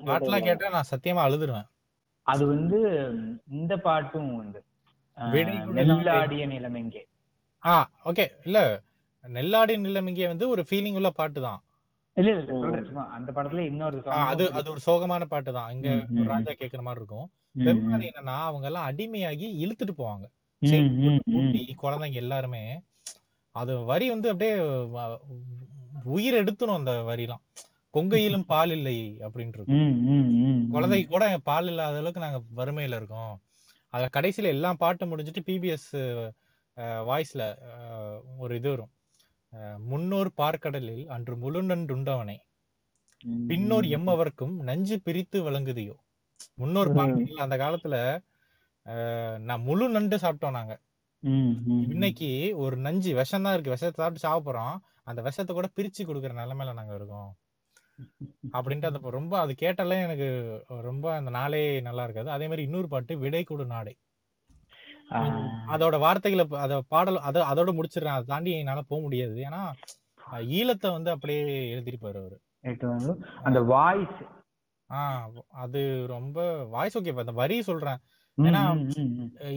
பாட்டுலாம் 0.06 0.46
கேட்டா 0.48 0.68
நான் 0.68 0.90
சத்தியமா 0.90 1.22
அழுதுருவேன். 1.26 1.68
அது 2.26 2.44
வந்து 2.46 2.78
இந்த 3.50 3.72
பாட்டும் 3.78 4.30
வந்து 4.36 4.60
நெல்லாடிய 5.78 6.44
நிலைமைங்கே 6.46 7.02
ஆ 7.62 7.74
ஓகே. 8.04 8.24
இல்ல 8.44 8.58
நெல்லாடிய 9.24 9.76
நிலைமைங்கே 9.78 10.26
வந்து 10.26 10.46
ஒரு 10.48 10.62
ஃபீலிங் 10.68 10.98
உள்ள 11.00 11.10
பாட்டு 11.10 11.40
தான். 11.40 11.60
இல்ல 12.16 12.30
இல்ல 12.32 13.02
அந்த 13.16 13.30
படத்துல 13.32 13.64
இன்னொரு 13.70 13.96
அது 14.26 14.44
அது 14.52 14.68
ஒரு 14.70 14.82
சோகமான 14.86 15.24
பாட்டு 15.24 15.50
தான். 15.52 15.70
இங்க 15.70 15.88
ராஜா 16.24 16.52
கேக்குற 16.52 16.82
மாதிரி 16.82 17.02
இருக்கும். 17.02 17.28
பெருமாள் 17.64 18.06
என்னன்னா 18.10 18.36
அவங்க 18.48 18.66
எல்லாம் 18.70 18.88
அடிமையாகி 18.90 19.48
இழுத்துட்டு 19.64 19.94
போவாங்க. 20.02 20.26
குழந்தைங்க 21.82 22.18
எல்லாருமே 22.24 22.62
அது 23.56 23.72
வரி 23.90 24.06
வந்து 24.14 24.28
அப்படியே 24.32 24.54
உயிர் 26.16 26.38
எடுத்துரும் 26.40 26.78
அந்த 26.80 26.92
வரிலாம். 27.10 27.42
கொங்கையிலும் 27.94 28.46
பால் 28.52 28.72
இல்லை 28.76 28.94
அப்படின்ட்டு 29.26 29.64
குழந்தை 30.74 30.98
கூட 31.06 31.24
பால் 31.48 31.68
இல்லாத 31.72 31.96
அளவுக்கு 32.02 32.24
நாங்க 32.24 32.40
வறுமையில 32.58 32.98
இருக்கோம். 33.00 33.34
அத 33.94 34.04
கடைசியில 34.16 34.52
எல்லா 34.56 34.70
பாட்டும் 34.82 35.10
முடிஞ்சிட்டு 35.12 35.42
பிபிஎஸ் 35.48 35.90
வாய்ஸ்ல 37.08 37.42
ஒரு 38.42 38.52
இது 38.60 38.68
வரும். 38.72 38.92
முன்னோர் 39.90 40.30
பார்க்கடலில் 40.40 41.04
அன்று 41.16 41.34
முழு 41.44 41.60
நன்றுண்டவனை 41.70 42.38
பின்னோர் 43.50 43.86
எம்மவர்க்கும் 43.96 44.54
நஞ்சு 44.68 44.96
பிரித்து 45.06 45.38
வழங்குதியோ. 45.46 45.96
முன்னோர் 46.62 46.90
பார்க்கடல் 46.98 47.44
அந்த 47.46 47.56
காலத்துல 47.64 47.96
நான் 49.48 49.64
முழு 49.68 49.86
நண்டு 49.96 50.16
சாப்பிட்டோம் 50.24 50.58
நாங்க. 50.58 50.74
இன்னைக்கு 51.92 52.28
ஒரு 52.64 52.76
நஞ்சு 52.78 53.10
விஷம் 53.18 53.46
தான் 53.46 53.54
இருக்கு. 53.56 53.74
விஷத்தை 53.74 53.98
சாப்பிட்டு 54.00 54.24
சாப்பிட 54.24 54.44
போறோம் 54.48 54.76
அந்த 55.06 55.20
விஷத்தை 55.26 55.52
கூட 55.54 55.68
பிரிச்சு 55.76 56.02
கொடுக்குற 56.04 56.32
நிலைமையில 56.40 56.74
நாங்க 56.78 56.94
இருக்கோம். 56.98 57.30
அப்படின்ட்டு 58.56 58.88
அந்த 58.90 59.00
ரொம்ப 59.18 59.34
அது 59.42 59.52
கேட்டாலே 59.62 59.96
எனக்கு 60.06 60.28
ரொம்ப 60.88 61.06
அந்த 61.18 61.30
நாளே 61.38 61.62
நல்லா 61.88 62.04
இருக்காது. 62.06 62.28
அதே 62.36 62.46
மாதிரி 62.48 62.66
இன்னொரு 62.68 62.88
பாட்டு 62.94 63.14
விடை 63.24 63.42
கொடு 63.44 63.66
நாடை 63.74 63.94
அதோட 65.72 65.96
வார்த்தைகளை 66.04 66.44
அத 66.64 66.74
பாடல் 66.92 67.18
அத 67.28 67.44
அதோட 67.50 67.70
முடிச்சிடுறேன். 67.78 68.16
அதை 68.16 68.26
தாண்டி 68.32 68.52
என்னால 68.62 68.82
போக 68.90 69.00
முடியாது. 69.06 69.36
ஏன்னா 69.48 69.62
ஈழத்தை 70.58 70.88
வந்து 70.96 71.10
அப்படியே 71.14 71.42
எழுதிருப்பாரு 71.74 72.18
அவரு. 72.22 72.36
அந்த 73.44 73.60
வாய்ஸ். 73.72 74.20
ஆஹ் 74.90 75.26
அது 75.64 75.80
ரொம்ப 76.14 76.38
வாய்ஸ் 76.74 76.98
ஓகே. 76.98 77.14
அந்த 77.24 77.34
வரி 77.42 77.58
சொல்றேன். 77.70 78.00
ஏன்னா 78.38 78.62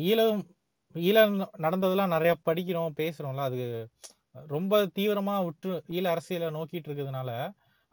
ஈழம் 0.09 0.41
ஈழம் 0.95 1.33
நடந்ததெல்லாம் 1.65 2.13
நிறைய 2.15 2.33
படிக்கிறோம் 2.47 2.97
பேசுறோம்ல. 3.01 3.47
அது 3.49 3.59
ரொம்ப 4.53 4.73
தீவிரமா 4.97 5.35
விட்டு 5.45 5.71
ஈழ 5.95 6.05
அரசியலை 6.13 6.49
நோக்கிட்டு 6.57 6.87
இருக்கிறதுனால 6.89 7.31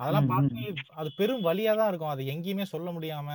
அதெல்லாம் 0.01 0.31
பார்த்து 0.33 0.63
அது 1.01 1.09
பெரும் 1.19 1.47
வழியா 1.49 1.73
தான் 1.79 1.91
இருக்கும். 1.91 2.13
அது 2.15 2.23
எங்கேயுமே 2.33 2.67
சொல்ல 2.75 2.89
முடியாம 2.97 3.29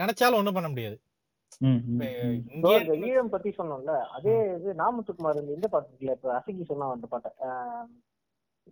நினைச்சாலும் 0.00 0.38
ஒண்ணும் 0.40 0.56
பண்ண 0.56 0.68
முடியாது. 0.72 0.96
ஈழம் 3.08 3.32
பத்தி 3.34 3.50
சொன்னோம்ல 3.58 3.94
அதே 4.16 4.34
இது 4.56 4.70
நாமத்துக்குமார் 4.82 5.40
இந்த 5.56 5.68
பாட்டு 5.72 5.88
இருக்குல்ல? 5.90 6.16
இப்ப 6.18 6.30
அசகி 6.38 6.64
சொன்னா 6.70 6.88
அந்த 6.96 7.06
பாட்டை. 7.12 7.30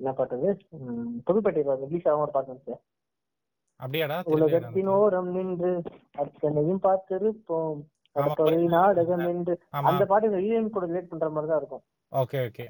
என்ன 0.00 0.12
பாட்டு 0.18 0.36
அது? 0.38 0.50
புதுப்பேட்டையில 1.28 1.76
ரிலீஸ் 1.84 2.08
ஆகும் 2.10 2.24
ஒரு 2.26 2.34
பாட்டு 2.36 2.50
இருந்துச்சு 2.52 2.76
அப்படியாடா? 3.80 4.18
உலகத்தின் 4.34 4.90
ஓரம் 4.98 5.30
நின்று 5.36 5.72
அத்தனையும் 6.22 6.82
பார்த்திருப்போம். 6.86 7.80
நாடகம் 8.76 9.24
என்று 9.32 9.54
அந்த 9.90 10.04
பாட்டு 10.10 10.42
ஈழம் 10.48 10.74
கூட 10.76 10.84
ரிலேட் 10.90 11.10
பண்ற 11.10 11.28
மாதிரி 11.34 11.50
தான் 11.52 11.60
இருக்கும். 11.62 11.84
ஓகே 12.12 12.38
ஓகே 12.46 12.64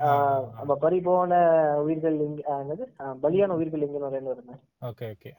நம்ம 0.58 0.72
பறி 0.84 0.98
போன 1.08 1.38
உயிர்கள் 1.84 2.16
என்னது? 2.56 2.86
பலியான 3.24 3.56
உயிர்கள் 3.58 3.86
எங்க 3.86 4.00
வரேன்னு 4.06 4.32
வருங்க 4.32 4.54
ஓகே 4.90 5.08
ஓகே 5.14 5.32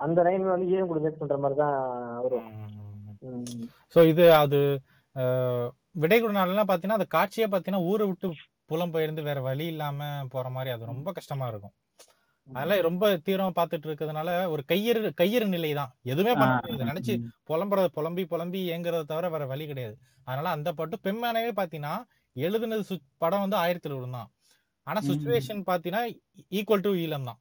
அந்த 0.00 0.22
லைன் 0.26 0.44
வந்து 0.54 0.70
ஈழம் 0.72 0.90
கூட 0.90 1.00
ரிலேட் 1.02 1.20
பண்ற 1.20 1.36
மாதிரி 1.42 1.58
தான் 1.62 1.76
வரும். 2.24 2.48
சோ 3.94 4.00
இது 4.12 4.24
அது 4.42 4.60
விடை 6.02 6.18
கொடுனாலாம் 6.20 6.68
பாத்தீங்கன்னா 6.70 6.98
அந்த 7.00 7.10
காட்சியே 7.16 7.46
பாத்தீங்கன்னா 7.52 7.86
ஊரை 7.90 8.04
விட்டு 8.08 8.28
புலம் 8.70 8.92
பெயர்ந்து 8.94 9.22
வேற 9.28 9.38
வழி 9.46 9.64
இல்லாம 9.72 10.08
போற 10.34 10.46
மாதிரி 10.56 10.70
அது 10.74 10.92
ரொம்ப 10.92 11.08
கஷ்டமா 11.18 11.46
இருக்கும். 11.52 11.74
அதெல்லாம் 12.48 12.86
ரொம்ப 12.88 13.04
தீவிரமா 13.26 13.52
பாத்துட்டு 13.58 13.86
இருக்கிறதுனால 13.88 14.30
ஒரு 14.54 14.62
கையறு 14.70 15.10
கையறு 15.20 15.46
நிலை 15.54 15.70
தான் 15.80 15.92
எதுவுமே 16.12 16.32
பண்ண 16.40 16.52
முடியாது. 16.56 16.88
நினைச்சு 16.90 17.14
புலம்புறது 17.50 17.88
புலம்பி 17.96 18.24
புலம்பி 18.32 18.60
ஏங்குறத 18.74 19.06
தவிர 19.12 19.28
வேற 19.34 19.44
வழி 19.52 19.66
கிடையாது. 19.70 19.94
அதனால 20.26 20.50
அந்த 20.56 20.68
பாட்டு 20.78 20.98
பெம்மானவே 21.06 21.52
பாத்தீங்கன்னா 21.60 21.94
எழுதுனது 22.36 22.96
படம் 23.22 23.44
வந்து 23.44 23.58
ஆயிரத்தி 23.62 23.88
எழுபது 23.90 24.10
தான் 24.18 24.30
ஆனா 24.86 25.00
சுச்சுவேஷன் 25.08 25.62
பாத்தீங்கன்னா 25.70 26.02
ஈக்குவல் 26.58 26.84
டு 26.86 26.92
ஈழம் 27.04 27.28
தான். 27.30 27.40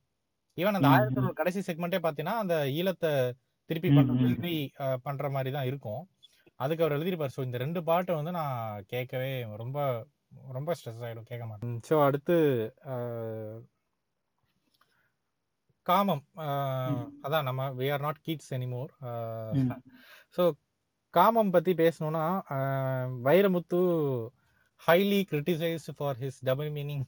ஈவன் 0.58 0.78
அந்த 0.78 0.90
ஆயிரத்தி 0.96 1.36
கடைசி 1.42 1.60
செக்மெண்டே 1.68 2.00
பாத்தீங்கன்னா 2.06 2.38
அந்த 2.44 2.56
ஈழத்தை 2.80 3.12
திருப்பி 3.70 3.90
பண்ற 3.98 4.48
பண்ற 5.06 5.26
மாதிரி 5.36 5.52
தான் 5.58 5.68
இருக்கும். 5.70 6.02
அதுக்கு 6.64 6.84
அவர் 6.84 6.96
எழுதிருப்பாரு 6.98 7.34
ஸோ 7.36 7.44
இந்த 7.48 7.58
ரெண்டு 7.64 7.80
பாட்டை 7.90 8.14
வந்து 8.18 8.32
நான் 8.40 8.84
கேட்கவே 8.94 9.32
ரொம்ப 9.62 9.78
ரொம்ப 10.58 10.74
ஸ்ட்ரெஸ் 10.80 11.04
ஆயிடும். 11.06 11.30
கேட்க 11.30 11.46
மாட்டேன். 11.48 11.80
ஸோ 11.90 11.96
அடுத்து 12.08 12.36
காமம். 15.90 16.24
அதான் 17.26 17.48
நம்ம 17.50 17.70
we 17.80 17.88
are 17.96 18.04
not 18.06 18.20
kids 18.28 18.52
anymore 18.58 18.92
so 20.38 20.44
காமம் 21.14 21.54
பத்தி 21.56 21.72
பேசணும்னா 21.84 22.26
Vairamuthu 23.28 23.80
highly 24.82 25.20
criticised 25.32 25.92
for 25.98 26.20
his 26.24 26.40
double 26.50 26.70
meaning 26.78 27.06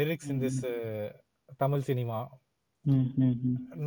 lyrics 0.00 0.30
in 0.34 0.42
this 0.44 0.62
Tamil 1.62 1.86
cinema 1.90 2.18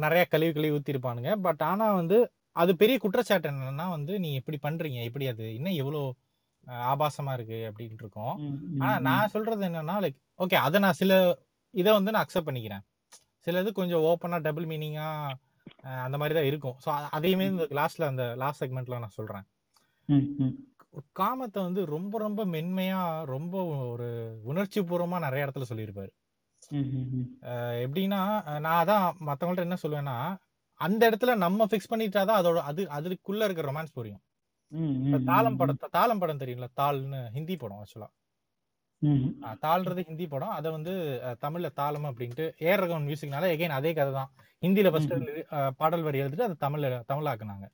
நிறைய 0.03 0.23
கழிவு 0.31 0.53
கழிவு 0.55 0.75
ஊத்திருப்பானுங்க. 0.77 1.31
பட் 1.45 1.61
ஆனா 1.71 1.85
வந்து 1.99 2.17
அது 2.61 2.71
பெரிய 2.81 2.95
குற்றச்சாட்டு 3.03 3.49
என்னன்னா 3.51 3.85
வந்து 3.95 4.13
நீ 4.23 4.29
எப்படி 4.39 4.57
பண்றீங்க 4.65 4.99
எப்படி 5.09 5.25
அது 5.33 5.45
இன்னும் 5.57 5.79
எவ்வளவு 5.81 6.09
ஆபாசமா 6.91 7.31
இருக்கு 7.37 7.59
அப்படின்ட்டு 7.69 8.03
இருக்கோம். 8.05 8.35
ஆனா 8.81 8.93
நான் 9.07 9.31
சொல்றது 9.35 9.63
என்னன்னா 9.69 9.95
லைக் 10.05 10.17
ஓகே 10.43 10.57
அதை 10.65 10.77
நான் 10.85 10.99
சில 11.01 11.13
இதை 11.73 11.91
வந்து 11.97 12.13
நான் 12.13 12.25
அக்செப்ட் 12.25 12.49
பண்ணிக்கிறேன். 12.49 12.83
சில 13.47 13.61
இது 13.63 13.71
கொஞ்சம் 13.79 14.03
ஓப்பனா 14.09 14.37
டபுள் 14.47 14.67
மீனிங்கா 14.71 15.07
அந்த 16.05 16.15
மாதிரி 16.19 16.35
தான் 16.37 16.49
இருக்கும். 16.49 16.75
ஸோ 16.83 16.89
அதையுமே 17.17 17.45
இந்த 17.51 17.65
லாஸ்ட்ல 17.79 18.09
அந்த 18.11 18.23
லாஸ்ட் 18.41 18.61
செக்மெண்ட்ல 18.63 18.99
நான் 19.03 19.17
சொல்றேன். 19.19 19.45
காமத்தை 21.19 21.59
வந்து 21.67 21.81
ரொம்ப 21.95 22.15
ரொம்ப 22.19 22.41
மென்மையா 22.55 23.01
ரொம்ப 23.33 23.55
ஒரு 23.91 24.07
உணர்ச்சி 24.51 24.79
பூர்வமா 24.89 25.19
நிறைய 25.25 25.45
இடத்துல 25.45 25.67
சொல்லியிருப்பாரு. 25.71 26.11
எப்படின்னா 27.85 28.21
நான் 28.65 28.79
அதான் 28.81 29.05
மத்தவங்கள்ட்ட 29.29 29.67
என்ன 29.67 29.77
சொல்லுவேன்னா 29.83 30.17
அந்த 30.81 31.01
இடத்துல 31.09 31.31
நம்ம 31.45 31.65
பிக்ஸ் 31.71 31.91
பண்ணிட்டாதான் 31.91 32.39
அதோட 32.41 32.59
அது 32.69 32.81
அதுக்குள்ள 32.97 33.47
இருக்க 33.47 33.63
ரொமான்ஸ் 33.69 33.97
புரியும். 33.97 34.21
தாளம் 35.31 35.57
படம் 35.59 35.79
தாளம் 35.97 36.21
படம் 36.21 36.41
தெரியும்ல 36.43 36.67
தாள்னு 36.81 37.19
ஹிந்தி 37.35 37.55
படம் 37.63 37.79
ஆக்சுவலா 37.81 38.09
தாள்ன்றது 39.63 40.01
ஹிந்தி 40.07 40.25
படம். 40.27 40.55
அதை 40.57 40.69
வந்து 40.71 40.93
தமிழ்ல 41.43 41.69
தாளம் 41.79 42.07
அப்படின்ட்டு 42.09 42.45
ஏர் 42.69 42.81
ரகவன் 42.83 43.07
மியூசிக்னால 43.07 43.49
எகைன் 43.55 43.77
அதே 43.77 43.91
கதை 43.93 44.11
தான் 44.13 44.31
ஹிந்தியில 44.63 44.89
ஃபர்ஸ்ட் 44.93 45.13
பாடல் 45.79 46.05
வரி 46.07 46.21
எழுதிட்டு 46.23 46.47
அதை 46.47 46.57
தமிழ்ல 46.65 46.89
தமிழாக்குனாங்க. 47.11 47.65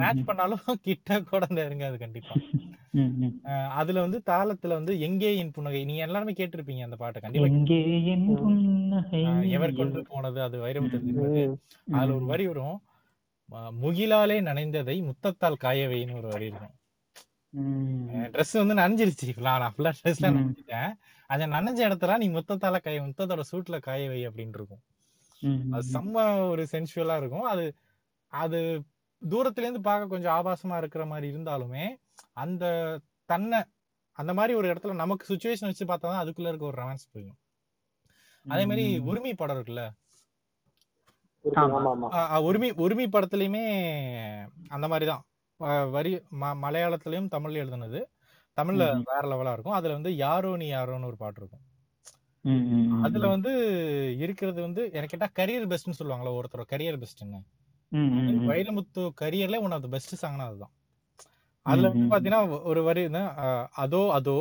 மேட்ச் 0.00 0.28
பண்ணாலும் 0.28 0.60
கிட்ட 0.86 1.18
கூட 1.24 1.44
நெருங்காது 1.56 1.96
கண்டிப்பா. 2.02 2.34
அஹ் 3.50 3.70
அதுல 3.80 4.02
வந்து 4.04 4.18
தாளத்துல 4.30 4.76
வந்து 4.78 4.92
எங்கே 5.06 5.30
என் 5.40 5.52
புன்னகை 5.56 5.82
நீங்க 5.84 6.02
எல்லாருமே 6.06 6.32
கேட்டிருப்பீங்க 6.38 6.82
அந்த 6.86 6.96
பாட்டை 7.02 7.20
கண்டிப்பா 7.20 7.48
எவர் 9.56 9.78
கொண்டு 9.80 10.00
போனது 10.10 10.38
அது 10.46 10.56
வைரமுத்து 10.64 10.98
என்பது. 11.04 11.42
அதுல 11.94 12.14
ஒரு 12.18 12.26
வரி 12.32 12.46
வரும். 12.50 12.78
முகிலாலே 13.80 14.36
நனைந்ததை 14.48 14.96
முத்தத்தால் 15.06 15.62
காயவைன்னு 15.62 16.18
ஒரு 16.20 16.28
வரி 16.34 16.46
இருக்கும். 16.50 16.74
ட்ரெஸ் 17.54 18.66
வந்து 18.66 18.74
நனைஞ்சிருச்சு. 18.74 19.40
நான் 19.40 19.74
ஃபுல்லா 19.76 19.92
ட்ரெஸ்ல. 20.02 20.28
நனைஞ்சிட்டேன். 20.28 20.92
அந்த 21.26 21.46
நனைஞ்ச 21.46 21.90
இடத்துல 21.90 22.16
நீ 22.16 22.28
முத்தத்தால 22.28 22.80
காய 22.80 23.02
முத்தத்தோட 23.02 23.40
சூட்ல 23.52 23.80
காய 23.80 24.08
வை 24.08 24.28
அப்படின்னு 24.28 24.54
இருக்கும். 24.54 24.82
அது 25.70 25.88
செம்ம 25.92 26.48
ஒரு 26.48 26.66
சென்சுவலா 26.72 27.16
இருக்கும். 27.16 27.42
அது 27.42 27.74
அது 28.26 28.82
தூரத்துல 29.22 29.58
இருந்து 29.58 29.80
பார்க்க 29.80 30.06
கொஞ்சம் 30.06 30.34
ஆபாசமா 30.34 30.76
இருக்கிற 30.76 31.06
மாதிரி 31.06 31.36
இருந்தாலுமே 31.36 31.96
அந்த 32.32 32.64
தன்னை 33.24 33.62
அந்த 34.12 34.34
மாதிரி 34.34 34.54
ஒரு 34.54 34.72
இடத்துல 34.72 34.94
நமக்கு 34.94 35.34
சுச்சுவேஷன் 35.34 35.70
வச்சு 35.70 35.84
பார்த்தா 35.84 35.98
தான் 35.98 36.26
அதுக்குள்ள 36.26 36.48
இருக்க 36.48 36.66
ஒரு 36.66 36.82
ரொமான்ஸ் 36.82 37.06
புரியும். 37.12 37.38
அதே 38.48 38.66
மாதிரி. 38.66 38.98
உரிமை 38.98 39.34
படம் 39.34 39.56
இருக்குல்ல? 39.56 39.82
உரிமை 42.40 42.70
உரிமை 42.70 43.08
படத்துலயுமே 43.08 43.64
அந்த 44.68 44.88
மாதிரிதான் 44.88 45.24
வரி 45.90 46.12
ம- 46.40 46.58
மலையாளத்திலயும் 46.62 47.30
தமிழ்ல 47.30 47.62
எழுதுனது 47.62 48.00
தமிழ்ல. 48.58 48.82
வேற 49.06 49.22
லெவலா 49.28 49.52
இருக்கும் 49.52 49.72
அதுல 49.72 49.92
வந்து 49.92 50.12
யாரோ 50.16 50.56
நீ 50.56 50.66
யாரோன்னு 50.72 51.06
ஒரு 51.06 51.16
பாட்டு 51.16 51.40
இருக்கும். 51.40 51.64
அதுல 53.04 53.26
வந்து 53.28 53.50
இருக்கிறது 54.18 54.60
வந்து 54.62 54.82
எனக்கு 54.92 55.12
கேட்டா 55.14 55.28
கரியர் 55.34 55.70
பெஸ்ட்னு 55.70 55.98
சொல்லுவாங்களா 55.98 56.32
ஒருத்தர் 56.36 56.70
கரியர் 56.70 57.02
பெஸ்ட்னு. 57.02 57.40
வைரமுத்து 58.48 59.02
கரியர்ல 59.20 59.60
ஒன் 59.60 59.70
ஆஃப் 59.70 59.82
த 59.82 59.88
பெஸ்ட் 59.88 60.14
சாங்னா 60.22 60.46
அதுதான் 60.46 60.72
அதுல 61.66 61.88
வந்து. 61.88 62.10
பாத்தீங்கன்னா 62.12 62.42
ஒரு 62.64 62.82
வரி 62.82 63.02
அதோ 63.78 64.02
அதோ 64.12 64.38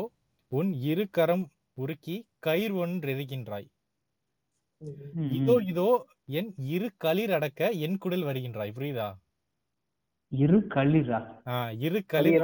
உன் 0.52 0.70
இரு 0.84 1.06
கரம் 1.10 1.46
உருக்கி 1.78 2.16
கயிர் 2.40 2.74
ஒன்று 2.76 3.14
எரிகின்றாய் 3.14 3.68
ம், 5.16 5.30
இதோ. 5.38 5.56
இதோ 5.68 5.88
என் 6.34 6.52
இரு 6.68 6.88
களிர் 6.98 7.34
அடக்க 7.34 7.62
என் 7.80 7.98
குடில் 7.98 8.26
வருகின்றாய் 8.26 8.76
புரியுதா 8.76 9.08
இரு 10.32 10.58
களிரா 10.60 11.20
ஆஹ் 11.46 11.80
இரு 11.80 12.06
களிர் 12.06 12.44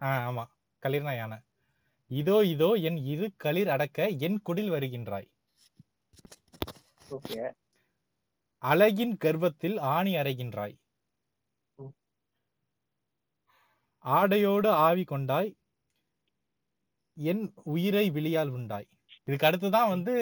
ஆமா. 0.00 0.44
களிர்னா 0.82 1.16
யானை. 1.16 1.38
இதோ 2.10 2.44
இதோ 2.44 2.72
என் 2.88 2.96
இரு 2.96 3.32
களிர் 3.36 3.68
அடக்க 3.68 4.08
என் 4.08 4.42
குடில் 4.48 4.70
வருகின்றாய். 4.70 5.26
அழகின் 8.62 9.16
கர்வத்தில் 9.16 9.78
ஆணி 9.78 10.14
அறைகின்றாய். 10.14 10.76
ஆடையோடு 14.04 14.68
ஆவி 14.68 15.04
கொண்டாய். 15.04 15.50
என் 17.16 17.52
உயிரை 17.64 18.10
விழியால் 18.10 18.48
உண்டாய். 18.48 18.88
இதுக்கு 19.24 19.46
அடுத்துதான் 19.46 19.88
வந்து 19.88 20.14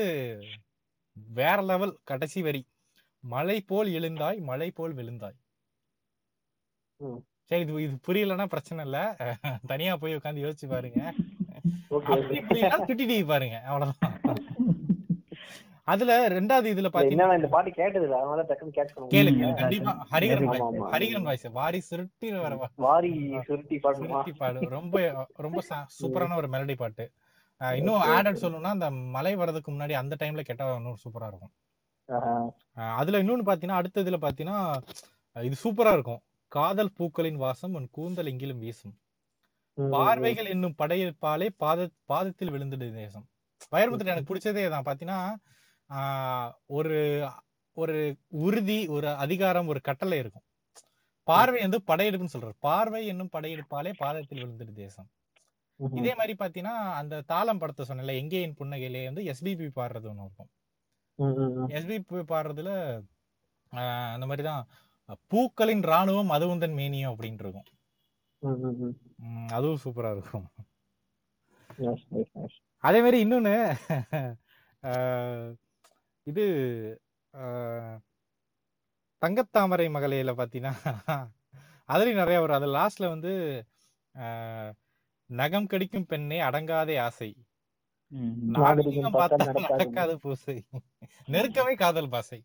வேற 1.16 1.62
லெவல் 1.62 1.98
கடைசி 2.04 2.42
வரி. 2.42 2.62
மலை 3.24 3.60
போல் 3.60 3.88
எழுந்தாய் 3.88 4.40
மலை 4.40 4.70
போல் 4.70 4.94
விழுந்தாய். 4.94 5.38
சரி 7.50 7.60
இது 7.60 7.82
இது 7.82 7.94
புரியலன்னா 8.06 8.46
பிரச்சனை 8.46 8.84
இல்ல. 8.84 8.98
தனியா 9.72 9.96
போய் 9.96 10.16
உட்காந்து 10.16 10.44
யோசிச்சு 10.44 10.66
பாருங்க. 10.68 11.00
டிவி 13.00 13.24
பாருங்க. 13.24 13.56
அவ்வளவுதான். 13.70 14.20
அதுல 15.88 16.12
ரெண்டாவது 16.28 16.68
இதுல 16.74 16.88
பாத்தீங்கன்னா 16.92 17.24
என்ன 17.26 17.38
இந்த 17.40 17.48
பாட்டு 17.48 17.70
கேட்டது 17.70 18.04
இல்ல. 18.04 18.16
அதனால 18.20 18.42
டக்குன்னு 18.42 18.76
கேட்ச் 18.76 18.92
பண்ண 18.94 19.08
கேளுங்க. 19.14 19.42
ம். 19.48 19.56
கண்டிப்பா. 19.56 19.92
ஹரிகரன். 20.12 20.48
ஹரிகரன் 20.94 21.26
வாய்ஸ். 21.28 21.46
வாரி 21.58 21.80
சுருட்டி 21.80 22.30
வர 22.36 22.54
வாரி 22.86 23.12
சுருட்டி 23.48 23.76
பாடணுமா 23.76 24.08
சுருட்டி 24.12 24.32
பாடு. 24.32 24.60
ரொம்ப 24.68 24.94
ரொம்ப 25.36 25.60
சூப்பரான 25.98 26.36
ஒரு 26.36 26.48
மெலடி 26.48 26.76
பாட்டு. 26.76 27.06
இன்னும் 27.60 28.00
ஆடட் 28.14 28.42
சொல்லணும்னா 28.42 28.72
அந்த 28.76 28.90
மழை 29.16 29.34
வர்றதுக்கு 29.36 29.72
முன்னாடி 29.72 29.92
அந்த 29.92 30.14
டைம்ல 30.22 30.40
கேட்டா 30.40 30.76
இன்னும் 30.76 31.00
சூப்பரா 31.04 31.28
இருக்கும். 31.32 31.52
அதுல 32.96 33.20
இன்னொன்னு 33.22 33.48
பாத்தீங்கன்னா 33.50 33.80
அடுத்த 33.80 34.02
இதுல 34.02 34.18
பாத்தீங்கன்னா 34.24 34.58
இது 35.36 35.56
சூப்பரா 35.64 35.92
இருக்கும். 35.92 36.22
காதல் 36.54 36.94
பூக்களின் 36.96 37.36
வாசம் 37.36 37.74
உன் 37.74 37.88
கூந்தல் 37.90 38.30
எங்கிலும் 38.32 38.62
வீசும். 38.64 38.94
பார்வைகள் 39.78 40.50
என்னும் 40.54 40.76
படையெடுப்பாலே 40.78 41.48
பாத 41.56 41.88
பாதத்தில் 42.12 42.52
விழுந்துடு 42.54 42.86
தேசம். 42.94 43.26
வைரமுத்து 43.72 44.12
எனக்கு 44.12 44.30
பிடிச்சதே 44.30 44.64
தான் 44.68 44.86
பாத்தீங்கன்னா 44.88 45.20
ஒரு 46.76 46.96
ஒரு 47.76 47.96
உறுதி 48.44 48.78
ஒரு 48.88 49.08
அதிகாரம் 49.24 49.70
ஒரு 49.72 49.80
கட்டளை 49.80 50.16
இருக்கும். 50.18 50.46
பார்வை 51.28 51.60
வந்து 51.60 51.80
படையெடுப்புன்னு 51.86 52.34
சொல்றாரு. 52.34 52.56
பார்வை 52.58 53.00
என்னும் 53.06 53.32
படையெடுப்பாலே 53.32 53.92
பாதத்தில் 53.98 54.42
விழுந்துடு 54.42 54.72
தேசம். 54.84 55.08
இதே 55.80 56.12
மாதிரி 56.14 56.34
பாத்தீங்கன்னா 56.38 56.76
அந்த 57.00 57.22
தாளம் 57.32 57.60
படத்தை 57.62 57.84
சொன்னல 57.88 58.14
எங்கே 58.14 58.42
என் 58.42 58.58
புன்னகையிலே 58.60 59.02
வந்து 59.04 59.22
எஸ்பிபி 59.32 59.68
பாடுறது 59.78 60.08
ஒண்ணு 60.10 60.26
இருக்கும். 60.26 60.50
எஸ்பிபி 61.78 62.22
பாடுறதுல 62.32 62.70
ஆஹ் 63.72 64.10
அந்த 64.14 64.26
மாதிரிதான் 64.26 64.62
பூக்களின் 65.30 65.84
ராணுவம் 65.84 66.32
அது 66.36 66.44
உந்தன் 66.54 66.76
மேனியம் 66.78 67.12
அப்படின்ட்டு 67.12 67.44
இருக்கும் 67.46 67.68
அதுவும் 69.48 69.82
சூப்பரா 69.84 70.10
இருக்கும். 70.16 70.46
அதே 72.84 72.98
மாதிரி 73.04 73.18
இன்னொன்னு 73.24 73.54
இது 76.26 76.44
தங்கத்தாமரை 79.22 79.86
மகளில 79.94 80.32
பாத்தீங்கன்னா 80.40 80.72
அதுலயும் 81.88 82.20
நிறைய 82.22 82.38
வரும். 82.40 82.58
அது 82.58 82.68
லாஸ்ட்ல 82.76 83.08
வந்து 83.08 83.32
ஆஹ் 84.14 84.70
நகம் 85.30 85.66
கடிக்கும் 85.66 86.08
பெண்ணே 86.10 86.38
அடங்காதே 86.40 86.96
ஆசை. 87.00 87.30
நாகரிகம் 88.54 89.18
பார்த்தா. 89.20 89.44
நடக்காத 89.68 90.12
பூசை. 90.16 90.56
நெருக்கமே 91.28 91.74
காதல் 91.76 92.12
பாசை. 92.14 92.40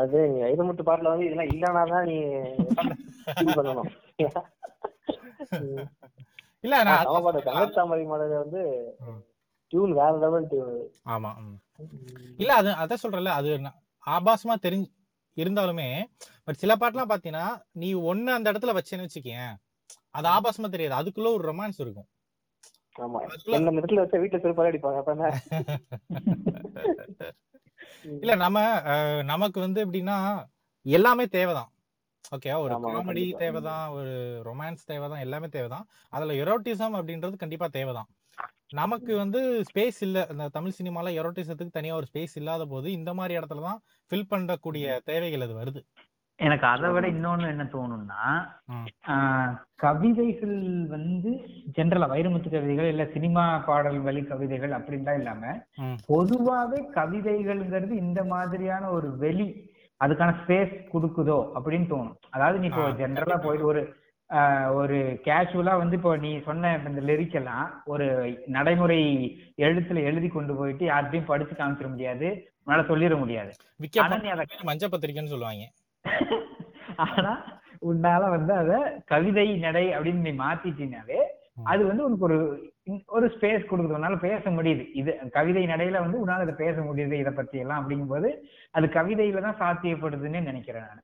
அது 0.00 0.18
ஐரமுத்து 0.48 0.82
பாட்டுல 0.86 1.12
வந்து 1.12 1.26
இதெல்லாம் 1.26 1.52
இல்லனாதான் 1.52 2.08
நீ 2.08 2.16
பண்ணணும். 3.50 3.90
இல்ல 6.64 6.82
நான் 6.88 7.06
பாட்டு 7.18 7.46
தங்கத்தாமரை 7.48 8.04
மாடல 8.10 8.40
வந்து. 8.42 8.62
டியூன் 9.72 9.94
வேற 9.98 10.12
லெவல் 10.22 10.48
டியூன் 10.50 10.74
ஆமா. 11.12 11.30
இல்ல 12.38 12.50
அது 12.60 12.70
அதான் 12.82 13.02
சொல்றல 13.02 13.34
அது 13.38 13.50
ஆபாசமா 14.02 14.54
தெரிஞ்சு 14.64 14.90
இருந்தாலுமே 15.36 15.86
பட் 16.46 16.58
சில 16.62 16.72
பாட்டுலாம் 16.76 17.10
பாத்தீங்கன்னா 17.10 17.46
நீ 17.80 17.88
ஒண்ணு 18.10 18.30
அந்த 18.32 18.52
இடத்துல 18.52 18.74
வச்சேன்னு 18.76 19.06
வச்சுக்கேன் 19.06 19.52
அது 20.14 20.28
ஆபாசமா 20.28 20.68
தெரியாது 20.70 20.98
அதுக்குள்ள 20.98 21.28
ஒரு 21.36 21.44
ரொமான்ஸ் 21.50 21.80
இருக்கும் 21.80 22.08
ஆமா 22.96 23.20
வீட்டுல 24.18 24.42
செருப்பால 24.42 24.70
அடிப்பாங்க 24.70 25.32
இல்ல 28.20 28.34
நம்ம 28.34 28.58
நமக்கு 29.22 29.60
வந்து 29.60 29.80
எப்படின்னா 29.86 30.16
எல்லாமே 30.86 31.26
தேவைதான். 31.26 31.70
ஓகே 32.36 32.52
ஒரு 32.58 32.74
காமெடி. 32.88 33.24
தேவைதான் 33.36 33.88
ஒரு 33.88 34.12
ரொமான்ஸ் 34.44 34.84
தேவைதான் 34.84 35.18
எல்லாமே 35.18 35.48
தேவைதான். 35.48 35.86
அதுல 36.08 36.34
எரோட்டிசம் 36.44 36.96
அப்படின்றது 36.98 37.36
கண்டிப்பா 37.36 37.66
தேவைதான். 37.66 38.10
நமக்கு 38.68 39.16
வந்து 39.16 39.40
ஸ்பேஸ் 39.60 39.98
இல்ல. 40.00 40.26
இந்த 40.30 40.48
தமிழ் 40.48 40.78
சினிமால 40.78 41.10
எரோட்டிசத்துக்கு 41.20 41.70
தனியா 41.70 41.94
ஒரு 41.94 42.06
ஸ்பேஸ் 42.12 42.34
இல்லாத 42.34 42.66
போது 42.66 42.92
இந்த 42.92 43.14
மாதிரி 43.14 43.38
இடத்துல 43.38 43.60
தான் 43.60 43.80
ஃபில் 44.10 44.30
பண்ணக்கூடிய 44.30 45.00
தேவைகள் 45.04 45.40
அது 45.40 45.54
வருது. 45.60 45.80
எனக்கு 46.42 46.66
அதை 46.68 46.88
விட 46.90 47.06
இன்னொன்னு 47.12 47.46
என்ன 47.50 47.64
தோணும்னா 47.72 48.22
கவிதைகள் 49.82 50.56
வந்து 50.88 51.30
ஜென்ரலா 51.76 52.06
வைரமுத்து 52.12 52.48
கவிதைகள் 52.50 52.90
இல்ல 52.92 53.04
சினிமா 53.14 53.44
பாடல் 53.66 53.98
வழி 54.00 54.22
கவிதைகள் 54.24 54.72
அப்படின்லாம் 54.78 55.18
இல்லாம. 55.20 55.42
பொதுவாவே 56.08 56.80
கவிதைகள்ங்கிறது 56.96 57.94
இந்த 58.04 58.22
மாதிரியான 58.32 58.84
ஒரு 58.92 59.10
வெளி 59.22 59.48
அதுக்கான 60.00 60.30
ஸ்பேஸ் 60.38 60.72
கொடுக்குதோ 60.92 61.40
அப்படின்னு 61.56 61.86
தோணும். 61.90 62.16
அதாவது 62.30 62.56
நீ 62.58 62.68
இப்போ 62.70 62.84
ஜென்ரலா 63.02 63.36
போயிட்டு 63.44 63.70
ஒரு 63.72 63.82
ஆஹ், 64.30 64.68
ஒரு 64.78 64.98
கேஷுவலா 65.24 65.72
வந்து 65.78 65.96
இப்போ 65.98 66.12
நீ 66.20 66.30
சொன்ன 66.44 66.68
இந்த 66.82 67.02
லிரிக் 67.08 67.34
எல்லாம் 67.34 67.64
ஒரு 67.86 68.04
நடைமுறை 68.54 68.96
எழுத்துல 69.58 70.02
எழுதி 70.08 70.28
கொண்டு 70.30 70.52
போயிட்டு 70.54 70.84
யார்கிட்டயும் 70.86 71.26
படிச்சு 71.26 71.54
காமிச்சிட 71.54 71.88
முடியாது. 71.90 72.28
உன்னால 72.62 72.84
சொல்லிட 72.88 73.14
முடியாது. 73.20 73.50
மஞ்ச 74.70 74.84
பத்திரிக்கைன்னு 74.88 75.32
சொல்லுவாங்க. 75.32 75.64
ஆனா 77.06 77.32
உன்னால 77.82 78.22
வந்து 78.32 78.52
அத 78.56 78.72
கவிதை 79.08 79.46
நடை 79.62 79.84
அப்படின்னு 79.90 80.26
நீ 80.26 80.32
மாத்திட்டீனாலே 80.40 81.20
ம். 81.52 81.66
அது 81.70 81.82
வந்து 81.88 82.04
உனக்கு 82.06 82.26
ஒரு 82.28 82.38
ஒரு 83.08 83.26
ஸ்பேஸ் 83.34 83.68
கொடுக்குது. 83.70 83.96
உன்னால 83.96 84.16
பேச 84.22 84.44
முடியுது. 84.50 84.84
இது 85.00 85.10
கவிதை 85.34 85.62
நடையில 85.66 86.00
வந்து 86.04 86.20
உன்னால 86.22 86.44
அதை 86.44 86.54
பேச 86.60 86.76
முடியுது 86.86 87.14
இதை 87.18 87.32
பத்தி 87.34 87.56
எல்லாம் 87.58 87.80
அப்படிங்கும்போது 87.80 88.28
அது 88.74 88.86
கவிதையில 88.94 89.42
தான் 89.44 89.60
சாத்தியப்படுதுன்னு 89.60 90.40
நினைக்கிறேன் 90.48 90.86
நான். 90.86 91.02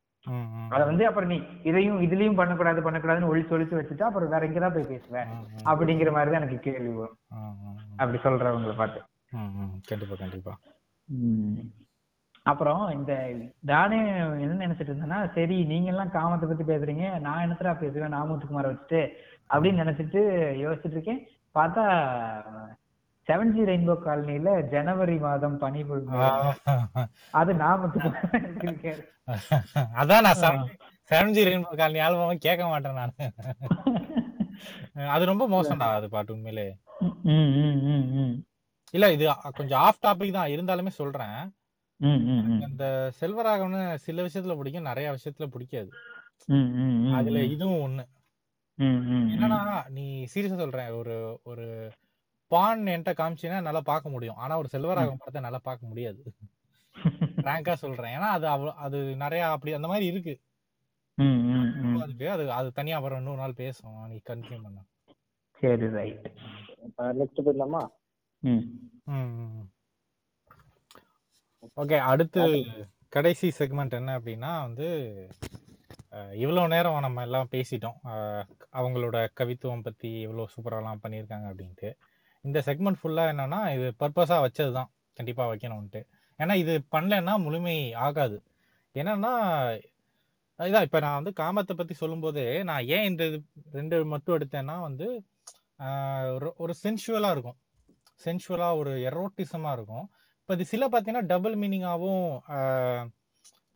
அதை 0.72 0.82
வந்து 0.88 1.04
அப்புறம் 1.08 1.30
நீ 1.30 1.36
இதையும் 1.64 2.00
இதுலயும் 2.06 2.38
பண்ணக்கூடாது 2.38 2.80
பண்ணக்கூடாதுன்னு 2.80 3.30
ஒழிச்சு 3.30 3.54
ஒழிச்சு 3.56 3.78
வச்சுட்டா 3.78 4.08
அப்புறம் 4.08 4.32
வேற 4.34 4.48
எங்கதான் 4.48 4.74
போய் 4.74 4.90
பேசுவேன் 4.90 5.30
அப்படிங்கிற 5.70 6.10
மாதிரி 6.12 6.32
தான் 6.32 6.42
எனக்கு 6.42 6.66
கேள்வி 6.66 6.92
வரும். 6.96 7.18
அப்படி 7.98 8.18
சொல்றவங்களை 8.24 8.74
பார்த்து. 8.76 9.00
கண்டிப்பா 9.90 10.16
கண்டிப்பா. 10.16 10.54
அப்புறம் 12.50 12.82
இந்த 12.96 13.12
நானே 13.70 13.98
என்ன 14.44 14.58
நினைச்சிட்டு 14.64 14.90
இருந்தேன்னா 14.90 15.20
சரி 15.36 15.56
நீங்க 15.70 15.88
எல்லாம் 15.92 16.14
காமத்தை 16.16 16.46
பத்தி 16.50 16.64
பேசுறீங்க 16.70 17.06
நான் 17.26 17.42
என்னத்தடா 17.44 17.72
பேசுவேன் 17.80 18.14
நாமத்துக்குமார 18.16 18.70
வச்சுட்டு 18.72 19.00
அப்படின்னு 19.50 19.82
நினைச்சிட்டு 19.82 20.20
யோசிச்சுட்டு 20.62 20.96
இருக்கேன். 20.96 21.20
பார்த்தா 21.56 21.84
செவன் 23.28 23.52
ஜி 23.54 23.62
ரெயின்போ 23.68 23.94
காலனில 24.04 24.50
ஜனவரி 24.74 25.16
மாதம் 25.24 25.58
பனி 25.62 25.80
அது 27.40 27.54
நாமத்துக்கு 27.64 28.92
அதான் 30.02 30.26
நான் 30.26 30.62
seven 31.10 31.34
G 31.36 31.44
rainbow 31.48 31.74
colony 31.80 32.00
album 32.06 32.44
கேட்க 32.46 32.62
மாட்டேன் 32.72 32.98
நான். 33.00 33.14
அது 35.14 35.30
ரொம்ப 35.32 35.44
மோசம்டா 35.54 35.88
அது 35.98 36.06
பாட்டு 36.14 36.34
உண்மையிலே. 36.36 36.66
இல்ல 38.96 39.06
இது 39.16 39.24
கொஞ்சம் 39.58 39.80
ஆஃப் 39.86 40.02
டாபிக் 40.06 40.36
தான் 40.38 40.52
இருந்தாலுமே 40.54 40.92
சொல்றேன். 41.00 41.38
அந்த 42.66 42.84
செல்வராகவனு 43.20 43.80
சில 43.96 44.24
விஷயத்துல 44.26 44.56
பிடிக்கும் 44.56 44.82
நிறைய 44.82 45.08
விஷயத்துல 45.16 45.46
பிடிக்காது. 45.46 45.90
அதுல 47.18 47.42
இதுவும் 47.54 47.82
ஒண்ணு. 47.86 48.04
என்னன்னா 49.34 49.60
நீ 49.88 50.04
சீரியஸா 50.34 50.58
சொல்றேன். 50.62 50.90
ஒரு 51.00 51.14
ஒரு 51.42 51.66
பான் 52.52 52.84
என்கிட்ட 52.84 53.12
காமிச்சினா 53.20 53.62
நல்லா 53.62 53.80
பார்க்க 53.80 54.08
முடியும். 54.08 54.36
ஆனா 54.36 54.58
ஒரு 54.58 54.68
செல்வராகவன் 54.72 55.20
படத்தை 55.22 55.42
நல்லா 55.42 55.60
பார்க்க 55.62 55.86
முடியாது. 55.86 56.20
ரேங்கா 57.48 57.74
சொல்றேன். 57.82 58.14
ஏன்னா 58.16 58.28
அது 58.36 58.46
அது 58.86 58.98
நிறைய 59.16 59.42
அப்படி 59.50 59.72
அந்த 59.72 59.88
மாதிரி 59.88 60.06
இருக்கு. 60.06 60.34
அதுக்கு 62.02 62.26
அது 62.30 62.44
அது 62.52 62.68
தனியா 62.72 62.98
வரும். 62.98 63.18
இன்னொரு 63.18 63.40
நாள் 63.40 63.60
பேசும் 63.62 64.00
நீ 64.08 64.16
கன்ஃபியூம் 64.30 64.64
பண்ண. 64.66 64.80
சரி 65.62 65.88
ரைட் 65.96 66.26
நெக்ஸ்ட் 67.20 67.44
போயிடலாமா? 67.46 67.82
ஓகே 71.82 71.98
அடுத்து 72.10 72.42
கடைசி 73.14 73.48
செக்மெண்ட் 73.58 73.96
என்ன 73.98 74.10
அப்படின்னா 74.18 74.50
வந்து 74.66 74.88
இவ்வளோ 76.42 76.62
நேரம் 76.72 77.04
நம்ம 77.06 77.22
எல்லாம் 77.26 77.50
பேசிட்டோம். 77.54 77.98
அவங்களோட 78.78 79.16
கவித்துவம் 79.38 79.84
பற்றி 79.86 80.10
இவ்வளோ 80.26 80.44
சூப்பராகலாம் 80.54 81.02
பண்ணியிருக்காங்க 81.04 81.46
அப்படின்ட்டு. 81.50 81.90
இந்த 82.44 82.58
செக்மெண்ட் 82.68 83.00
ஃபுல்லாக 83.00 83.32
என்னன்னா 83.32 83.60
இது 83.76 83.86
பர்பஸாக 84.02 84.44
வச்சது 84.44 84.72
தான் 84.78 84.90
கண்டிப்பாக 85.18 85.48
வைக்கணும்ன்ட்டு. 85.52 86.00
ஏன்னா 86.40 86.54
இது 86.62 86.74
பண்ணலன்னா 86.94 87.34
முழுமை 87.46 87.76
ஆகாது. 88.06 88.38
என்னன்னா 88.94 89.32
இதான் 90.60 90.86
இப்போ 90.86 91.00
நான் 91.04 91.18
வந்து 91.20 91.32
காமத்தை 91.40 91.74
பற்றி 91.80 91.94
சொல்லும்போதே 92.02 92.46
நான் 92.68 92.86
ஏன் 92.96 93.08
இந்த 93.10 93.24
ரெண்டு 93.78 93.96
மட்டும் 94.12 94.36
எடுத்தேன்னா 94.38 94.76
வந்து 94.88 95.08
ஒரு 96.62 96.74
சென்சுவலாக 96.84 97.34
இருக்கும். 97.36 97.58
சென்சுவலாக 98.24 98.80
ஒரு 98.80 98.92
எரோட்டிசமாக 99.10 99.76
இருக்கும். 99.78 100.06
இப்போ 100.48 100.56
இது 100.56 100.72
சில 100.72 100.84
பார்த்தீங்கன்னா 100.92 101.28
டபுள் 101.30 101.54
மீனிங்காகவும் 101.62 102.28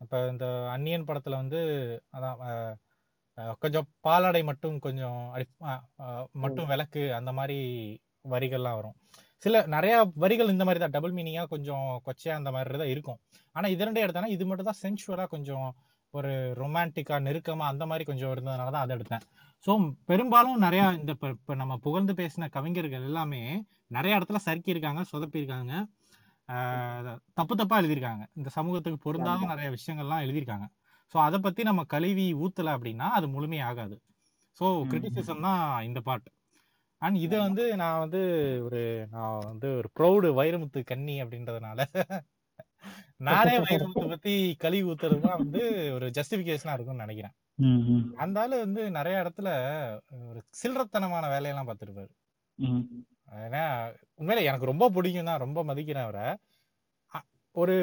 இப்போ 0.03 0.17
இந்த 0.31 0.45
அன்னியன் 0.75 1.05
படத்தில் 1.09 1.35
வந்து 1.41 1.59
அதான் 2.15 2.39
கொஞ்சம் 3.63 3.87
பாலாடை 4.05 4.41
மட்டும் 4.47 4.77
கொஞ்சம் 4.85 5.19
அடி 5.35 5.45
மட்டும் 6.43 6.69
விளக்கு 6.71 7.03
அந்த 7.19 7.31
மாதிரி 7.39 7.57
வரிகள்லாம் 8.33 8.77
வரும். 8.79 8.95
சில 9.45 9.61
நிறைய 9.75 9.93
வரிகள் 10.23 10.53
இந்த 10.55 10.65
மாதிரி 10.67 10.81
தான் 10.85 10.95
டபுள் 10.97 11.15
மீனிங்காக 11.19 11.51
கொஞ்சம் 11.53 11.85
கொச்சையா 12.07 12.39
அந்த 12.39 12.51
மாதிரி 12.57 12.81
தான் 12.83 12.93
இருக்கும். 12.95 13.19
ஆனால் 13.55 13.71
இது 13.75 13.87
ரெண்டே 13.87 14.05
எடுத்தேன்னா 14.05 14.33
இது 14.37 14.49
மட்டும் 14.49 14.71
தான் 14.71 14.81
சென்சுவலாக 14.83 15.31
கொஞ்சம் 15.37 15.67
ஒரு 16.13 16.33
ரொமான்டிக்கா 16.63 17.17
நெருக்கமா 17.29 17.67
அந்த 17.73 17.85
மாதிரி 17.91 18.05
கொஞ்சம் 18.11 18.33
இருந்ததுனால 18.35 18.69
தான் 18.75 18.85
அதை 18.85 18.95
எடுத்தேன். 18.99 19.25
ஸோ 19.65 19.73
பெரும்பாலும் 20.11 20.63
நிறைய 20.67 20.85
இந்த 21.01 21.13
இப்போ 21.35 21.55
நம்ம 21.63 21.77
புகழ்ந்து 21.87 22.15
பேசின 22.21 22.49
கவிஞர்கள் 22.59 23.09
எல்லாமே 23.11 23.43
நிறைய 23.97 24.17
இடத்துல 24.19 24.41
சறுக்கி 24.47 24.75
இருக்காங்க 24.75 25.03
சொதப்பியிருக்காங்க. 25.13 25.73
தப்பு 27.37 27.53
தப்பா 27.61 27.75
எழுதியிருக்காங்க. 27.81 28.23
இந்த 28.39 28.49
சமூகத்துக்கு 28.57 28.99
பொருந்தாத 29.05 29.47
நிறைய 29.51 29.69
விஷயங்கள்லாம் 29.77 30.23
எழுதியிருக்காங்க. 30.25 30.65
ஸோ 31.15 31.17
அதை 31.27 31.37
பத்தி 31.45 31.61
நம்ம 31.69 31.81
கழுவி 31.93 32.27
ஊத்தல 32.45 32.73
அப்படின்னா 32.77 33.07
அது 33.17 33.27
முழுமையாகாது 33.35 33.95
ஸோ 34.59 34.65
கிரிட்டிசிசம் 34.91 35.45
தான் 35.47 35.61
இந்த 35.87 35.99
பாட்டு 36.07 36.29
அண்ட் 37.01 37.17
இதை 37.25 37.37
வந்து 37.45 37.63
நான் 37.81 38.01
வந்து 38.03 38.19
ஒரு 38.65 38.81
நான் 39.13 39.39
வந்து 39.49 39.67
ஒரு 39.79 39.87
ப்ரௌடு 39.97 40.27
வைரமுத்து 40.39 40.81
கன்னி 40.91 41.15
அப்படின்றதுனால 41.23 41.79
நானே 43.27 43.55
வைரமுத்து 43.65 44.05
பத்தி 44.13 44.33
கழுவி 44.63 44.87
ஊத்துறது 44.91 45.19
தான் 45.25 45.41
வந்து 45.43 45.61
ஒரு 45.95 46.05
ஜஸ்டிபிகேஷனா 46.17 46.73
இருக்கும்னு 46.75 47.05
நினைக்கிறேன். 47.05 47.35
அந்த 48.23 48.37
ஆளு 48.43 48.55
வந்து 48.63 48.81
நிறைய 48.97 49.21
இடத்துல 49.23 49.49
ஒரு 50.29 50.39
சில்லறத்தனமான 50.61 51.25
வேலையெல்லாம் 51.33 51.69
பார்த்துருப்பாரு 51.69 52.11
ஏன்னா 53.45 53.63
உண்மையில 54.19 54.43
எனக்கு 54.49 54.69
ரொம்ப 54.71 54.85
பிடிக்கும் 54.95 55.29
தான் 55.29 55.43
ரொம்ப 55.45 55.59
மதிக்கிறேன் 55.69 56.07
அவரை. 56.07 56.25
ஒரு 57.55 57.75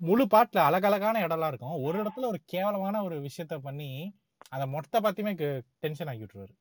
முழு 0.00 0.24
பாட்டுல 0.32 0.60
அழகழகான 0.68 1.20
இடம்லாம் 1.26 1.50
இருக்கும். 1.52 1.76
ஒரு 1.86 1.96
இடத்துல 2.02 2.28
ஒரு 2.32 2.40
கேவலமான 2.52 3.02
ஒரு 3.06 3.16
விஷயத்த 3.26 3.56
பண்ணி 3.66 3.90
அந்த 4.54 4.64
மொத்த 4.74 5.00
பார்த்தியுமே 5.04 5.32
டென்ஷன் 5.84 6.10
ஆக்கி 6.10 6.24
விட்டுருவாரு 6.24 6.54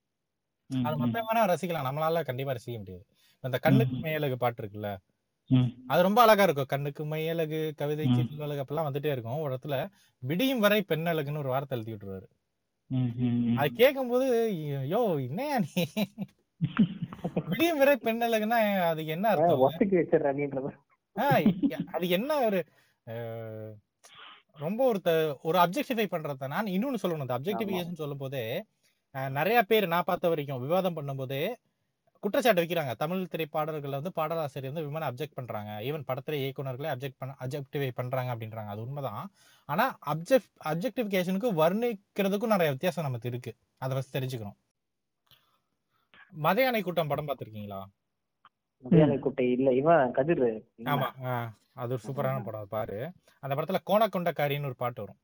அது 0.69 0.95
மொத்தம் 1.01 1.27
வேணா 1.27 1.41
ரசிக்கலாம். 1.51 1.87
நம்மளால 1.87 2.21
கண்டிப்பா 2.29 2.53
ரசிக்க 2.57 2.77
முடியாது. 2.81 3.03
அந்த 3.43 3.57
கண்ணுக்கு 3.65 3.97
மேலகு 4.05 4.37
பாட்டு 4.43 4.61
இருக்குல்ல? 4.61 4.89
அது 5.89 6.05
ரொம்ப 6.07 6.19
அழகா 6.25 6.45
இருக்கும். 6.47 6.69
கண்ணுக்கு 6.73 7.03
மையழகு 7.11 7.59
கவிதைக்கு 7.81 8.15
அழகு 8.45 8.63
அப்பெல்லாம் 8.63 8.87
வந்துட்டே 8.87 9.11
இருக்கும். 9.15 9.41
ஒரு 9.43 9.51
இடத்துல 9.51 9.75
விடியும் 10.23 10.63
வரை 10.65 10.79
பெண் 10.91 11.11
அழகுன்னு 11.13 11.43
ஒரு 11.43 11.53
வார்த்தை 11.53 11.77
எழுதி 11.77 11.93
விட்டுருவாரு 11.93 12.27
அது 13.59 13.69
கேட்கும் 13.81 14.09
போது 14.09 14.25
யோ 14.93 14.99
என்னையா 15.27 15.57
நீ? 15.65 15.83
விடியும் 17.49 17.79
வரை 17.81 17.93
பெண் 18.05 18.21
அதுக்கு 18.21 19.13
என்ன 19.17 19.27
அர்த்தம்? 19.31 19.61
அது 21.95 22.05
என்ன 22.17 22.31
ஒரு 22.47 22.59
ரொம்ப 24.63 24.81
ஒரு 24.89 24.99
ஒரு 25.47 25.57
அப்ஜெக்டிஃபை 25.63 26.07
பண்றத 26.11 26.47
நான் 26.53 26.73
இன்னொன்னு 26.75 27.01
சொல்லணும். 27.03 27.25
அந்த 27.25 27.37
அப்ஜெக்டிஃபிகேஷன் 27.39 28.01
சொல்லும் 28.01 28.23
போதே 28.23 28.43
நிறைய 29.37 29.57
பேர் 29.69 29.93
நான் 29.93 30.09
பார்த்த 30.09 30.31
வரைக்கும் 30.31 30.63
விவாதம் 30.65 30.97
பண்ணும்போதே 30.97 31.41
குற்றச்சாட்டு 32.23 32.61
வைக்கிறாங்க. 32.61 32.93
தமிழ் 33.01 33.29
திரைப்பாடல்கள் 33.33 33.95
வந்து 33.97 34.11
பாடலாசிரியர் 34.19 34.71
வந்து 34.71 34.85
விமனை 34.85 35.07
அப்ஜெக்ட் 35.09 35.37
பண்றாங்க. 35.39 35.71
ஈவன் 35.87 36.05
படத்துல 36.09 36.37
இயக்குநர்களே 36.43 36.89
அப்ஜெக்ட் 36.93 37.19
பண்ண 37.21 37.35
அப்ஜெக்டிஃபை 37.43 37.89
பண்றாங்க 37.99 38.29
அப்படின்றாங்க. 38.35 38.71
அது 38.75 38.83
உண்மைதான். 38.85 39.25
ஆனா 39.69 39.85
அப்ஜெக்ட் 40.13 40.51
அப்ஜெக்டிஃபிகேஷனுக்கு 40.71 41.51
வர்ணிக்கிறதுக்கும் 41.61 42.53
நிறைய 42.55 42.71
வித்தியாசம் 42.75 43.07
நமக்கு 43.09 43.29
இருக்கு. 43.33 43.53
அதை 43.83 43.93
ஃபர்ஸ்ட் 43.97 44.17
தெரிஞ்சுக்கணும். 44.17 44.57
மதையானை 46.43 46.81
கூட்டம் 46.83 47.11
படம் 47.11 47.27
பார்த்திருக்கீங்களா? 47.27 47.81
மதையானை 48.85 49.17
கூட்டம் 49.25 49.51
இல்ல 49.55 49.69
இவன் 49.81 50.11
கதிர். 50.17 50.47
ஆமா 50.93 51.09
அது 51.81 51.93
ஒரு 51.95 52.03
சூப்பரான 52.07 52.43
படம் 52.47 52.73
பாரு. 52.75 52.99
அந்த 53.43 53.53
படத்துல 53.55 53.79
கோணக்கொண்டக்காரின்னு 53.89 54.69
ஒரு 54.71 54.77
பாட்டு 54.83 55.01
வரும். 55.03 55.21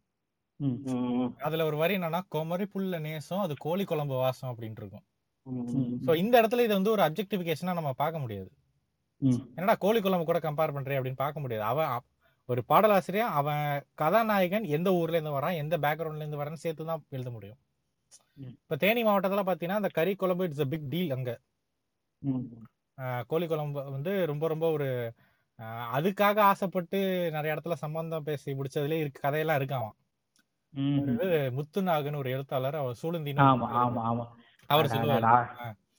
அதுல 1.47 1.65
ஒரு 1.69 1.77
வரி 1.81 1.93
என்னன்னா 1.97 2.21
கொமரி 2.35 2.65
புல்ல 2.73 2.97
நேசம் 3.05 3.43
அது 3.45 3.53
கோழி 3.65 3.83
குழம்பு 3.91 4.15
வாசம் 4.23 4.51
அப்படின்ட்டு 4.51 4.83
இருக்கும். 4.83 5.05
சோ 6.05 6.11
இந்த 6.23 6.33
இடத்துல 6.41 6.65
இது 6.65 6.73
வந்து 6.79 6.93
ஒரு 6.95 7.03
அப்ஜெக்டிபிகேஷனா 7.07 7.73
நம்ம 7.79 7.93
பார்க்க 8.01 8.23
முடியாது. 8.23 8.49
என்னடா 9.57 9.75
கோழி 9.85 9.99
குழம்பு 10.05 10.25
கூட 10.29 10.39
கம்பேர் 10.47 10.75
பண்றேன் 10.75 10.99
அப்படின்னு 10.99 11.23
பார்க்க 11.23 11.43
முடியாது. 11.43 11.65
அவன் 11.71 12.05
ஒரு 12.49 12.61
பாடலாசிரியர் 12.71 13.33
அவன் 13.39 13.65
கதாநாயகன் 14.01 14.65
எந்த 14.77 14.89
ஊர்ல 14.99 15.17
இருந்து 15.17 15.37
வரான் 15.37 15.59
எந்த 15.63 15.75
பேக்ரவுண்ட்ல 15.85 16.23
இருந்து 16.23 16.41
வரான்னு 16.41 16.63
சேர்த்து 16.65 16.89
தான் 16.91 17.03
எழுத 17.17 17.29
முடியும். 17.35 17.59
இப்ப 18.61 18.75
தேனி 18.75 19.01
மாவட்டத்துல 19.03 19.43
பாத்தீங்கன்னா 19.47 19.81
அந்த 19.81 19.91
கறி 19.91 20.13
குழம்பு 20.15 20.45
இட்ஸ் 20.47 20.71
பிக் 20.73 20.89
டீல் 20.89 21.11
அங்க. 21.11 21.31
கோழி 23.29 23.45
குழம்பு 23.47 23.81
வந்து 23.89 24.11
ரொம்ப 24.31 24.45
ரொம்ப 24.47 24.65
ஒரு 24.71 24.87
அதுக்காக 25.95 26.37
ஆசைப்பட்டு 26.49 26.99
நிறைய 27.33 27.55
இடத்துல 27.55 27.75
சம்பந்தம் 27.81 28.27
பேசி 28.29 28.55
முடிச்சதுல 28.59 28.99
இருக்கு 29.01 29.25
கதையெல்லாம் 29.25 29.59
இருக்கான் 29.61 29.89
முத்துநாகன் 31.57 32.19
ஒரு 32.19 32.29
எழுத்தாளர் 32.31 32.77
அவர் 32.81 32.99
சூழந்தின் 33.01 33.41
அவர் 34.69 34.91
சொல்லுவாரு. 34.93 35.25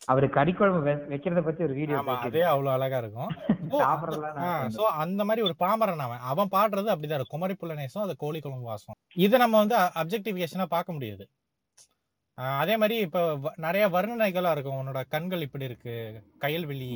அவரு 0.09 0.27
கறிக்குழம்பு 0.37 0.81
வைக்கிறத 1.11 1.41
பத்தி 1.43 1.63
ஒரு 1.65 1.75
வீடியோ 1.75 1.99
அதே 2.21 2.43
அவ்வளவு 2.53 2.75
அழகா 2.77 2.99
இருக்கும். 3.03 3.31
சோ 4.77 4.85
அந்த 5.03 5.23
மாதிரி 5.25 5.43
ஒரு 5.49 5.55
பாமரன் 5.59 6.05
அவன். 6.07 6.23
அவன் 6.33 6.53
பாடுறது 6.55 6.89
அப்படிதான் 6.93 7.19
இருக்கும் 7.19 7.37
குமரி 7.37 7.55
புள்ள 7.55 7.75
நேசம் 7.75 8.05
அது 8.05 8.15
கோழி 8.17 8.41
குழம்பு 8.41 8.67
வாசம். 8.67 8.97
இதை 9.17 9.37
நம்ம 9.39 9.59
வந்து 9.63 9.77
அப்ஜெக்டிபிகேஷனா 10.01 10.67
பார்க்க 10.75 10.97
முடியாது. 10.97 11.25
அதே 12.39 12.75
மாதிரி 12.77 12.97
இப்ப 13.07 13.19
நிறைய 13.57 13.85
வர்ணனைகளா 13.89 14.51
இருக்கும். 14.55 14.79
உன்னோட 14.81 15.01
கண்கள் 15.15 15.45
இப்படி 15.47 15.65
இருக்கு 15.65 15.95
கயல்வெளி 16.41 16.89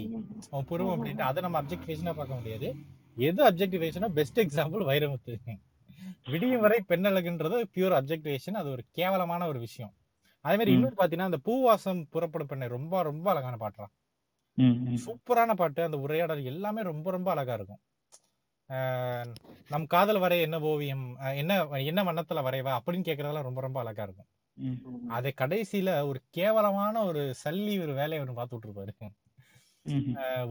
உன் 0.50 0.68
புருவம் 0.70 0.94
அப்படின்ட்டு. 0.96 1.28
அதை 1.30 1.40
நம்ம 1.42 1.58
அப்ஜெக்டிவேஷனா 1.62 2.14
பார்க்க 2.18 2.38
முடியாது. 2.40 2.68
எது 3.28 3.40
அப்ஜெக்டிவேஷனா 3.48 4.08
பெஸ்ட் 4.18 4.40
எக்ஸாம்பிள் 4.44 4.84
வைரமுத்து. 4.90 5.34
விடியும் 6.32 6.64
வரை 6.64 6.78
பெண்ணழகுன்றது 6.88 7.56
பியூர் 7.74 7.96
அப்ஜெக்டிவேஷன் 7.98 8.58
அது 8.60 8.68
ஒரு 8.76 8.82
கேவலமான 8.98 9.42
ஒரு 9.52 9.58
விஷயம். 9.66 9.92
அதே 10.44 10.56
மாதிரி 10.56 10.74
இன்னொரு 10.76 10.96
பாத்தீங்கன்னா 10.98 11.30
அந்த 11.30 11.40
பூவாசம் 11.48 12.00
புறப்படும் 12.14 12.50
பெண்ணை 12.50 12.66
ரொம்ப 12.76 13.02
ரொம்ப 13.02 13.26
அழகான 13.32 13.56
பாட்டுறான் 13.62 13.92
சூப்பரான 15.06 15.54
பாட்டு. 15.60 15.80
அந்த 15.88 15.98
உரையாடல் 16.04 16.42
எல்லாமே 16.52 16.82
ரொம்ப 16.90 17.06
ரொம்ப 17.16 17.28
அழகா 17.34 17.54
இருக்கும். 17.58 17.80
நம் 19.70 19.86
காதல் 19.94 20.22
வரைய 20.24 20.46
என்ன 20.48 20.58
ஓவியம் 20.70 21.04
என்ன 21.42 21.52
என்ன 21.90 22.00
வண்ணத்துல 22.08 22.42
வரைவா 22.48 22.72
அப்படின்னு 22.78 23.08
கேக்குறதெல்லாம் 23.08 23.48
ரொம்ப 23.48 23.60
ரொம்ப 23.66 23.78
அழகா 23.82 24.04
இருக்கும். 24.08 24.28
அதை 25.16 25.30
கடைசியில 25.40 25.90
ஒரு 26.08 26.18
கேவலமான 26.36 27.04
ஒரு 27.04 27.22
சல்லி 27.42 27.74
ஒரு 27.84 27.92
வேலையை 28.00 28.20
ஒன்று 28.20 28.38
பார்த்து 28.38 28.56
விட்டுருப்பாரு 28.56 28.92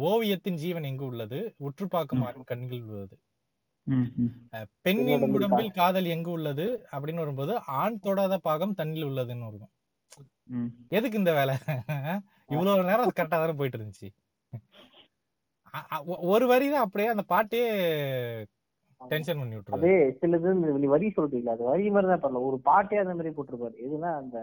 ஓவியத்தின் 0.10 0.60
ஜீவன் 0.64 0.90
எங்கு 0.90 1.06
உள்ளது? 1.06 1.40
உற்று 1.68 1.86
பார்க்கும் 1.88 2.26
கண்கள் 2.52 2.84
உள்ளது. 2.90 3.16
பெண்ணின் 4.86 5.26
உடம்பில் 5.38 5.76
காதல் 5.80 6.08
எங்கு 6.16 6.32
உள்ளது? 6.32 6.66
அப்படின்னு 6.92 7.24
வரும்போது 7.24 7.54
ஆண் 7.82 7.98
தொடாத 8.06 8.38
பாகம் 8.48 8.78
தண்ணில் 8.78 9.08
உள்ளதுன்னு 9.10 9.50
இருக்கும் 9.50 9.74
எதுக்கு 10.98 11.20
இந்த 11.22 11.34
வேலை? 11.40 11.56
இவ்வளவு 12.54 12.88
நேரம் 12.90 13.16
கரெக்டா 13.18 13.38
தானே 13.42 13.56
போயிட்டு 13.60 13.80
இருந்துச்சு. 13.80 14.10
ஒரு 16.34 16.46
வரி 16.48 16.68
தான் 16.70 16.86
அப்படியே 16.86 17.10
அந்த 17.14 17.24
பாட்டே 17.34 17.62
டென்ஷன் 19.12 19.40
பண்ணி 19.42 19.58
விட்டுரு 19.58 19.76
அதே 19.78 19.94
சிலது 20.20 20.54
நீ 20.84 20.90
வரி 20.96 21.10
சொல்றீங்க 21.18 21.52
அது 21.56 21.64
வரி 21.72 21.86
மாதிரி 21.96 22.12
தான் 22.12 22.24
பண்ணல 22.24 22.44
ஒரு 22.50 22.60
பாட்டே 22.70 23.02
அந்த 23.04 23.16
மாதிரி 23.18 23.36
போட்டிருப்பாரு. 23.38 23.76
எதுனா 23.88 24.12
அந்த 24.22 24.38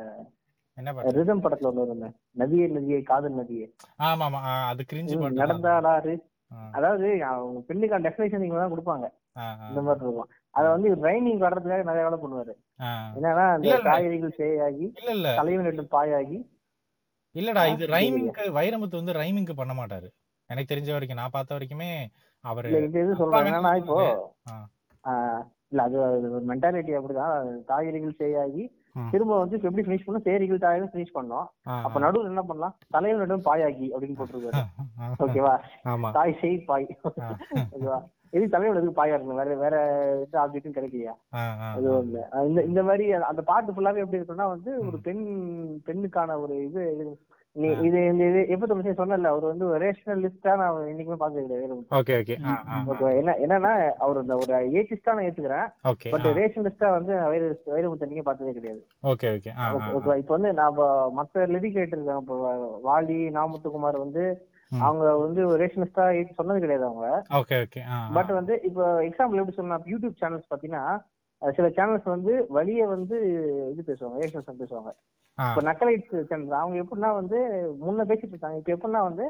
என்ன 0.78 1.12
ரிதம் 1.16 1.42
படத்துல 1.44 1.70
ஒண்ணு 1.70 1.86
இருந்தேன் 1.88 2.14
நதியே 2.40 2.66
நதியே 2.76 2.98
காதல் 3.10 3.40
நதியே. 3.40 3.66
ஆமா 4.08 4.26
ஆமா 4.28 4.40
அது 4.70 4.84
கிரிஞ்சு 4.92 5.16
நடந்தாடாரு 5.42 6.14
அதாவது 6.76 7.08
அவங்க 7.32 7.60
பெண்ணுக்கான 7.68 8.04
டெஃபினேஷன் 8.06 8.62
தான் 8.62 8.72
கொடுப்பாங்க. 8.72 9.06
இந்த 9.68 9.80
மாதிரி 9.84 10.04
இருக்கும். 10.06 10.30
அத 10.54 10.64
வந்து 10.74 10.88
ரைமிங் 11.06 11.42
வர்றதுக்காக 11.44 11.84
நிறைய 11.90 12.02
வேலை 12.06 12.18
பண்ணுவாரு. 12.22 12.54
என்னன்னா 13.16 13.44
அந்த 13.56 13.76
காய்கறிகள் 13.86 14.34
சேயாகி 14.40 14.86
தலைவன் 15.38 15.68
ரெண்டு 15.70 15.84
பாயாகி. 15.94 16.38
இல்லடா 17.34 17.62
இது 17.74 17.84
ரைமிங்க்கு 17.96 18.44
வைரமுத்து 18.58 19.00
வந்து 19.00 19.14
ரைமிங்க்கு 19.20 19.54
பண்ண 19.60 19.74
மாட்டாரு. 19.78 20.08
எனக்கு 20.50 20.72
தெரிஞ்ச 20.72 20.90
வரைக்கும் 20.94 21.20
நான் 21.20 21.34
பார்த்த 21.36 21.56
வரைக்குமே 21.56 21.90
அவரு 22.50 22.70
இது 22.86 23.00
எது 23.04 23.18
சொல்றேன் 23.20 23.48
என்னன்னா 23.50 23.72
இப்போ 23.80 23.96
இல்ல 25.72 25.82
அது 25.88 25.98
ஒரு 26.36 26.44
மென்டாலிட்டி 26.48 26.92
அப்படிதான். 26.98 27.36
காய்கறிகள் 27.68 28.18
சேயாகி 28.22 28.64
திரும்ப 29.12 29.34
வந்து 29.42 29.58
எப்படி 29.68 29.84
பினிஷ் 29.84 30.04
பண்ணும்? 30.06 30.24
சேரிகள் 30.26 30.64
தாயும் 30.64 30.90
பினிஷ் 30.94 31.14
பண்ணோம். 31.18 31.46
அப்ப 31.84 32.00
நடுவில் 32.04 32.30
என்ன 32.30 32.42
பண்ணலாம்? 32.48 32.74
தலைவன் 32.94 33.22
நடுவும் 33.22 33.46
பாயாகி 33.46 33.86
அப்படின்னு 33.92 34.18
போட்டிருக்காரு. 34.18 34.60
ஓகேவா? 35.26 35.54
தாய் 36.16 36.34
செய் 36.40 36.58
பாய். 36.70 36.86
ஓகேவா? 37.08 37.98
எது 38.36 38.44
தலைவன் 38.54 38.78
எதுக்கு 38.80 38.98
பாயா 38.98 39.14
இருக்கணும். 39.14 39.40
வேற 39.42 39.56
வேற 39.64 39.76
எந்த 40.24 40.36
ஆப்ஜெக்டும் 40.42 40.76
கிடைக்கலையா? 40.76 41.14
அது 41.76 41.88
ஒண்ணு. 41.96 42.22
இந்த 42.50 42.60
இந்த 42.70 42.82
மாதிரி 42.88 43.06
அந்த 43.30 43.42
பாட்டு 43.50 43.76
ஃபுல்லாவே 43.76 44.04
எப்படி 44.04 44.20
இருக்குன்னா 44.20 44.48
வந்து 44.54 44.72
ஒரு 44.88 45.00
பெண் 45.08 45.24
பெண்ணுக்கான 45.88 46.38
ஒரு 46.44 46.56
இது 46.68 46.82
இது 47.56 47.98
இந்த 48.10 48.22
இது 48.24 48.40
எப்ப 48.54 48.66
தமிழ் 48.66 48.98
சொன்னல 48.98 49.30
அவர் 49.30 49.44
வந்து 49.48 49.66
ரேஷனலிஸ்டா 49.82 50.52
நான் 50.60 50.76
இன்னைக்குமே 50.90 51.18
பாக்க 51.18 51.42
கிடையாது 51.42 51.74
ஓகே 51.98 52.14
ஓகே. 52.20 52.36
ஓகே 52.92 53.08
என்ன 53.18 53.34
என்னன்னா 53.44 53.72
அவர் 53.98 54.20
இந்த 54.22 54.36
ஒரு 54.36 54.52
ஏசிஸ்டா 54.80 55.14
நான் 55.14 55.26
ஏத்துக்கிறேன் 55.26 55.66
பட் 56.14 56.28
ரேஷனலிஸ்டா 56.38 56.90
வந்து 56.94 57.12
வைர 57.24 57.42
வைரமுத்த 57.74 58.08
நீங்க 58.10 58.24
பார்த்ததே 58.28 58.54
கிடையாது. 58.58 58.80
ஓகே 59.12 59.32
ஓகே 59.34 59.52
ஓகே 59.98 60.16
இப்போ 60.22 60.34
வந்து 60.36 60.52
நான் 60.60 60.80
மத்த 61.18 61.46
லிரிகேட்டர் 61.54 61.98
இருக்காங்க 61.98 62.24
இப்போ 62.24 62.38
வாலி 62.86 63.18
நாமுத்துக்குமார் 63.36 64.02
வந்து 64.02 64.24
அவங்க 64.82 65.04
வந்து 65.20 65.40
ரேஷனிஸ்டா 65.60 66.04
சொன்னது 66.36 66.60
கிடையாது 66.60 66.86
அவங்க. 66.86 67.08
ஓகே 67.40 67.58
ஓகே 67.64 67.82
பட் 68.16 68.32
வந்து 68.38 68.56
இப்போ 68.68 68.84
எக்ஸாம்பிள் 69.08 69.40
எப்படி 69.40 69.56
சொல்லலாம் 69.56 69.88
யூடியூப் 69.92 70.20
சேனல்ஸ் 70.22 70.50
பாத்தீங்கன்னா 70.50 70.84
சில 71.56 71.68
சேனல்ஸ் 71.76 72.08
வந்து 72.14 72.32
வழிய 72.56 72.82
வந்து 72.86 73.16
இது 73.72 73.82
பேசுவாங்க 73.88 74.20
ரேஷனஸ் 74.22 74.60
பேசுவாங்க. 74.62 74.90
இப்ப 75.38 75.62
நக்கலைட் 75.68 76.28
சேனல் 76.30 76.60
அவங்க 76.60 76.76
எப்படின்னா 76.82 77.10
வந்து 77.20 77.38
முன்ன 77.84 78.04
பேசிட்டு 78.10 78.34
இருக்காங்க. 78.34 78.58
இப்ப 78.60 78.72
எப்படின்னா 78.76 79.02
வந்து 79.08 79.24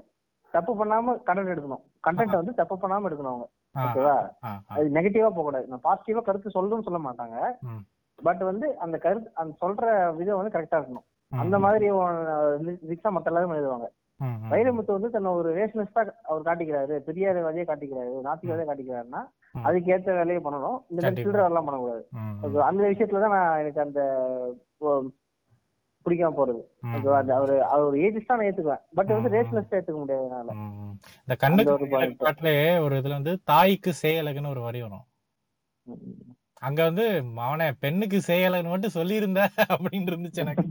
தப்பு 0.55 0.73
பண்ணாம 0.81 1.15
கண்டென்ட் 1.29 1.53
எடுக்கணும். 1.55 1.83
கண்டென்ட் 2.07 2.41
வந்து 2.41 2.55
தப்பு 2.61 2.75
பண்ணாம 2.83 3.09
எடுக்கணும் 3.09 3.33
அவங்க. 3.33 3.47
ஓகேவா? 3.85 4.17
அது 4.75 4.87
நெகட்டிவா 4.97 5.29
போக 5.37 5.45
கூடாது 5.47 5.71
நான் 5.73 5.87
பாசிட்டிவா 5.87 6.23
கருத்து 6.27 6.57
சொல்லணும்னு 6.57 6.87
சொல்ல 6.89 7.01
மாட்டாங்க. 7.07 7.37
பட் 8.19 8.43
வந்து 8.51 8.67
அந்த 8.85 8.97
கருத்து 9.05 9.29
அந்த 9.43 9.53
சொல்ற 9.63 9.85
விதம் 10.19 10.41
வந்து 10.41 10.55
கரெக்டா 10.57 10.79
இருக்கணும். 10.81 11.07
அந்த 11.33 11.57
மாதிரி 11.65 11.87
ரிக்ஸா 12.91 13.11
மத்த 13.15 13.31
எல்லாரும் 13.31 13.55
எழுதுவாங்க. 13.57 13.87
வைரமுத்து 14.53 14.97
வந்து 14.97 15.11
தன்னை 15.15 15.31
ஒரு 15.39 15.49
ரேஷனிஸ்டா 15.59 16.03
அவர் 16.31 16.47
காட்டிக்கிறாரு. 16.49 16.95
பெரியார் 17.07 17.41
வழியே 17.47 17.65
காட்டிக்கிறாரு 17.71 18.13
நாத்திகவாதியே 18.29 18.67
காட்டிக்கிறாருன்னா 18.69 19.23
அதுக்கு 19.69 19.93
ஏத்த 19.95 20.11
வேலையை 20.19 20.41
பண்ணணும். 20.45 20.79
இந்த 20.91 21.01
மாதிரி 21.03 21.25
சில்லற 21.25 21.45
எல்லாம் 21.51 21.67
பண்ணக்கூடாது. 21.67 22.05
அந்த 22.69 22.83
விஷயத்துலதான் 22.91 23.35
நான் 23.37 23.61
எனக்கு 23.63 23.81
அந்த 23.87 24.01
பிடிக்காம 26.07 26.35
போறது. 26.39 26.63
அவரு 27.37 27.57
அவர் 27.75 27.97
ஏஜிஸ்டா 28.05 28.35
நான் 28.35 28.47
ஏத்துக்குவேன். 28.49 28.83
பட் 28.99 29.13
வந்து 29.17 29.33
ரேஷனலிஸ்டா 29.35 29.79
ஏத்துக்க 29.79 29.99
முடியாது 29.99 30.25
என்னால. 30.27 30.57
இந்த 31.23 31.35
கண்ணுக்கு 31.45 31.87
பாட்டுல 32.25 32.51
ஒரு 32.85 32.95
இதுல 33.01 33.19
வந்து 33.19 33.35
தாய்க்கு 33.53 33.93
செயலகுன்னு 34.03 34.53
ஒரு 34.55 34.63
வரி 34.69 34.83
வரும். 34.83 35.07
அங்க 36.61 36.81
வந்து 36.83 37.05
அவனை 37.47 37.69
பெண்ணுக்கு 37.85 38.19
செயலகுன்னு 38.27 38.73
மட்டும் 38.73 38.97
சொல்லியிருந்த 38.99 39.41
அப்படின்னு 39.69 40.13
இருந்துச்சு 40.13 40.43
எனக்கு. 40.45 40.67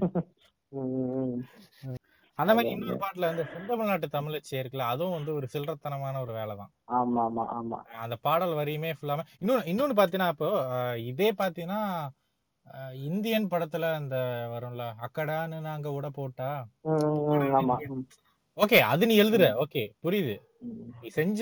அந்த 2.41 2.51
மாதிரி 2.53 2.71
இன்னொரு 2.73 2.97
பாட்டுல 2.97 3.29
வந்து 3.29 3.43
செந்தமிழ்நாட்டு 3.51 4.07
தமிழச்சி 4.09 4.53
இருக்குல்ல 4.59 4.87
அதுவும் 4.91 5.17
வந்து 5.17 5.31
ஒரு 5.33 5.47
சில்லறத்தனமான 5.53 6.21
ஒரு 6.21 6.33
வேலை 6.33 6.55
தான். 6.55 6.71
ஆமா 6.93 7.21
ஆமா. 7.23 7.43
ஆமா 7.57 7.77
அந்த 8.01 8.15
பாடல் 8.21 8.53
வரியுமே 8.53 8.91
ஃபுல்லாம 8.97 9.25
இன்னொன்னு 9.41 9.67
இன்னொன்னு 9.67 9.99
பாத்தீங்கன்னா 9.99 10.31
இப்போ 10.35 10.49
இதே 11.03 11.29
பாத்தீங்கன்னா 11.33 11.81
இந்தியன் 13.05 13.49
படத்துல 13.49 13.85
அந்த 13.95 14.15
வரும்ல 14.51 14.83
அக்கடான்னு 15.05 15.59
நாங்க 15.61 15.87
உட 15.91 16.07
போட்டா. 16.09 16.49
ஓகே 18.57 18.79
அது 18.83 19.03
நீ 19.07 19.15
எழுதுற. 19.21 19.45
ஓகே 19.63 19.83
புரியுது. 20.03 20.35
நீ 21.01 21.09
செஞ்ச 21.11 21.41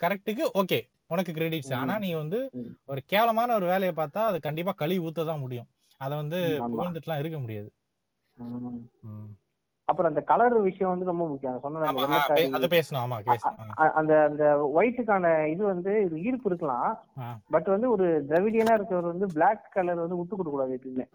கரெக்டுக்கு 0.00 0.44
ஓகே 0.60 0.78
உனக்கு 1.06 1.32
கிரெடிட்ஸ். 1.32 1.72
ஆனா 1.80 1.94
நீ 1.98 2.10
வந்து 2.14 2.38
ஒரு 2.88 3.00
கேவலமான 3.06 3.54
ஒரு 3.54 3.66
வேலையை 3.66 3.94
பார்த்தா 3.94 4.22
அது 4.30 4.38
கண்டிப்பா 4.40 4.72
கழுவி 4.74 5.04
ஊத்த 5.06 5.24
தான் 5.24 5.42
முடியும். 5.44 5.68
அத 6.00 6.12
வந்து 6.16 6.38
புகழ்ந்துட்டுலாம் 6.72 7.22
இருக்க 7.22 7.38
முடியாது. 7.38 7.68
அப்புறம் 9.92 10.10
அந்த 10.12 10.22
கலர் 10.30 10.56
விஷயம் 10.68 10.92
வந்து 10.92 11.10
ரொம்ப 11.10 11.24
முக்கியம். 11.30 11.58
சொன்ன 11.64 12.68
பேசணும். 12.76 13.02
ஆமா 13.02 13.18
அந்த 14.00 14.12
அந்த 14.28 14.44
ஒயிட்டுக்கான 14.78 15.34
இது 15.54 15.62
வந்து 15.72 15.94
இது 16.06 16.22
ஈர்ப்பு 16.28 16.50
இருக்கலாம். 16.50 16.92
பட் 17.54 17.68
வந்து 17.74 17.88
ஒரு 17.96 18.06
திரவிடியனா 18.30 18.76
இருக்கிறவர் 18.78 19.12
வந்து 19.12 19.28
பிளாக் 19.36 19.66
கலர் 19.76 20.04
வந்து 20.04 20.18
விட்டு 20.20 20.34
கொடுக்க 20.36 20.54
கூடாது 20.56 20.78
எப்பயுமே. 20.78 21.06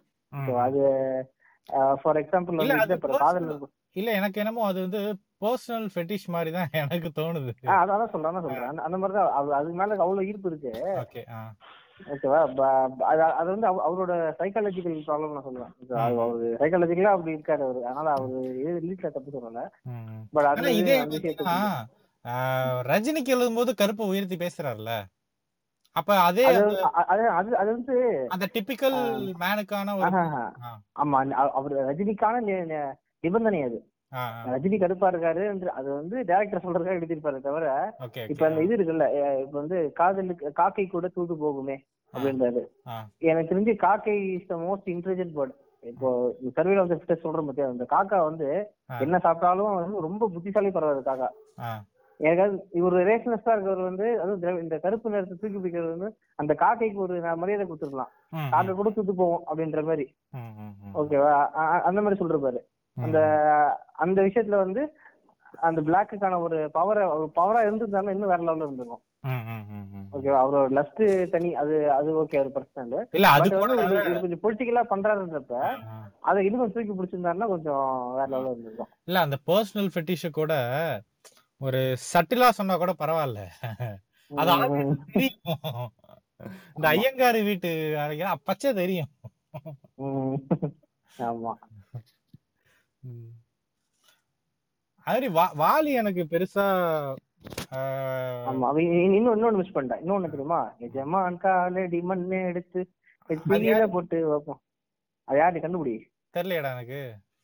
அது 0.67 0.84
ஃபார் 2.01 2.19
எக்ஸாம்பிள் 2.23 2.59
வந்து 2.61 2.99
காதல் 3.23 3.49
இல்ல 3.99 4.09
எனக்கு 4.19 4.39
என்னமோ 4.41 4.65
அது 4.69 4.80
வந்து 4.86 4.99
பர்சனல் 5.43 5.88
ஃபெட்டிஷ் 5.93 6.25
மாதிரி 6.34 6.51
தான் 6.55 6.71
எனக்கு 6.82 7.09
தோணுது. 7.19 7.51
அதான் 7.82 8.11
சொல்றேன் 8.13 8.45
சொல்றேன். 8.45 8.82
அந்த 8.88 8.97
மாதிரி 9.01 9.15
தான் 9.17 9.55
அது 9.59 9.73
மேல 9.80 9.97
அவ்வளவு 10.05 10.28
ஈர்ப்பு 10.30 10.49
இருக்கு. 10.51 10.71
ஓகேவா? 12.06 12.39
அது 13.36 13.50
வந்து 13.50 13.68
அவரோட 13.88 14.14
சைக்காலஜிக்கல் 14.39 14.98
ப்ராப்ளம் 15.08 15.36
நான் 15.36 15.48
சொல்லுவேன் 15.48 15.74
அவரு 16.24 16.48
சைக்காலஜிக்கலா 16.60 17.14
அப்படி 17.14 17.36
இருக்காரு 17.36 17.64
அவரு. 17.64 17.82
அதனால 17.86 18.14
அவரு 18.18 18.39
ரிலீஸ்ல 18.78 19.10
தப்பு 19.10 19.36
சொல்லல. 19.36 19.64
பட் 20.34 20.50
அது 20.54 20.74
இதே 20.76 20.98
ரஜினிக்கு 22.88 23.34
எழுதும் 23.34 23.58
போது 23.58 23.72
கருப்பை 23.74 24.06
உயர்த்தி 24.08 24.38
பேசுறாருல 24.38 24.93
அப்ப 25.95 26.16
அதே 26.22 26.43
அது 27.06 27.24
அது 27.58 27.70
வந்து 27.70 27.95
அந்த 28.28 28.45
டிபிக்கல் 28.56 28.98
மேனுக்கான 29.38 29.95
ஆமா 30.95 31.20
அவர் 31.54 31.76
ரஜினிக்கான 31.89 32.41
நிபந்தனை 33.24 33.62
அது. 33.64 33.80
ரஜினி 34.51 34.78
கருப்பா 34.80 35.08
இருக்காரு 35.12 35.43
அது 35.80 35.89
வந்து 35.91 36.18
டேரக்டர் 36.30 36.64
சொல்றதுக்காக 36.66 36.99
எழுதிருப்பாரு 36.99 37.39
தவிர 37.47 37.66
இப்ப 38.32 38.45
அந்த 38.49 38.62
இது 38.66 38.76
இருக்குல்ல 38.78 39.08
இப்ப 39.43 39.55
வந்து 39.62 39.80
காதலுக்கு 39.99 40.51
காக்கை 40.60 40.86
கூட 40.88 41.08
தூது 41.18 41.36
போகுமே 41.43 41.78
அப்படின்றாரு. 42.14 42.62
எனக்கு 43.30 43.51
தெரிஞ்சு 43.51 43.74
காக்கை 43.86 44.16
is 44.36 44.49
the 44.51 44.58
most 44.64 44.88
intelligent 44.93 45.36
bird 45.38 45.55
இப்போ 45.84 46.10
சர்வேல 46.55 46.84
வந்து 46.84 47.18
சொல்றேன் 47.26 47.47
பத்தியா 47.49 47.68
அந்த 47.74 47.86
காக்கா 47.91 48.18
வந்து 48.30 48.47
என்ன 49.05 49.20
சாப்பிட்டாலும் 49.26 49.76
வந்து 49.76 50.05
ரொம்ப 50.08 50.30
புத்திசாலி 50.36 50.72
பரவாது 50.78 51.01
காக்கா. 51.10 51.30
எனக்காவது 52.20 52.55
இவர் 52.80 52.95
ரேஷனஸ்டா 53.10 53.53
இருக்கிறவர் 53.53 53.89
வந்து 53.89 54.05
அதுவும் 54.22 54.62
இந்த 54.62 54.76
கருப்பு 54.86 55.12
நேரத்தை 55.14 55.36
தூக்கி 55.36 55.58
பிடிக்கிறது 55.58 55.91
வந்து 55.95 56.10
அந்த 56.39 56.53
காக்கைக்கு 56.64 56.99
ஒரு 57.05 57.16
மரியாதை 57.41 57.66
கொடுத்துருக்கலாம் 57.66 58.14
காக்கை 58.53 58.74
கூட 58.74 58.89
தூத்து 58.95 59.14
போவோம் 59.22 59.43
அப்படின்ற 59.49 59.84
மாதிரி. 59.89 60.05
ஓகேவா? 61.01 61.34
அந்த 61.89 61.99
மாதிரி 62.01 62.20
சொல்றாரு 62.22 62.62
அந்த 62.98 63.20
அந்த 63.95 64.20
விஷயத்துல 64.22 64.58
வந்து 64.64 64.82
அந்த 65.68 65.80
பிளாக்குக்கான 65.82 66.39
ஒரு 66.45 66.58
பவரை 66.74 67.04
ஒரு 67.14 67.28
பவரா 67.36 67.60
இருந்திருந்தாலும் 67.66 68.14
இன்னும் 68.16 68.32
வேற 68.32 68.41
லெவல்ல 68.41 68.66
இருந்திருக்கும். 68.66 69.04
ஓகேவா 70.16 70.39
அவரோட 70.41 70.68
லஸ்ட் 70.78 71.02
தனி 71.34 71.50
அது 71.62 71.76
அது 71.91 72.10
ஓகே 72.22 72.39
ஒரு 72.43 72.52
பர்சனல் 72.56 72.93
இல்ல. 73.18 73.28
அது 73.36 73.50
கொஞ்சம் 74.22 74.43
பொலிட்டிக்கலா 74.43 74.84
பண்றாருன்றப்ப 74.91 75.62
அதை 76.30 76.39
இன்னும் 76.48 76.74
தூக்கி 76.76 76.93
பிடிச்சிருந்தாருன்னா 76.93 77.50
கொஞ்சம் 77.54 77.86
வேற 78.18 78.28
லெவல்ல 78.34 78.54
இருந்திருக்கும். 78.54 78.91
இல்ல 79.08 79.20
அந்த 79.26 79.39
பர்சனல் 79.50 79.91
ஃபெட்டிஷ 79.95 80.32
கூட 80.39 80.54
ஒரு 81.62 81.82
சட்டிலா 82.12 82.50
சொன்னா 82.60 82.76
கூட 82.78 82.93
பரவாயில்ல. 83.00 83.43
அது 84.32 84.52
இந்த 86.76 86.88
ஐயங்காரு 86.91 87.39
வீட்டு 87.48 87.70
பச்சை 88.50 88.72
தெரியும். 88.82 89.12
ஆமா. 91.18 91.54
அது 95.08 95.30
வாலி 95.32 95.91
எனக்கு 95.93 96.24
பெருசா 96.30 96.66
ஆமா 98.49 98.68
இன்னும் 99.16 99.36
இன்னொன்னு 99.38 99.60
மிஸ் 99.62 99.76
பண்ணிட்டேன் 99.76 100.01
இன்னொன்னு 100.03 100.30
தெரியுமா? 100.30 100.60
எஜமான் 100.80 101.38
காலடி 101.38 102.01
மண்ணை 102.01 102.39
எடுத்து 102.41 102.82
போட்டு 103.89 104.18
வைப்போம். 104.28 104.62
அது 105.28 105.38
யாரு? 105.38 105.60
கண்டுபிடி. 105.60 105.95
தெரியலடா 106.34 106.72
எனக்கு. 106.72 107.01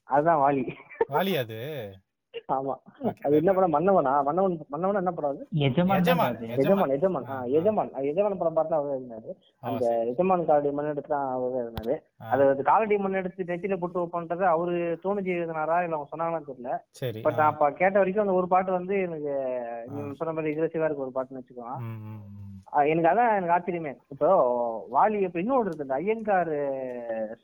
அதுதான் 0.10 0.42
வாலி. 0.42 0.64
வாலி 1.10 1.34
அது? 1.38 1.60
ஆமா. 2.56 2.74
அது 3.26 3.34
என்ன 3.40 3.52
படம்? 3.56 3.74
மன்னவனா? 3.76 4.14
மன்னவன் 4.28 4.56
மன்னவன் 4.74 5.00
என்ன 5.02 5.12
படம் 5.18 5.32
அது? 5.34 5.44
எஜமான் 5.68 6.00
எஜமான். 6.02 6.36
எஜமான் 6.56 6.94
எஜமான். 6.98 7.28
எஜமான். 8.08 8.40
படம் 8.42 8.58
பார்த்தா 8.58 8.80
அவர் 8.80 8.96
இருந்தாரு. 8.98 9.32
அந்த 9.64 9.84
எஜமான் 10.12 10.48
காலடி 10.50 10.72
மண் 10.78 10.92
எடுத்து 10.94 11.14
தான் 11.14 11.28
அவர் 11.36 11.58
இருந்தாரு. 11.64 11.96
அது 12.34 12.68
காலடி 12.72 12.98
மண் 13.04 13.20
எடுத்து 13.22 13.50
நெத்தியில 13.52 13.78
போட்டு 13.82 14.02
வைப்போன்றது 14.02 14.46
அவரு 14.54 14.74
தோணுச்சு 15.06 15.36
எழுதினாரா 15.38 15.78
இல்ல 15.86 15.98
அவங்க 15.98 16.12
சொன்னாங்களான்னு 16.14 16.50
தெரியல. 16.52 16.74
சரி 17.02 17.22
பட் 17.28 17.40
நான் 17.42 17.52
அப்ப 17.54 17.72
கேட்ட 17.82 17.96
வரைக்கும் 18.02 18.26
அந்த 18.26 18.38
ஒரு 18.40 18.50
பாட்டு 18.54 18.72
வந்து 18.80 18.96
எனக்கு 19.08 19.34
சொன்ன 20.20 20.34
மாதிரி 20.38 20.54
இகிரசிவா 20.54 20.88
இருக்கு 20.88 21.06
ஒரு 21.08 21.16
பாட்டுன்னு 21.18 21.42
வச்சுக்கோங்க. 21.42 21.76
எனக்கு 22.92 23.10
அதான் 23.10 23.36
எனக்கு 23.38 23.56
ஆச்சரியமே. 23.56 23.94
இப்போ 24.14 24.28
வாலி 24.94 25.18
இப்ப 25.28 25.40
இன்னொன்று 25.42 25.70
இருக்கு. 25.70 25.88
இந்த 25.88 25.98
ஐயங்கார் 26.02 26.54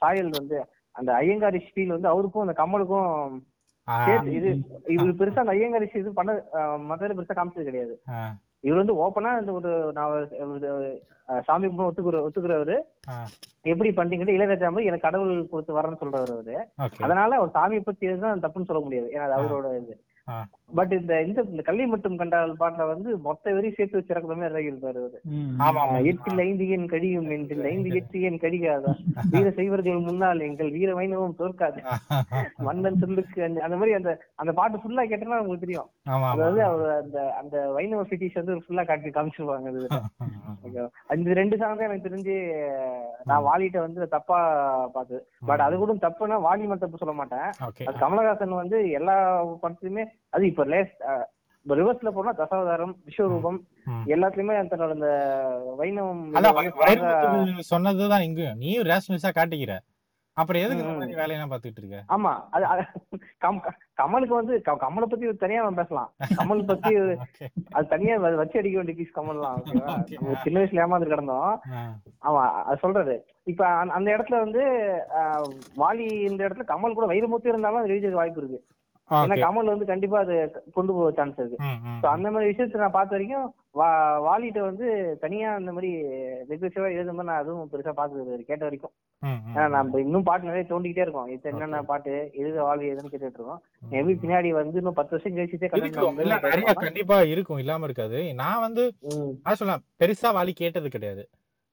சாயல் 0.02 0.38
வந்து 0.40 0.58
அந்த 0.96 1.12
ஐயங்காரி 1.22 1.60
ஸ்டீல் 1.66 1.96
வந்து 1.96 2.12
அவருக்கும் 2.12 2.46
அந்த 2.46 2.56
கமலுக்கும் 2.60 3.12
இது 4.38 4.50
இவரு 4.96 5.14
பெருசா 5.20 5.44
அந்த 5.44 5.56
இது 6.02 6.12
பண்ண 6.20 6.32
மதுரை 6.90 7.16
பெருசா 7.18 7.36
காமிச்சது 7.38 7.70
கிடையாது. 7.70 7.96
இவர் 8.68 8.82
வந்து 8.82 8.96
ஓப்பனா 9.04 9.32
இந்த 9.42 9.52
ஒரு 9.60 9.72
நான் 9.98 10.14
சாமி 11.48 11.66
கும்பிட 11.68 11.88
ஒத்துக்குற 11.90 12.20
ஒத்துக்குறவரு. 12.28 12.78
எப்படி 13.72 13.90
பண்றீங்கன்னு 13.98 14.36
இளையராஜா 14.38 14.70
மாதிரி 14.76 14.90
எனக்கு 14.90 15.08
கடவுள் 15.08 15.34
கொடுத்து 15.52 15.78
வரேன்னு 15.78 16.02
சொல்றவர் 16.02 16.34
அவரு. 16.36 16.56
அதனால 17.06 17.38
அவர் 17.40 17.56
சாமியை 17.58 17.84
பத்தி 17.90 18.14
தான் 18.26 18.44
தப்புன்னு 18.46 18.70
சொல்ல 18.70 18.82
முடியாது. 18.86 19.10
ஏன்னா 19.16 19.28
அவரோட 19.40 19.68
இது. 19.82 19.96
பட் 20.70 20.92
இந்த 20.98 21.14
இந்த 21.26 21.40
இந்த 21.52 21.62
கல்வி 21.68 21.86
மட்டும் 21.92 22.18
கண்டால் 22.18 22.52
பாட்டுல 22.60 22.86
வந்து 22.90 23.10
மொத்த 23.26 23.54
வெறி 23.56 23.70
சேர்த்து 23.72 24.00
வச்சிருக்கிற 24.00 24.34
மாதிரி 24.34 24.50
இறங்கி 24.50 24.72
இருப்பாரு 24.72 25.00
அவரு 25.68 26.02
எட்டில் 26.12 26.42
ஐந்து 26.44 26.66
என் 26.76 26.90
கடியும் 26.92 27.30
என்றில் 27.36 27.66
ஐந்து 27.72 27.90
எட்டு 28.00 28.20
என் 28.28 28.42
கடிகாதா? 28.44 28.92
வீர 29.34 29.48
செய்வர்கள் 29.58 30.06
முன்னால் 30.08 30.46
எங்கள் 30.48 30.70
வீர 30.76 30.90
வைணவம் 31.00 31.38
தோற்காது. 31.40 31.80
மன்னன் 32.68 33.02
சொல்லுக்கு 33.04 33.40
அந்த 33.66 33.76
மாதிரி 33.76 33.94
அந்த 34.00 34.12
அந்த 34.42 34.54
பாட்டு 34.60 34.82
ஃபுல்லா 34.84 35.06
கேட்டோம்னா 35.06 35.42
உங்களுக்கு 35.44 35.66
தெரியும். 35.66 35.90
அதாவது 36.34 36.62
அவர் 36.70 36.92
அந்த 37.00 37.20
அந்த 37.42 37.58
வைணவ 37.78 38.04
சிட்டிஸ் 38.12 38.40
வந்து 38.42 38.60
ஃபுல்லா 38.66 38.86
காட்டி 38.92 39.16
காமிச்சிருவாங்க 39.18 39.74
அது 39.74 39.88
Okay. 40.62 40.84
அந்த 41.12 41.36
ரெண்டு 41.38 41.56
சாங் 41.60 41.78
தான் 41.78 41.88
எனக்கு 41.88 42.06
தெரிஞ்சு 42.06 42.34
நான் 43.30 43.46
வாலிட்ட 43.46 43.78
வந்து 43.84 44.08
தப்பா 44.14 44.38
பார்த்தது 44.96 45.20
பட் 45.50 45.64
அது 45.66 45.76
கூட 45.82 45.94
தப்புன்னா 46.04 46.38
வாலி 46.46 46.64
மட்டும் 46.64 46.86
தப்பு 46.86 47.02
சொல்ல 47.02 47.14
மாட்டேன். 47.20 47.46
அது 47.88 47.96
கமலஹாசன் 48.02 48.60
வந்து 48.60 48.78
எல்லா 49.00 49.16
படத்துலயுமே 49.64 50.04
அது 50.36 50.44
இப்ப 50.60 50.66
லேஸ்ட் 50.66 51.04
ரிவர்ஸ்ல 51.66 52.10
போனா 52.10 52.32
தசாவதாரம் 52.34 52.94
விஸ்வரூபம். 53.06 53.58
எல்லாத்துலயுமே 54.06 54.54
தன்னோட 54.72 54.92
அந்த 54.92 55.10
வைணவம் 55.78 57.60
சொன்னதுதான் 57.60 58.22
இங்கேயும் 58.22 58.58
நீயும் 58.58 58.84
ரேஷனலிஸா 58.84 59.32
காட்டிக்கிற. 59.36 59.74
அப்புறம் 60.38 60.62
எதுக்கு 60.62 60.84
வேலையெல்லாம் 61.16 61.52
பாத்துக்கிட்டு 61.52 61.82
இருக்க? 61.84 62.04
ஆமா 62.16 62.32
அது 62.52 62.66
அது 62.66 62.84
கம்- 63.46 63.66
கமலுக்கு 64.02 64.36
வந்து 64.40 64.62
கமலை 64.66 65.06
பத்தி 65.06 65.34
தனியா 65.34 65.70
பேசலாம். 65.70 66.14
கமல் 66.38 66.66
பத்தி 66.66 66.96
அது 67.76 67.88
தனியா 67.88 68.18
வச்சு 68.18 68.60
அடிக்க 68.60 68.82
வேண்டிய 68.82 68.98
பீஸ் 68.98 69.18
கமல்லாம் 69.18 69.64
சின்ன 70.44 70.60
வயசுல 70.60 70.84
ஏமாந்து 70.84 71.08
கிடந்தோம். 71.08 71.62
ஆமா 72.22 72.44
அது 72.52 72.78
சொல்றது. 72.78 73.16
இப்ப 73.44 73.68
அந்த- 73.68 74.18
இடத்துல 74.18 74.40
வந்து 74.40 74.64
வாலி 75.78 76.08
இந்த 76.30 76.48
இடத்துல 76.48 76.68
கமல் 76.68 76.94
கூட 76.94 77.08
வைரமுத்து 77.14 77.48
இருந்தாலும் 77.48 77.82
அது 77.82 78.12
வாய்ப்பு 78.12 78.42
இருக்கு. 78.42 78.60
ஏன்னா 79.12 79.36
கமல் 79.44 79.72
வந்து 79.74 79.86
கண்டிப்பா 79.92 80.18
அது 80.26 80.36
கொண்டு 80.78 80.92
போக 80.96 81.12
சான்ஸ் 81.20 81.40
இருக்கு. 81.42 81.58
So, 82.02 82.08
அந்த 82.16 82.28
மாதிரி 82.34 82.50
விஷயத்த 82.52 82.84
நான் 82.84 82.98
பார்த்த 82.98 83.16
வரைக்கும் 83.16 83.48
வா 83.80 83.88
வாலிட்ட 84.26 84.60
வந்து 84.68 84.86
தனியா 85.24 85.50
அந்த 85.60 85.72
மாதிரி 85.76 85.90
ரெகுலேசிவா 86.52 86.88
எழுதும் 86.96 87.20
போது 87.20 87.30
நான் 87.30 87.42
அதுவும் 87.42 87.70
பெருசா 87.72 87.92
பார்த்தது 88.00 88.38
கேட்ட 88.50 88.64
வரைக்கும். 88.68 88.94
ஏன்னா 89.54 89.66
நம்ம 89.76 90.00
இன்னும் 90.06 90.26
பாட்டு 90.30 90.50
நிறைய 90.50 90.66
தோண்டிக்கிட்டே 90.70 91.06
இருக்கோம். 91.06 91.30
இது 91.36 91.50
என்னென்ன 91.52 91.82
பாட்டு 91.92 92.14
எழுத 92.42 92.58
வாலி 92.68 92.86
எதுன்னு 92.92 93.12
கேட்டுட்டு 93.14 93.40
இருக்கோம் 93.40 93.62
மேபி 93.94 94.16
பின்னாடி 94.24 94.52
வந்து 94.60 94.80
இன்னும் 94.82 94.98
பத்து 95.00 95.14
வருஷம் 95.16 95.36
கழிச்சுட்டே 95.38 95.72
கண்டிப்பா 96.86 97.20
இருக்கும் 97.34 97.62
இல்லாம 97.64 97.86
இருக்காது. 97.90 98.22
நான் 98.44 98.64
வந்து 98.68 98.86
சொல்லலாம் 99.60 99.86
பெருசா 100.04 100.32
வாலி 100.40 100.56
கேட்டது 100.64 100.90
கிடையாது. 100.96 101.26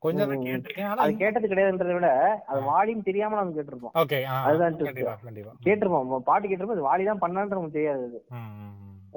கொஞ்சம் 0.06 0.30
தான். 0.32 0.44
கேட்டிருக்கேன். 0.48 0.88
ஆனா 0.90 1.02
அது 1.04 1.14
கேட்டது 1.22 1.50
கிடையாதுன்றதை 1.52 1.94
விட 1.98 2.10
அது 2.50 2.60
வாலின்னு 2.70 3.08
தெரியாம 3.08 3.38
நம்ம 3.38 3.56
கேட்டிருப்போம். 3.58 3.94
ஓகே 4.02 4.18
அதுதான் 4.40 4.76
twist. 4.78 4.88
கண்டிப்பா 4.90 5.14
கண்டிப்பா. 5.26 5.52
கேட்டிருப்போம். 5.66 6.10
பாட்டு 6.30 6.48
கேட்டிருப்போம். 6.48 6.78
அது 6.78 6.88
வாலி 6.90 7.06
தான் 7.10 7.22
பண்ணான்னு 7.24 7.54
நமக்கு 7.54 7.78
தெரியாது. 7.78 8.20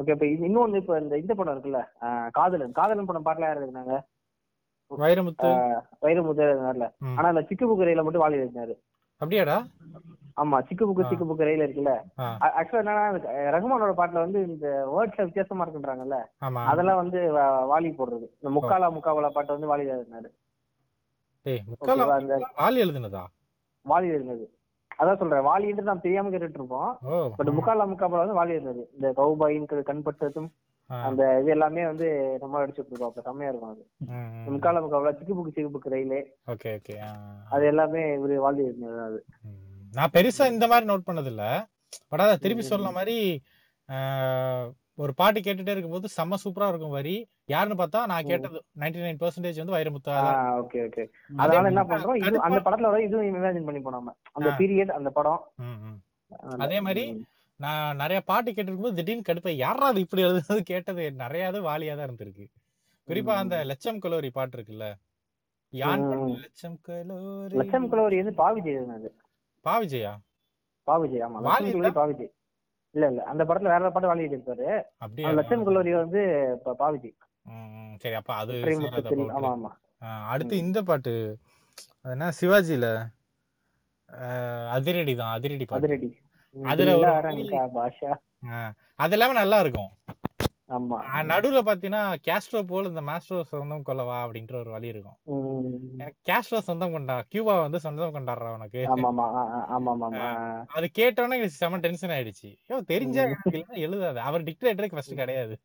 ஓகே 0.01 0.13
இப்ப 0.15 0.25
இன்னொன்னு 0.47 0.81
இப்ப 0.83 0.99
இந்த 1.03 1.15
இந்த 1.23 1.33
படம் 1.37 1.55
இருக்குல்ல 1.55 1.81
காதலன். 2.37 2.77
காதலன் 2.79 3.09
படம் 3.09 3.27
பாட்டுல 3.27 3.49
யார் 3.49 3.63
இருந்தாங்க 3.63 3.95
வைரமுத்து. 4.91 5.49
வைரமுத்து 6.03 6.45
இருந்தார்ல. 6.49 6.85
ஆனா 7.17 7.27
அந்த 7.31 7.41
சிக்கு 7.49 7.65
புக்கு 7.69 7.87
ரயில 7.89 8.03
மட்டும் 8.05 8.25
வாலி 8.25 8.43
இருந்தாரு 8.43 8.75
அப்படியாடா? 9.21 9.55
ஆமா 10.41 10.57
சிக்கு 10.67 10.83
புக்கு. 10.87 11.07
சிக்கு 11.09 11.25
புக்கு 11.29 11.47
ரயில் 11.47 11.63
இருக்குல்ல. 11.65 11.93
ஆக்சுவலா 12.59 12.81
என்னன்னா 12.83 13.03
ரகுமானோட 13.55 13.93
பாட்டுல 13.97 14.23
வந்து 14.25 14.39
இந்த 14.49 14.67
வேர்ட்ஸ்ல 14.93 15.25
வித்தியாசமா 15.27 15.65
இருக்குன்றாங்கல்ல. 15.65 16.17
அதெல்லாம் 16.71 17.01
வந்து 17.01 17.19
வாலி 17.71 17.89
போடுறது. 17.97 18.27
இந்த 18.39 18.51
முக்காலா 18.57 18.89
முக்காவலா 18.97 19.31
பாட்டு 19.37 19.55
வந்து 19.55 19.71
வாலி 19.71 19.87
தான் 19.89 19.99
இருந்தாரு 20.01 20.29
டேய் 21.45 21.61
முக்காலா 21.69 22.03
ஓகேவா 22.03 22.15
அந்த 22.19 22.35
வாலி 22.57 22.79
எழுதுனதா? 22.83 23.23
வாலி 23.85 24.07
இருந்தது 24.09 24.45
அதான் 24.99 25.19
சொல்றேன் 25.19 25.45
வாலின்றது 25.45 25.89
நாம் 25.89 26.01
தெரியாம 26.01 26.29
கேட்டுட்டு 26.29 26.59
இருப்போம் 26.59 26.89
பட் 27.37 27.51
முக்காலா 27.57 27.85
முக்காபலா 27.91 28.23
வந்து 28.23 28.39
வாலி 28.39 28.55
இருந்தது 28.55 28.81
இந்த 28.95 29.09
கௌபாயின் 29.19 29.67
கண்பட்டதும். 29.89 30.49
அந்த 30.89 31.23
இது 31.39 31.49
எல்லாமே 31.49 31.81
வந்து 31.85 32.07
நம்ம 32.39 32.59
அடிச்சுட்டு 32.61 32.91
இருக்கோம் 32.91 33.09
அப்ப 33.09 33.21
செம்மையா 33.21 33.49
இருக்கும் 33.51 33.73
அது. 33.73 33.83
முக்காலா 34.47 34.79
முக்காபலா 34.81 35.11
சிக்கு 35.17 35.35
புக்கு 35.35 35.53
சிக்கு 35.55 35.71
புக்கு 35.71 35.93
ரயிலு. 35.93 36.19
ஓகே 36.47 36.69
ஓகே 36.77 36.95
ஆ. 37.01 37.09
அது 37.49 37.65
எல்லாமே 37.65 38.01
இவரு 38.15 38.37
வாலி 38.45 38.63
இருந்தது 38.65 38.99
அது. 39.01 39.19
நான் 39.93 40.13
பெருசா 40.13 40.45
இந்த 40.49 40.65
மாதிரி 40.67 40.89
நோட் 40.91 41.07
பண்ணது 41.07 41.31
இல்ல 41.33 41.45
பட் 42.09 42.21
அதான் 42.21 42.43
திருப்பி 42.43 42.65
சொல்ற 42.65 42.89
மாதிரி 42.91 43.17
ஒரு 44.99 45.11
பாட்டு 45.19 45.39
கேட்டுட்டே 45.39 45.73
இருக்கும்போது 45.73 46.07
செம்ம 46.15 46.37
சூப்பரா 46.43 46.67
இருக்கும் 46.71 46.95
வரி. 46.97 47.13
யாருன்னு 47.53 47.77
பார்த்தா 47.81 47.99
நான் 48.11 48.29
கேட்டது 48.29 48.57
99% 48.77 49.03
நைன் 49.05 49.19
பர்சன்டேஜ் 49.21 49.61
வந்து 49.61 49.75
வைரமுத்து. 49.75 50.13
ஓகே 50.61 50.79
ஓகே 50.87 51.03
அதனால 51.41 51.69
என்ன 51.71 51.83
பண்றோம்? 51.91 52.19
இது 52.21 52.43
அந்த 52.47 52.59
படத்துல 52.65 52.89
வர 52.91 53.01
இதுவும் 53.07 53.27
இமேஜின் 53.29 53.67
பண்ணி 53.69 53.81
போனோம் 53.85 54.09
அந்த. 54.37 54.49
பீரியட் 54.61 54.95
அந்த 54.97 55.11
படம். 55.17 55.43
அதே 56.65 56.79
மாதிரி 56.87 57.03
நான் 57.59 57.99
நிறைய 58.01 58.19
பாட்டு 58.27 58.49
கேட்டிருக்கும்போது 58.51 58.97
திடீர்னு 58.99 59.27
கடுப்பை. 59.29 59.53
யாரா 59.65 59.85
அது 59.93 60.03
இப்படி 60.05 60.23
எழுதுனது? 60.25 60.61
கேட்டது 60.71 61.05
நிறைய 61.23 61.49
இது 61.51 61.61
வாலியா 61.69 61.95
தான் 61.95 62.07
இருந்திருக்கு. 62.09 62.45
குறிப்பா 63.07 63.35
அந்த 63.43 63.55
லட்சம் 63.71 64.01
கலோரி 64.03 64.29
பாட்டு 64.35 64.57
இருக்குல்ல. 64.57 64.87
யான் 65.73 66.03
லட்சம் 66.43 66.77
கலோரி. 66.87 67.55
லட்சம் 67.61 67.87
குலவரி 67.91 68.19
வந்து 68.21 68.33
பாவிஜய் 68.41 68.77
எழுதினது. 68.77 69.09
பா 69.65 69.73
விஜயா 69.83 70.13
பாவிஜய் 70.87 71.23
ஆமா. 71.25 71.39
பாவிஜய். 71.97 72.29
இல்ல 72.95 73.07
இல்ல. 73.07 73.23
அந்த 73.23 73.43
படத்துல 73.43 73.69
வேற 73.69 73.89
பாட்டு 73.89 74.09
வாலி 74.09 74.23
இருப்பாரு. 74.29 74.67
லட்சம் 75.33 75.67
குலவரி 75.67 75.95
வந்து 75.95 76.21
ப- 76.63 76.75
பாவிஜய் 76.75 77.15
ம், 77.45 77.69
ம். 77.75 77.97
சரி 77.97 78.13
அப்ப 78.13 78.33
அது. 78.33 78.53
ஆமா 79.37 79.51
ஆமா. 79.53 79.71
அடுத்து 80.27 80.57
இந்த 80.57 80.83
பாட்டு. 80.83 81.13
என்ன? 82.05 82.31
சிவாஜில? 82.41 82.87
அதிரடி 84.69 85.15
தான். 85.15 85.33
அதிரடி 85.33 85.65
அதிரடி. 85.77 86.09
அதுல 86.63 86.95
பாஷா. 87.75 88.11
அது 88.95 89.11
எல்லாமே 89.11 89.33
நல்லா 89.33 89.59
இருக்கும். 89.59 89.91
நடுவுல 91.31 91.59
பாத்தீங்கன்னா 91.67 92.01
கேஸ்ட்ரோ 92.27 92.59
போல 92.63 92.87
இந்த 92.87 93.01
மாஸ்ட்ரோ 93.01 93.37
சொந்தம் 93.51 93.85
கொள்ளவா 93.89 94.17
அப்படின்ற 94.25 94.55
ஒரு 94.55 94.69
வழி 94.69 94.87
இருக்கும். 94.87 95.17
எனக்கு 95.97 96.19
கேஸ்ட்ரோ 96.29 96.59
சொந்தம் 96.59 96.91
கொண்டா 96.91 97.15
கியூபா 97.27 97.61
வந்து 97.61 97.79
சொந்தம் 97.79 98.15
கொண்டாடுறா 98.15 98.49
உனக்கு. 98.57 98.81
அது 100.77 100.89
கேட்டோன்னே 100.99 101.39
எனக்கு 101.39 101.59
செம 101.61 101.77
டென்ஷன் 101.77 102.09
ஆயிடுச்சு. 102.09 102.49
ஐயோ 102.67 102.81
தெரிஞ்சா 102.93 103.23
எழுதாது. 103.85 104.19
அவர் 104.19 104.43
டிக்டேட்டருக்கு 104.43 104.99
ஃபர்ஸ்ட் 104.99 105.21
கிடையாது. 105.21 105.55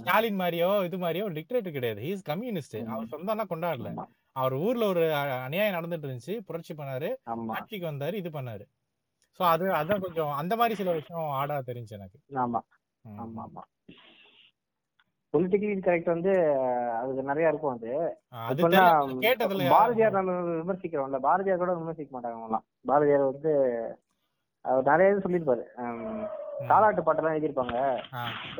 ஸ்டாலின் 0.00 0.40
மாதிரியோ 0.40 0.70
இது 0.84 0.96
மாதிரியோ 0.96 1.22
ஒரு 1.22 1.36
டிக்டேட்டர் 1.38 1.76
கிடையாது. 1.76 2.00
ஹீஸ் 2.00 2.22
கம்யூனிஸ்ட் 2.22 2.76
அவர் 2.94 3.12
சொந்தம்னா 3.14 3.46
கொண்டாடல. 3.52 3.92
அவர் 4.32 4.54
ஊர்ல 4.54 4.86
ஒரு 4.86 5.04
அநியாயம் 5.46 5.76
நடந்துட்டு 5.78 6.08
இருந்துச்சு. 6.08 6.36
புரட்சி 6.40 6.74
பண்ணாரு. 6.74 7.10
ஆட்சிக்கு 7.56 7.86
வந்தாரு 7.90 8.12
இது 8.12 8.30
பண்ணாரு. 8.30 8.64
சோ 9.40 9.42
அது 9.54 9.64
அதான் 9.72 10.02
கொஞ்சம் 10.04 10.32
அந்த 10.32 10.56
மாதிரி 10.56 10.74
சில 10.74 10.92
விஷயம் 10.92 11.30
ஆடா 11.30 11.56
தெரிஞ்சு 11.70 11.90
எனக்கு. 11.90 12.18
ஆமா. 12.44 12.60
ஆமா 13.16 13.42
ஆமா. 13.46 13.62
பொலிட்டிக்கலி 15.34 15.82
கரெக்ட் 15.86 16.14
வந்து 16.14 16.32
அதுக்கு 16.98 17.22
நிறைய 17.30 17.50
இருக்கும் 17.50 17.74
அது. 17.74 17.90
பாரதியார் 19.74 20.18
நம்ம 20.18 20.32
விமர்சிக்கிறோம்ல 20.52 21.18
பாரதியார் 21.26 21.62
கூட 21.62 21.74
விமர்சிக்க 21.80 22.10
மாட்டாங்க 22.14 22.38
அவங்கலாம். 22.38 22.64
பாரதியார் 22.90 23.30
வந்து 23.30 23.52
அவர் 24.64 24.88
நிறைய 24.90 25.12
இது 25.12 25.24
சொல்லியிருப்பாரு. 25.24 25.64
தாலாட்டு 26.68 27.00
பாட்டெல்லாம் 27.06 27.34
எழுதியிருப்பாங்க. 27.34 27.74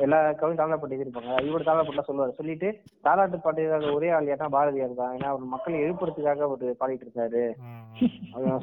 எல்லா 0.03 0.17
கவியும் 0.39 0.59
தாலாட்டு 0.59 0.81
பாட்டு 0.81 0.95
எழுதியிருப்பாங்க. 0.95 1.31
இவரோட 1.45 1.63
தாலாட்டு 1.67 1.87
பாட்டுலாம் 1.87 2.09
சொல்லுவாரு. 2.09 2.37
சொல்லிட்டு 2.39 2.67
தாலாட்டு 3.03 3.37
பாட்டு 3.45 3.63
எழுதாத 3.63 3.93
ஒரே 3.97 4.09
ஆள் 4.15 4.29
யாருன்னா 4.29 4.55
பாரதியார் 4.55 4.99
தான். 5.01 5.15
ஏன்னா 5.15 5.29
அவர் 5.33 5.53
மக்களை 5.53 5.79
எழுப்புறதுக்காக 5.85 6.45
அவர் 6.47 6.77
பாடிட்டு 6.81 7.07
இருக்காரு 7.07 7.43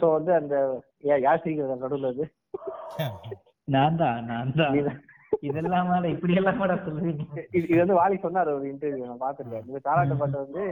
சோ 0.00 0.08
வந்து 0.14 0.32
அந்த 0.40 0.54
யார் 1.24 1.42
சிரிக்கிறது 1.44 1.84
நடுவில் 1.84 2.10
அது. 2.12 2.26
நான் 3.68 3.98
தான் 4.00 4.18
நான் 4.30 4.54
தான். 4.56 4.74
இதெல்லாம் 5.40 6.04
இப்படி 6.04 6.34
எல்லாம் 6.34 6.56
கூட 6.56 6.74
சொல்லுவீங்க. 6.74 7.24
இது 7.52 7.78
வந்து 7.78 7.96
வாலி 8.00 8.20
சொன்னார் 8.20 8.48
ஒரு 8.48 8.72
இன்டர்வியூ 8.72 9.06
நான் 9.06 9.20
பாத்துருக்கேன் 9.20 9.66
இந்த 9.66 9.80
தாலாட்டு 9.84 10.16
பாட்டு 10.16 10.38
வந்து 10.38 10.62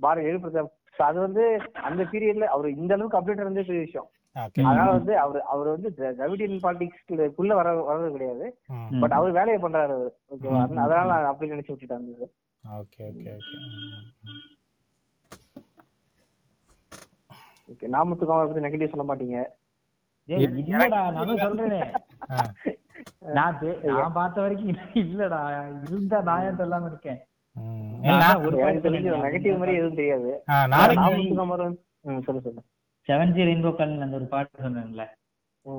பாரதி 0.00 0.26
எழுப்புறது 0.26 0.62
so 0.96 1.06
அது 1.06 1.20
வந்து 1.20 1.42
அந்த 1.82 2.02
பீரியட்ல 2.04 2.44
அவர் 2.46 2.70
இந்த 2.70 2.94
அளவுக்கு 2.94 3.20
அப்டேட் 3.20 3.40
இருந்தே 3.40 3.62
பெரிய 3.62 3.84
விஷயம். 3.84 4.08
ஓகே 4.36 4.62
அதனால 4.62 4.90
வந்து 4.90 5.18
அவர் 5.18 5.40
அவர் 5.42 5.68
வந்து 5.68 5.94
திர- 5.96 6.14
திராவிடியன் 6.14 6.62
பாலிடிக்ஸ்க்குள்ள 6.62 7.54
வர 7.54 7.68
வர்றது 7.80 8.10
கிடையாது. 8.10 8.46
பட் 9.00 9.12
அவர் 9.12 9.30
வேலையை 9.30 9.62
பண்றாரு 9.62 9.92
அவரு. 9.92 10.10
ஓகேவா. 10.30 10.60
அதனால 10.62 11.04
நான் 11.04 11.24
அப்படி 11.24 11.50
நினைச்சு 11.50 11.76
இது. 12.08 12.26
ஓகே 12.64 13.00
ஓகே 13.00 13.32
ஓகே 13.32 13.56
ஓகே 17.68 17.88
நாமத்துக்கு 17.88 18.32
அவரை 18.32 18.46
பத்தி 18.46 18.66
நெகட்டிவ் 18.66 18.94
சொல்ல 18.94 19.14
மாட்டீங்க. 19.14 19.38
ஏய், 20.28 20.44
இல்லடா 20.60 20.88
நான் 20.88 21.14
தான் 21.14 21.42
சொல்றேனே. 21.44 21.80
ஆ. 22.30 22.36
நான் 23.24 23.58
நான் 23.82 24.12
பார்த்த 24.12 24.40
வரைக்கும் 24.40 24.76
இல்லடா 24.94 25.40
இருந்தா 25.82 26.20
நான் 26.20 26.42
ஏன் 26.42 26.58
சொல்லாம 26.58 26.86
இருக்கேன்? 26.86 27.18
நெகட்டிவ் 27.94 29.58
மாதிரி 29.58 29.76
எதுவும் 29.76 29.94
தெரியாது. 29.94 30.42
சொல்லு 32.24 32.40
சொல்லு. 32.40 32.62
செவன் 33.08 33.32
ஜி 33.32 33.42
ரெயின்போ 33.42 33.74
கல் 33.76 34.00
அந்த 34.00 34.16
ஒரு 34.16 34.24
பாட்டு 34.24 34.62
சொன்னேன்ல. 34.62 35.04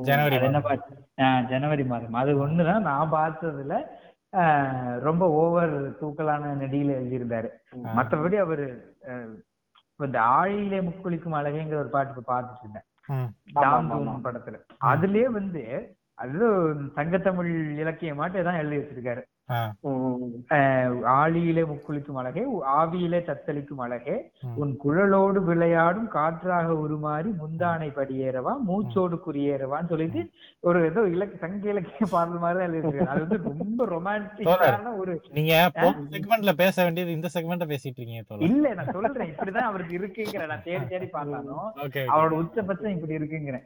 ஜனவரி 0.02 0.36
என்ன 0.36 0.60
மாதம். 0.60 0.62
பாட்டு? 0.62 1.24
ஆ, 1.24 1.40
ஜனவரி 1.42 1.86
மாதம். 1.86 2.14
அது 2.14 2.48
ஒண்ணுதான் 2.48 2.80
நான் 2.80 3.12
பார்த்ததுல 3.12 3.74
ரொம்ப 5.00 5.30
ஓவர் 5.30 5.74
தூக்கலான 6.00 6.44
நெடியில 6.62 6.92
எழுதியிருந்தாரு. 7.02 7.50
மற்றபடி 7.98 8.36
அவரு 8.36 8.96
இந்த 9.98 10.20
ஆழியிலே 10.20 10.80
முக்குளிக்கும் 10.82 11.38
அழகேங்கிற 11.40 11.76
ஒரு 11.76 11.90
பாட்டு 11.90 12.24
பார்த்துட்டு 12.28 12.60
இருந்தேன். 12.60 12.88
படத்துல. 14.24 14.60
அதுலயே 14.86 15.26
வந்து 15.26 15.64
அது 16.22 16.48
சங்கத்தமிழ் 16.96 17.52
இலக்கியமாட்டு 17.78 18.44
தான் 18.44 18.60
எழுதி 18.62 18.80
வச்சிருக்காரு. 18.80 19.22
ஆழியிலே 21.14 21.64
முக்குளிக்கும் 21.70 22.20
அழகே 22.22 22.44
ஆவியிலே 22.76 23.20
தத்தளிக்கும் 23.30 23.82
அழகே. 23.86 24.16
உன் 24.62 24.74
குழலோடு 24.84 25.40
விளையாடும் 25.48 26.10
காற்றாக 26.16 26.76
உருமாறி 26.84 27.30
முந்தானை 27.42 27.90
படியேறவா 27.98 28.54
மூச்சோடு 28.68 29.18
குறியேறவான்னு 29.26 29.92
சொல்லிட்டு 29.94 30.24
ஒரு 30.64 30.80
ஏதோ 30.90 31.04
இலக்கு 31.14 31.38
சங்க 31.38 31.72
இலக்கிய 31.74 32.08
பாடல் 32.12 32.44
மாதிரி 32.44 32.60
தான் 32.60 32.70
எழுதிருக்காரு 32.70 33.12
அது 33.14 33.24
வந்து 33.26 33.40
ரொம்ப 33.50 33.86
ரொமான்டிக்கான 33.94 34.94
ஒரு 35.02 35.14
நீங்க 35.38 35.54
செக்மெண்ட்ல 36.16 36.54
பேச 36.62 36.76
வேண்டியது 36.84 37.18
இந்த 37.18 37.30
செக்மெண்ட்ல 37.36 37.68
பேசிட்டு 37.72 38.00
இருக்கீங்க 38.00 38.48
இல்ல 38.50 38.74
நான் 38.74 38.94
சொல்றேன். 38.96 39.30
இப்படிதான் 39.32 39.70
அவருக்கு 39.70 39.94
இருக்குங்கிற 40.00 40.46
நான் 40.52 40.66
தேடி 40.68 40.86
தேடி 40.86 41.08
பார்த்தாலும். 41.16 41.66
அவரோட 42.14 42.34
உச்சபட்சம் 42.42 42.96
இப்படி 42.96 43.18
இருக்குங்கிறேன். 43.20 43.66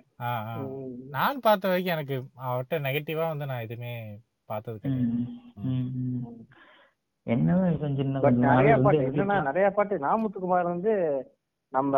நான் 1.15 1.43
பார்த்த 1.45 1.71
வரைக்கும் 1.71 1.95
எனக்கு 1.95 2.15
அவர்கிட்ட 2.47 2.79
நெகட்டிவா 2.87 3.25
வந்து 3.31 3.49
நான் 3.51 3.65
எதுவுமே 3.65 3.93
பார்த்தது 4.49 4.77
கிடையாது. 4.79 5.17
ம், 5.65 5.89
ம். 6.01 6.23
என்ன 7.27 7.51
கொஞ்சம் 7.75 7.99
சின்ன 7.99 8.17
பட் 8.17 8.25
கொஞ்சம் 8.27 8.49
நிறைய 8.51 8.73
பாட்டு 8.79 9.05
என்னன்னா 9.05 9.37
நிறைய 9.47 9.67
பாட்டு 9.71 9.95
நாமுத்துக்குமார் 10.03 10.67
வந்து 10.69 10.93
நம்ம 11.73 11.93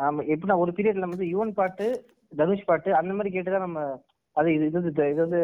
நம்ம 0.00 0.24
எப்படின்னா 0.28 0.56
ஒரு 0.58 0.72
பீரியட்ல 0.72 1.06
வந்து 1.06 1.28
யுவன் 1.30 1.52
பாட்டு 1.54 1.86
தனுஷ் 2.32 2.66
பாட்டு 2.66 2.90
அந்த 2.96 3.12
மாதிரி 3.12 3.30
கேட்டுதான் 3.34 3.66
நம்ம 3.66 3.80
அது 4.36 4.54
இது 4.54 4.66
இது 4.66 4.78
வந்து 4.80 5.06
இது 5.08 5.20
வந்து 5.20 5.40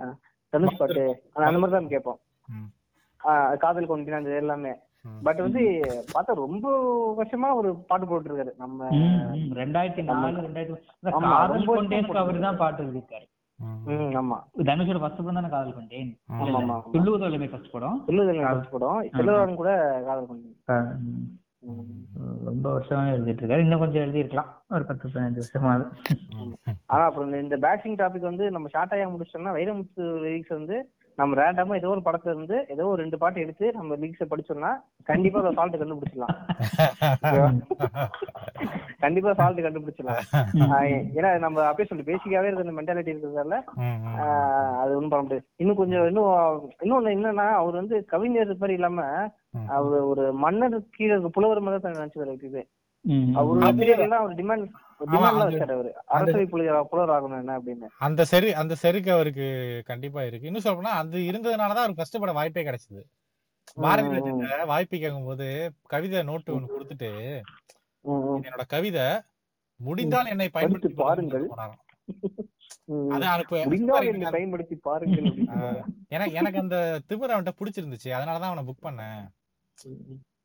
அஹ், 0.00 0.14
தனுஷ் 0.52 0.78
பாட்டு 0.78 1.02
அந்த 1.32 1.46
அந்த 1.48 1.58
மாதிரி 1.58 1.76
தான் 1.76 1.92
கேட்போம். 1.92 2.20
காதல் 3.60 3.88
கொண்டினா 3.88 4.20
அது 4.20 4.38
எல்லாமே. 4.38 4.72
பட் 5.22 5.40
வந்து 5.40 5.62
பார்த்தா 6.10 6.34
ரொம்ப 6.38 6.66
வருஷமா 7.18 7.48
ஒரு 7.54 7.70
பாட்டு 7.88 8.06
போட்டுருக்காரு. 8.06 8.52
நம்ம 8.58 8.78
ம், 8.94 9.18
ம். 9.34 9.50
ரெண்டாயிரத்தி 9.58 10.02
நாலு 10.04 10.44
ரெண்டாயிரத்தி 10.46 10.72
அவரு 12.20 12.40
தான் 12.40 12.60
பாட்டு 12.60 12.82
ஆமா 12.84 13.22
தனுஷோட 14.58 15.00
ஃபர்ஸ்ட் 15.00 15.16
படம் 15.16 15.34
தானே 15.34 15.48
காதல் 15.48 15.74
கொண்டேன். 15.74 16.20
துள்ளுவதோலமே 16.92 17.50
ஃபர்ஸ்ட் 17.50 17.70
படம். 17.70 18.04
செல்வரான் 19.12 19.54
கூட 19.54 20.02
காதல் 20.06 20.26
கொண்டேன். 20.26 20.56
ரொம்ப 22.44 22.80
வருஷமா 22.80 22.92
எழுதிட்டு 22.92 23.42
இருக்காரு. 23.42 23.58
இன்னும் 23.58 23.78
கொஞ்சம் 23.78 24.02
எழுதியிருக்கலாம். 24.02 24.62
ஒரு 24.68 24.84
பத்து 24.84 25.08
பதினஞ்சு 25.08 25.40
வருஷமாவது. 25.40 25.90
ம். 26.36 26.70
ஆனா 26.86 27.04
அப்புறம் 27.04 27.32
இந்த- 27.32 27.58
பேட்சிங் 27.58 27.96
டாபிக் 27.96 28.20
வந்து 28.20 28.50
நம்ம 28.50 28.68
ஷார்ட்டாயா 28.74 29.12
முடிச்சோம்னா 29.12 29.58
வைரமுத்து 29.58 29.96
லிரிக்ஸ் 29.96 30.48
வந்து 30.48 30.92
நம்ம 31.20 31.36
ரேண்டமா 31.40 31.74
ஏதோ 31.80 31.90
ஒரு 31.94 32.02
படத்துல 32.06 32.32
இருந்து 32.34 32.56
ஏதோ 32.74 32.84
ஒரு 32.92 33.00
ரெண்டு 33.02 33.20
பாட்டு 33.22 33.42
எடுத்து 33.44 33.66
நம்ம 33.78 33.96
லிரிக்ஸை 34.02 34.26
படிச்சோம்னா 34.30 34.70
கண்டிப்பா 35.10 35.40
அதை 35.42 35.52
சால்ட் 35.58 35.80
கண்டுபிடிச்சிடலாம். 35.80 36.36
கண்டிப்பா 39.04 39.30
சால்ட் 39.40 39.64
கண்டுபிடிச்சிடலாம். 39.64 40.22
ஏன்னா 41.18 41.30
நம்ம 41.44 41.64
அப்படியே 41.68 41.88
சொல்லி 41.90 42.06
பேசிக்காவே 42.10 42.48
இருக்கிற 42.48 42.66
இந்த 42.66 42.76
மென்டாலிட்டி 42.78 43.12
இருக்கிறதால 43.14 43.58
அது 44.82 44.96
ஒண்ணும் 44.98 45.12
பண்ண 45.12 45.24
முடியாது. 45.24 45.46
இன்னும் 45.62 45.80
கொஞ்சம் 45.80 46.06
இன்னும் 46.10 46.30
இன்னொன்னு 46.84 47.14
என்னன்னா 47.16 47.46
அவர் 47.62 47.80
வந்து 47.80 47.98
கவிஞர் 48.14 48.54
மாதிரி 48.62 48.78
இல்லாம. 48.80 49.02
அவர் 49.78 50.08
ஒரு 50.12 50.24
மன்னர் 50.44 50.78
கீழே 50.96 51.16
புலவர் 51.36 51.66
மாதிரி 51.66 51.82
தான் 51.82 51.98
நினைச்சுவாரு 52.00 52.34
எப்பயுமே 52.36 52.64
அந்த 57.98 58.24
செரு. 58.24 58.50
அந்த 58.52 58.74
செருக்கு 58.74 59.12
அவருக்கு 59.12 59.46
கண்டிப்பா 59.86 60.22
இருக்கு. 60.22 60.46
இன்னும் 60.46 60.62
சொல்ல 60.62 60.76
போனா 60.76 60.94
அது 60.94 61.18
இருந்ததுனாலதான் 61.22 61.84
அவருக்கு 61.84 62.02
கஷ்டப்பட 62.02 62.32
வாய்ப்பே 62.32 62.64
கிடைச்சது. 62.64 63.02
பாரதி 63.76 64.08
வாய்ப்பு 64.66 64.98
கேட்கும்போது 64.98 65.46
கவிதை 65.86 66.22
நோட்டு 66.22 66.60
ஒண்ணு 66.60 66.72
கொடுத்துட்டு 66.72 67.10
ம், 68.04 68.22
ம். 68.24 68.36
இது 68.36 68.48
என்னோட 68.48 68.66
கவிதை 68.66 69.06
முடிந்தால் 69.80 70.26
என்னை 70.26 70.48
பயன்படுத்தி 70.48 70.88
படித்து 70.88 71.04
பாருங்கள். 71.04 71.46
பயன்படுத்தி 74.32 74.76
பாருங்கள் 74.76 75.28
எனக்கு 76.38 76.58
அந்த 76.58 76.78
திமிர் 77.08 77.34
அவன்கிட்ட 77.34 77.54
பிடிச்சிருந்துச்சு. 77.58 78.10
அதனாலதான் 78.10 78.50
அவனை 78.50 78.64
புக் 78.64 78.86
பண்ணேன். 78.86 79.24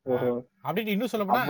ஓஹோ. 0.06 0.28
அப்படின்ட்டு 0.64 0.94
இன்னும் 0.94 1.10
சொல்ல 1.10 1.24
போனா 1.26 1.40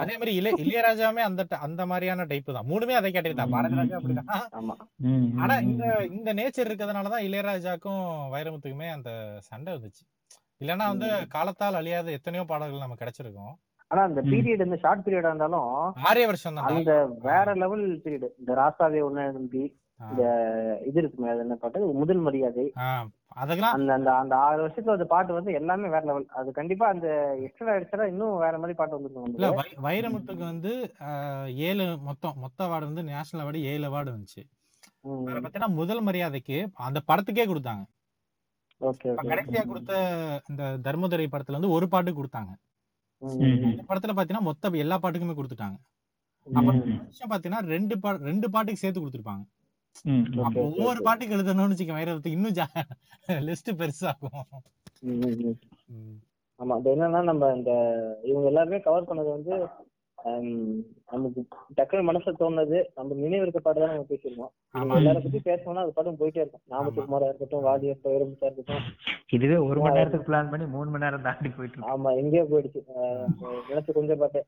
அதே 0.00 0.14
மாதிரி 0.14 0.32
இளைய 0.38 0.52
இளையராஜாவுமே 0.62 1.22
அந்த 1.26 1.42
அந்த 1.66 1.82
மாதிரியான 1.90 2.26
டைப் 2.26 2.50
தான். 2.50 2.68
மூணுமே 2.68 2.94
அதை 2.98 3.08
கேட்டுட்டு 3.10 3.40
தான். 3.40 3.52
பாரதி 3.54 3.78
ராஜா 3.80 3.96
அப்படிதான் 3.98 4.30
ஆமா. 4.58 4.74
ம். 5.06 5.26
ஆனா 5.42 5.54
இந்த 5.66 5.84
இந்த 6.12 6.30
நேச்சர் 6.38 6.68
இருக்கிறதுனாலதான் 6.68 7.26
இளையராஜாக்கும் 7.26 8.02
வைரமுத்துக்குமே 8.34 8.88
அந்த 8.92 9.10
சண்டை 9.48 9.72
வந்துச்சு. 9.74 10.02
இல்லைன்னா 10.60 10.86
வந்து 10.90 11.06
காலத்தால் 11.32 11.78
அழியாத 11.78 12.10
எத்தனையோ 12.12 12.44
பாடல்கள் 12.46 12.84
நமக்கு 12.84 13.02
கிடைச்சிருக்கும். 13.02 13.54
ஆனா 13.90 14.02
அந்த 14.08 14.20
பீரியட் 14.28 14.66
இந்த 14.66 14.76
ஷார்ட் 14.82 15.04
பீரியடா 15.06 15.30
இருந்தாலும் 15.32 15.70
ஆறே 16.04 16.24
வருஷம் 16.28 16.56
தான். 16.58 16.68
அந்த 16.72 16.92
வேற 17.24 17.46
லெவல் 17.62 17.86
பீரியட் 18.04 18.28
இந்த 18.34 18.52
ராசாவே 18.58 19.02
ஒண்ணு 19.06 19.24
நம்பி 19.32 19.64
இந்த 20.00 20.22
இது 20.86 20.98
இருக்குமே 21.00 21.28
அது 21.32 21.42
என்ன 21.44 21.56
பாட்டு? 21.58 21.80
முதல் 21.98 22.22
மரியாதை. 22.24 22.64
அதுக்கெல்லாம் 23.36 23.76
அந்த 23.76 23.92
அந்த 23.92 24.10
அந்த 24.14 24.36
ஆறு 24.38 24.60
வருஷத்துல 24.62 24.90
அந்த 24.90 25.04
பாட்டு 25.04 25.32
வந்து 25.32 25.52
எல்லாமே 25.52 25.88
வேற 25.88 26.04
லெவல் 26.04 26.26
அது 26.32 26.52
கண்டிப்பா 26.52 26.86
அந்த 26.88 27.08
எக்ஸ்ட்ரா 27.42 27.74
எக்ஸ்ட்ரா 27.74 28.06
இன்னும் 28.06 28.38
வேற 28.38 28.58
மாதிரி 28.58 28.74
பாட்டு 28.74 28.98
இல்ல 28.98 29.20
வந்துருக்கும் 29.20 29.58
வை- 29.58 29.76
வைரமுத்துக்கு 29.86 30.44
வந்து 30.44 30.72
ஏழு 31.62 31.98
மொத்தம் 32.00 32.38
மொத்த 32.38 32.64
அவார்டு 32.64 32.88
வந்து 32.90 33.04
நேஷனல் 33.04 33.44
அவார்டு 33.44 33.62
ஏழு 33.64 33.86
அவார்டு 33.88 34.14
வந்துச்சு. 34.14 34.42
பாத்தீங்கன்னா 35.38 35.74
முதல் 35.74 36.00
மரியாதைக்கு 36.00 36.56
அந்த 36.80 37.00
படத்துக்கே 37.06 37.44
கொடுத்தாங்க. 37.46 37.84
கடைசியா 39.24 39.66
கொடுத்த 39.66 39.92
இந்த 40.48 40.62
தர்மதுரை 40.84 41.26
படத்துல 41.28 41.52
வந்து 41.52 41.70
ஒரு 41.70 41.88
பாட்டு 41.88 42.12
கொடுத்தாங்க. 42.12 42.52
இந்த 43.68 43.82
படத்துல 43.88 44.14
பாத்தீங்கன்னா 44.14 44.40
மொத்த 44.40 44.70
எல்லா 44.78 44.98
பாட்டுக்குமே 44.98 45.36
கொடுத்துட்டாங்க. 45.36 45.76
அப்ப 46.46 46.70
இந்த 46.74 46.94
வருஷம் 46.98 47.30
பாத்தீங்கன்னா 47.30 47.62
ரெண்டு 47.66 48.00
பா 48.00 48.10
ரெண்டு 48.22 48.50
பாட்டுக்கு 48.50 48.80
சேர்த்து 48.80 49.00
கொடுத்துருப்பாங்க. 49.00 49.44
ஒவ்வொரு. 50.62 51.00
பாட்டுக்கு 51.02 51.36
எழுதணும்னு 51.36 51.74
வச்சுக்க 51.74 51.98
வைரவத்துக்கு 51.98 52.38
இன்னும் 52.38 53.46
லிஸ்ட் 53.48 53.70
பெருசாகும். 53.80 54.38
ஆமா 56.60 56.74
அது 56.78 56.90
என்னன்னா 56.94 57.20
நம்ம 57.22 57.52
இந்த 57.56 57.72
இவங்க 58.24 58.46
எல்லாருமே 58.50 58.78
கவர் 58.80 59.08
பண்ணது 59.08 59.30
வந்து 59.36 59.54
நமக்கு 61.12 61.40
டக்குனு 61.78 62.02
மனசுல 62.08 62.32
தோணுது 62.40 62.80
நம்ம 62.96 63.16
நினைவு 63.22 63.44
இருக்க 63.44 63.60
பாட்டு 63.60 63.80
தான் 63.82 63.92
நம்ம 63.92 64.06
பேசியிருக்கோம் 64.10 64.52
ஆமா. 64.74 64.82
இவங்க 64.82 64.98
எல்லார 65.00 65.22
பத்தி 65.24 65.40
பேசணும்னா 65.48 65.82
அது 65.84 65.94
பாட்டும் 65.96 66.18
போயிட்டே 66.20 66.42
இருக்கும். 66.42 66.62
நாமத்துக்குமாரா 66.72 67.28
இருக்கட்டும் 67.30 67.64
வாதியா 67.68 67.94
வைரமுத்தா 68.04 68.48
இருக்கட்டும். 68.48 68.84
இதுவே 69.36 69.56
ஒரு 69.68 69.78
மணி 69.80 69.98
நேரத்துக்கு 69.98 70.28
பிளான் 70.28 70.50
பண்ணி 70.52 70.66
மூணு 70.74 70.88
மணி 70.90 71.04
நேரம் 71.06 71.26
தாண்டி 71.26 71.50
போயிட்டு 71.56 71.76
இருக்கு. 71.76 71.90
ஆமா 71.94 72.10
எங்கேயோ 72.20 72.44
போயிடுச்சு. 72.52 72.82
நினைச்சு 73.70 73.96
கொஞ்சம் 73.98 74.20
பாட்டு. 74.22 74.42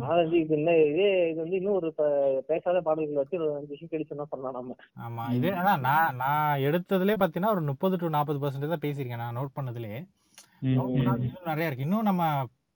நாலஞ்சு 0.00 0.36
இது 0.36 0.54
என்ன 0.56 0.70
இதே 0.84 1.08
இது 1.30 1.38
வந்து 1.42 1.58
இன்னும் 1.58 1.76
ஒரு 1.76 1.88
பேசாத 2.48 2.78
பாடல்கள் 2.80 3.20
வச்சு 3.20 3.38
ஒரு 3.38 3.48
அஞ்சு 3.54 3.72
விஷயம் 3.72 3.92
கழிச்சோம்னா 3.92 4.26
சொல்லலாம் 4.30 4.56
நம்ம? 4.58 4.76
ஆமா 5.04 5.24
இதே 5.36 5.50
அதான் 5.60 5.84
நான் 5.86 6.16
நான் 6.16 6.62
எடுத்ததுலயே 6.68 7.18
பாத்தீங்கன்னா 7.20 7.54
ஒரு 7.56 7.64
முப்பது 7.70 7.96
டு 7.96 8.14
நாற்பது 8.16 8.40
பர்சன்டேஜ் 8.42 8.74
தான் 8.74 8.84
பேசியிருக்கேன் 8.84 9.24
நான் 9.24 9.38
நோட் 9.38 9.56
பண்ணதுலயே. 9.58 10.00
இன்னும் 10.66 10.94
நிறைய 11.48 11.68
இருக்கு. 11.68 11.86
இன்னும் 11.86 12.08
நம்ம 12.08 12.22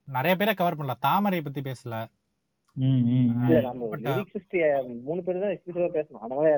நிறைய 0.08 0.34
பேரை 0.36 0.52
கவர் 0.54 0.78
பண்ணலாம் 0.78 1.04
தாமரை 1.06 1.40
பத்தி 1.40 1.62
பேசல. 1.62 1.96
இல்ல 2.76 3.70
மூணு 5.02 5.20
பேர் 5.22 5.40
தான் 5.40 5.96
பேசணும். 5.96 6.22
அதனால. 6.22 6.52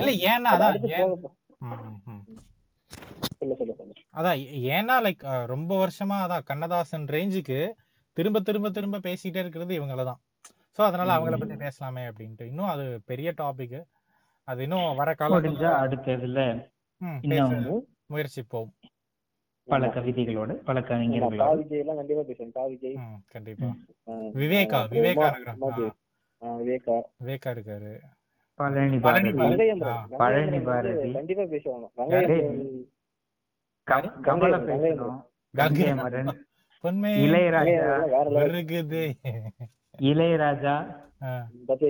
இல்ல 0.00 0.12
ஏன்னா 0.30 0.52
அது 0.56 0.64
அதான் 0.64 1.96
அதான் 4.14 4.38
ஏன்னா 4.76 4.96
லைக் 5.04 5.22
ரொம்ப 5.52 5.72
வருஷமா 5.82 6.16
அதான் 6.24 6.46
கண்ணதாசன் 6.50 7.06
ரேஞ்சுக்கு 7.14 7.58
திரும்ப 8.16 8.40
திரும்ப 8.40 8.70
திரும்ப 8.70 9.00
பேசிட்டே 9.06 9.40
இருக்கிறது 9.42 9.72
இவங்கள 9.80 10.04
தான் 10.10 10.20
சோ 10.78 10.80
அதனால 10.88 11.10
அவங்கள 11.16 11.36
பத்தி 11.40 11.56
பேசலாமே 11.64 12.02
அப்படின்ட்டு. 12.10 12.44
இன்னும் 12.50 12.70
அது 12.72 12.84
பெரிய 13.10 13.28
டாபிக் 13.40 13.78
அது 14.48 14.62
இன்னும் 14.66 14.96
வர 15.00 15.10
காலம் 15.20 15.44
பேச 15.46 15.60
இன்னும் 17.26 17.54
முயற்சிப்போம். 18.12 18.70
பல 19.68 19.86
கவிதைகளோடு 19.94 20.54
பல 20.68 20.78
கவிஞர்களோடு. 20.88 21.38
காவிஜய் 21.42 21.82
எல்லாம் 21.82 21.98
கண்டிப்பா 22.00 22.22
பேசுவேன் 22.30 22.54
காவிஜய் 22.58 22.96
கண்டிப்பா. 23.34 23.68
விவேகா 24.40 24.80
விவேகா 24.94 25.28
விவேகா. 26.60 26.96
விவேகா 27.22 27.50
இருக்காரு. 27.56 27.92
பழனி 28.60 28.98
பழனி 29.04 29.30
பாரதி. 29.38 29.70
பழனி 30.20 30.58
பாரதி. 30.68 31.08
கண்டிப்பா 31.18 31.44
பேசுவாங்க. 31.54 31.86
கமல. 34.28 34.58
பேசணும். 34.68 35.16
கங்கை 35.54 35.88
உண்மை 35.94 36.34
இளையராஜா. 37.26 38.24
இளையராஜா 40.00 40.74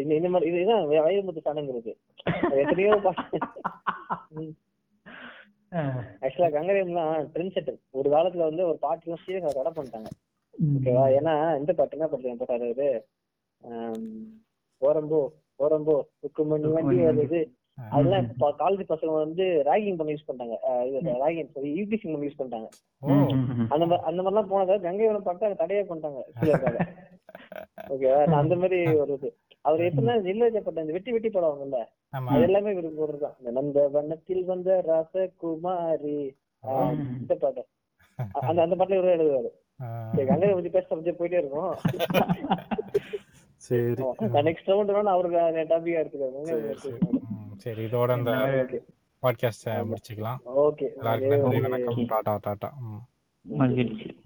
இந்த 0.02 0.28
மாதிரி 0.28 0.50
இது- 0.50 0.60
இதுதான் 0.60 0.86
வயமுத்து 0.86 1.40
சாணங்கிறது 1.44 1.92
எத்தனையோ 2.50 3.00
பாட்டு 3.02 3.38
ஆக்சுவலா 6.20 6.50
கங்கரேம்லாம் 6.54 7.28
ட்ரெண்ட் 7.34 7.54
செட்டர் 7.54 7.78
ஒரு 7.90 8.10
காலத்துல 8.10 8.36
வந்து 8.36 8.66
ஒரு 8.66 8.78
பாட்டுலாம் 8.82 9.18
சீரியஸ் 9.26 9.46
தடை 9.46 9.72
பண்ணிட்டாங்க. 9.76 10.06
ஓகேவா 10.64 11.04
ஏன்னா 11.18 11.58
இந்த 11.58 11.72
பாட்டு 11.72 11.98
என்ன 11.98 12.36
பாட்டு 12.46 13.04
ஆம், 13.62 14.24
ஓரம்போ 14.80 15.20
ஓரம்போ 15.58 16.00
உக்குமணி 16.20 16.72
வண்டி. 16.72 16.96
வருது. 17.02 17.40
அதெல்லாம் 17.94 18.26
காலேஜ் 18.62 18.90
பசங்க 18.90 19.12
வந்து 19.24 19.44
ராகிங் 19.68 19.96
பண்ணி 20.00 20.12
யூஸ் 20.14 20.26
பண்ணிட்டாங்க. 20.28 20.56
ராகிங் 21.22 21.50
சாரி 21.54 21.70
யூபிசி 21.78 22.06
பண்ணி 22.10 22.28
யூஸ் 22.28 22.40
பண்ணிட்டாங்க. 22.40 22.68
அந்த 23.74 23.84
மாதிரி 23.90 24.04
அந்த 24.10 24.20
மாதிரிலாம் 24.22 24.50
போனதை 24.52 24.76
கங்கைவரம் 24.86 25.26
பாட்டு 25.28 25.48
அதை 25.48 25.56
தடையே 25.62 25.82
பண்ணிட்டாங்க 25.90 26.20
ஓகேவா 27.94 28.20
அந்த 28.42 28.54
மாதிரி 28.62 28.78
ஒரு 29.02 29.12
இது. 29.18 29.28
அவர் 29.68 29.82
எப்படின்னா 29.88 30.14
நிர்லஜப்பட்ட 30.28 30.84
இந்த 30.84 30.94
வெட்டி 30.96 31.12
வெட்டி 31.14 31.30
படம் 31.34 31.74
ஆமா. 32.16 32.30
அது 32.32 32.46
எல்லாமே 32.48 32.72
இவருக்கு 32.74 32.98
போடுறதுதான் 33.00 33.54
நந்த 33.58 33.86
வண்ணத்தில் 33.94 34.44
வந்த 34.52 34.70
ராசகுமாரி. 34.88 36.18
இந்த 37.20 37.34
பாட்டு. 37.42 37.62
அந்த 38.48 38.58
அந்த 38.64 38.74
பாட்டுல 38.78 38.98
இவரே 39.00 39.14
எழுதுவாரு. 39.18 39.50
கங்கையை 40.30 40.54
பத்தி 40.56 40.70
பேச 40.76 40.86
பத்தி 40.88 41.12
போயிட்டே 41.20 41.40
இருக்கும். 41.42 41.74
சரி. 43.66 44.02
நெக்ஸ்ட் 44.48 44.70
ரவுண்ட் 44.72 45.14
அவருக்கு 45.14 45.38
டாபிகா 45.72 46.00
சரி, 46.08 46.74
சரி. 46.82 46.96
இருக்குது 46.96 47.32
சரி 47.56 47.84
இதோட 47.84 48.18
இந்த 48.18 48.32
பாட்காஸ்ட 49.22 49.74
முடிச்சுக்கலாம். 49.90 50.40
ஓகே. 50.56 50.86
எல்லாருக்கும் 50.96 52.06
டாடா 52.06 52.38
டாடா 52.42 52.72
மகிழ்ச்சி. 53.40 54.22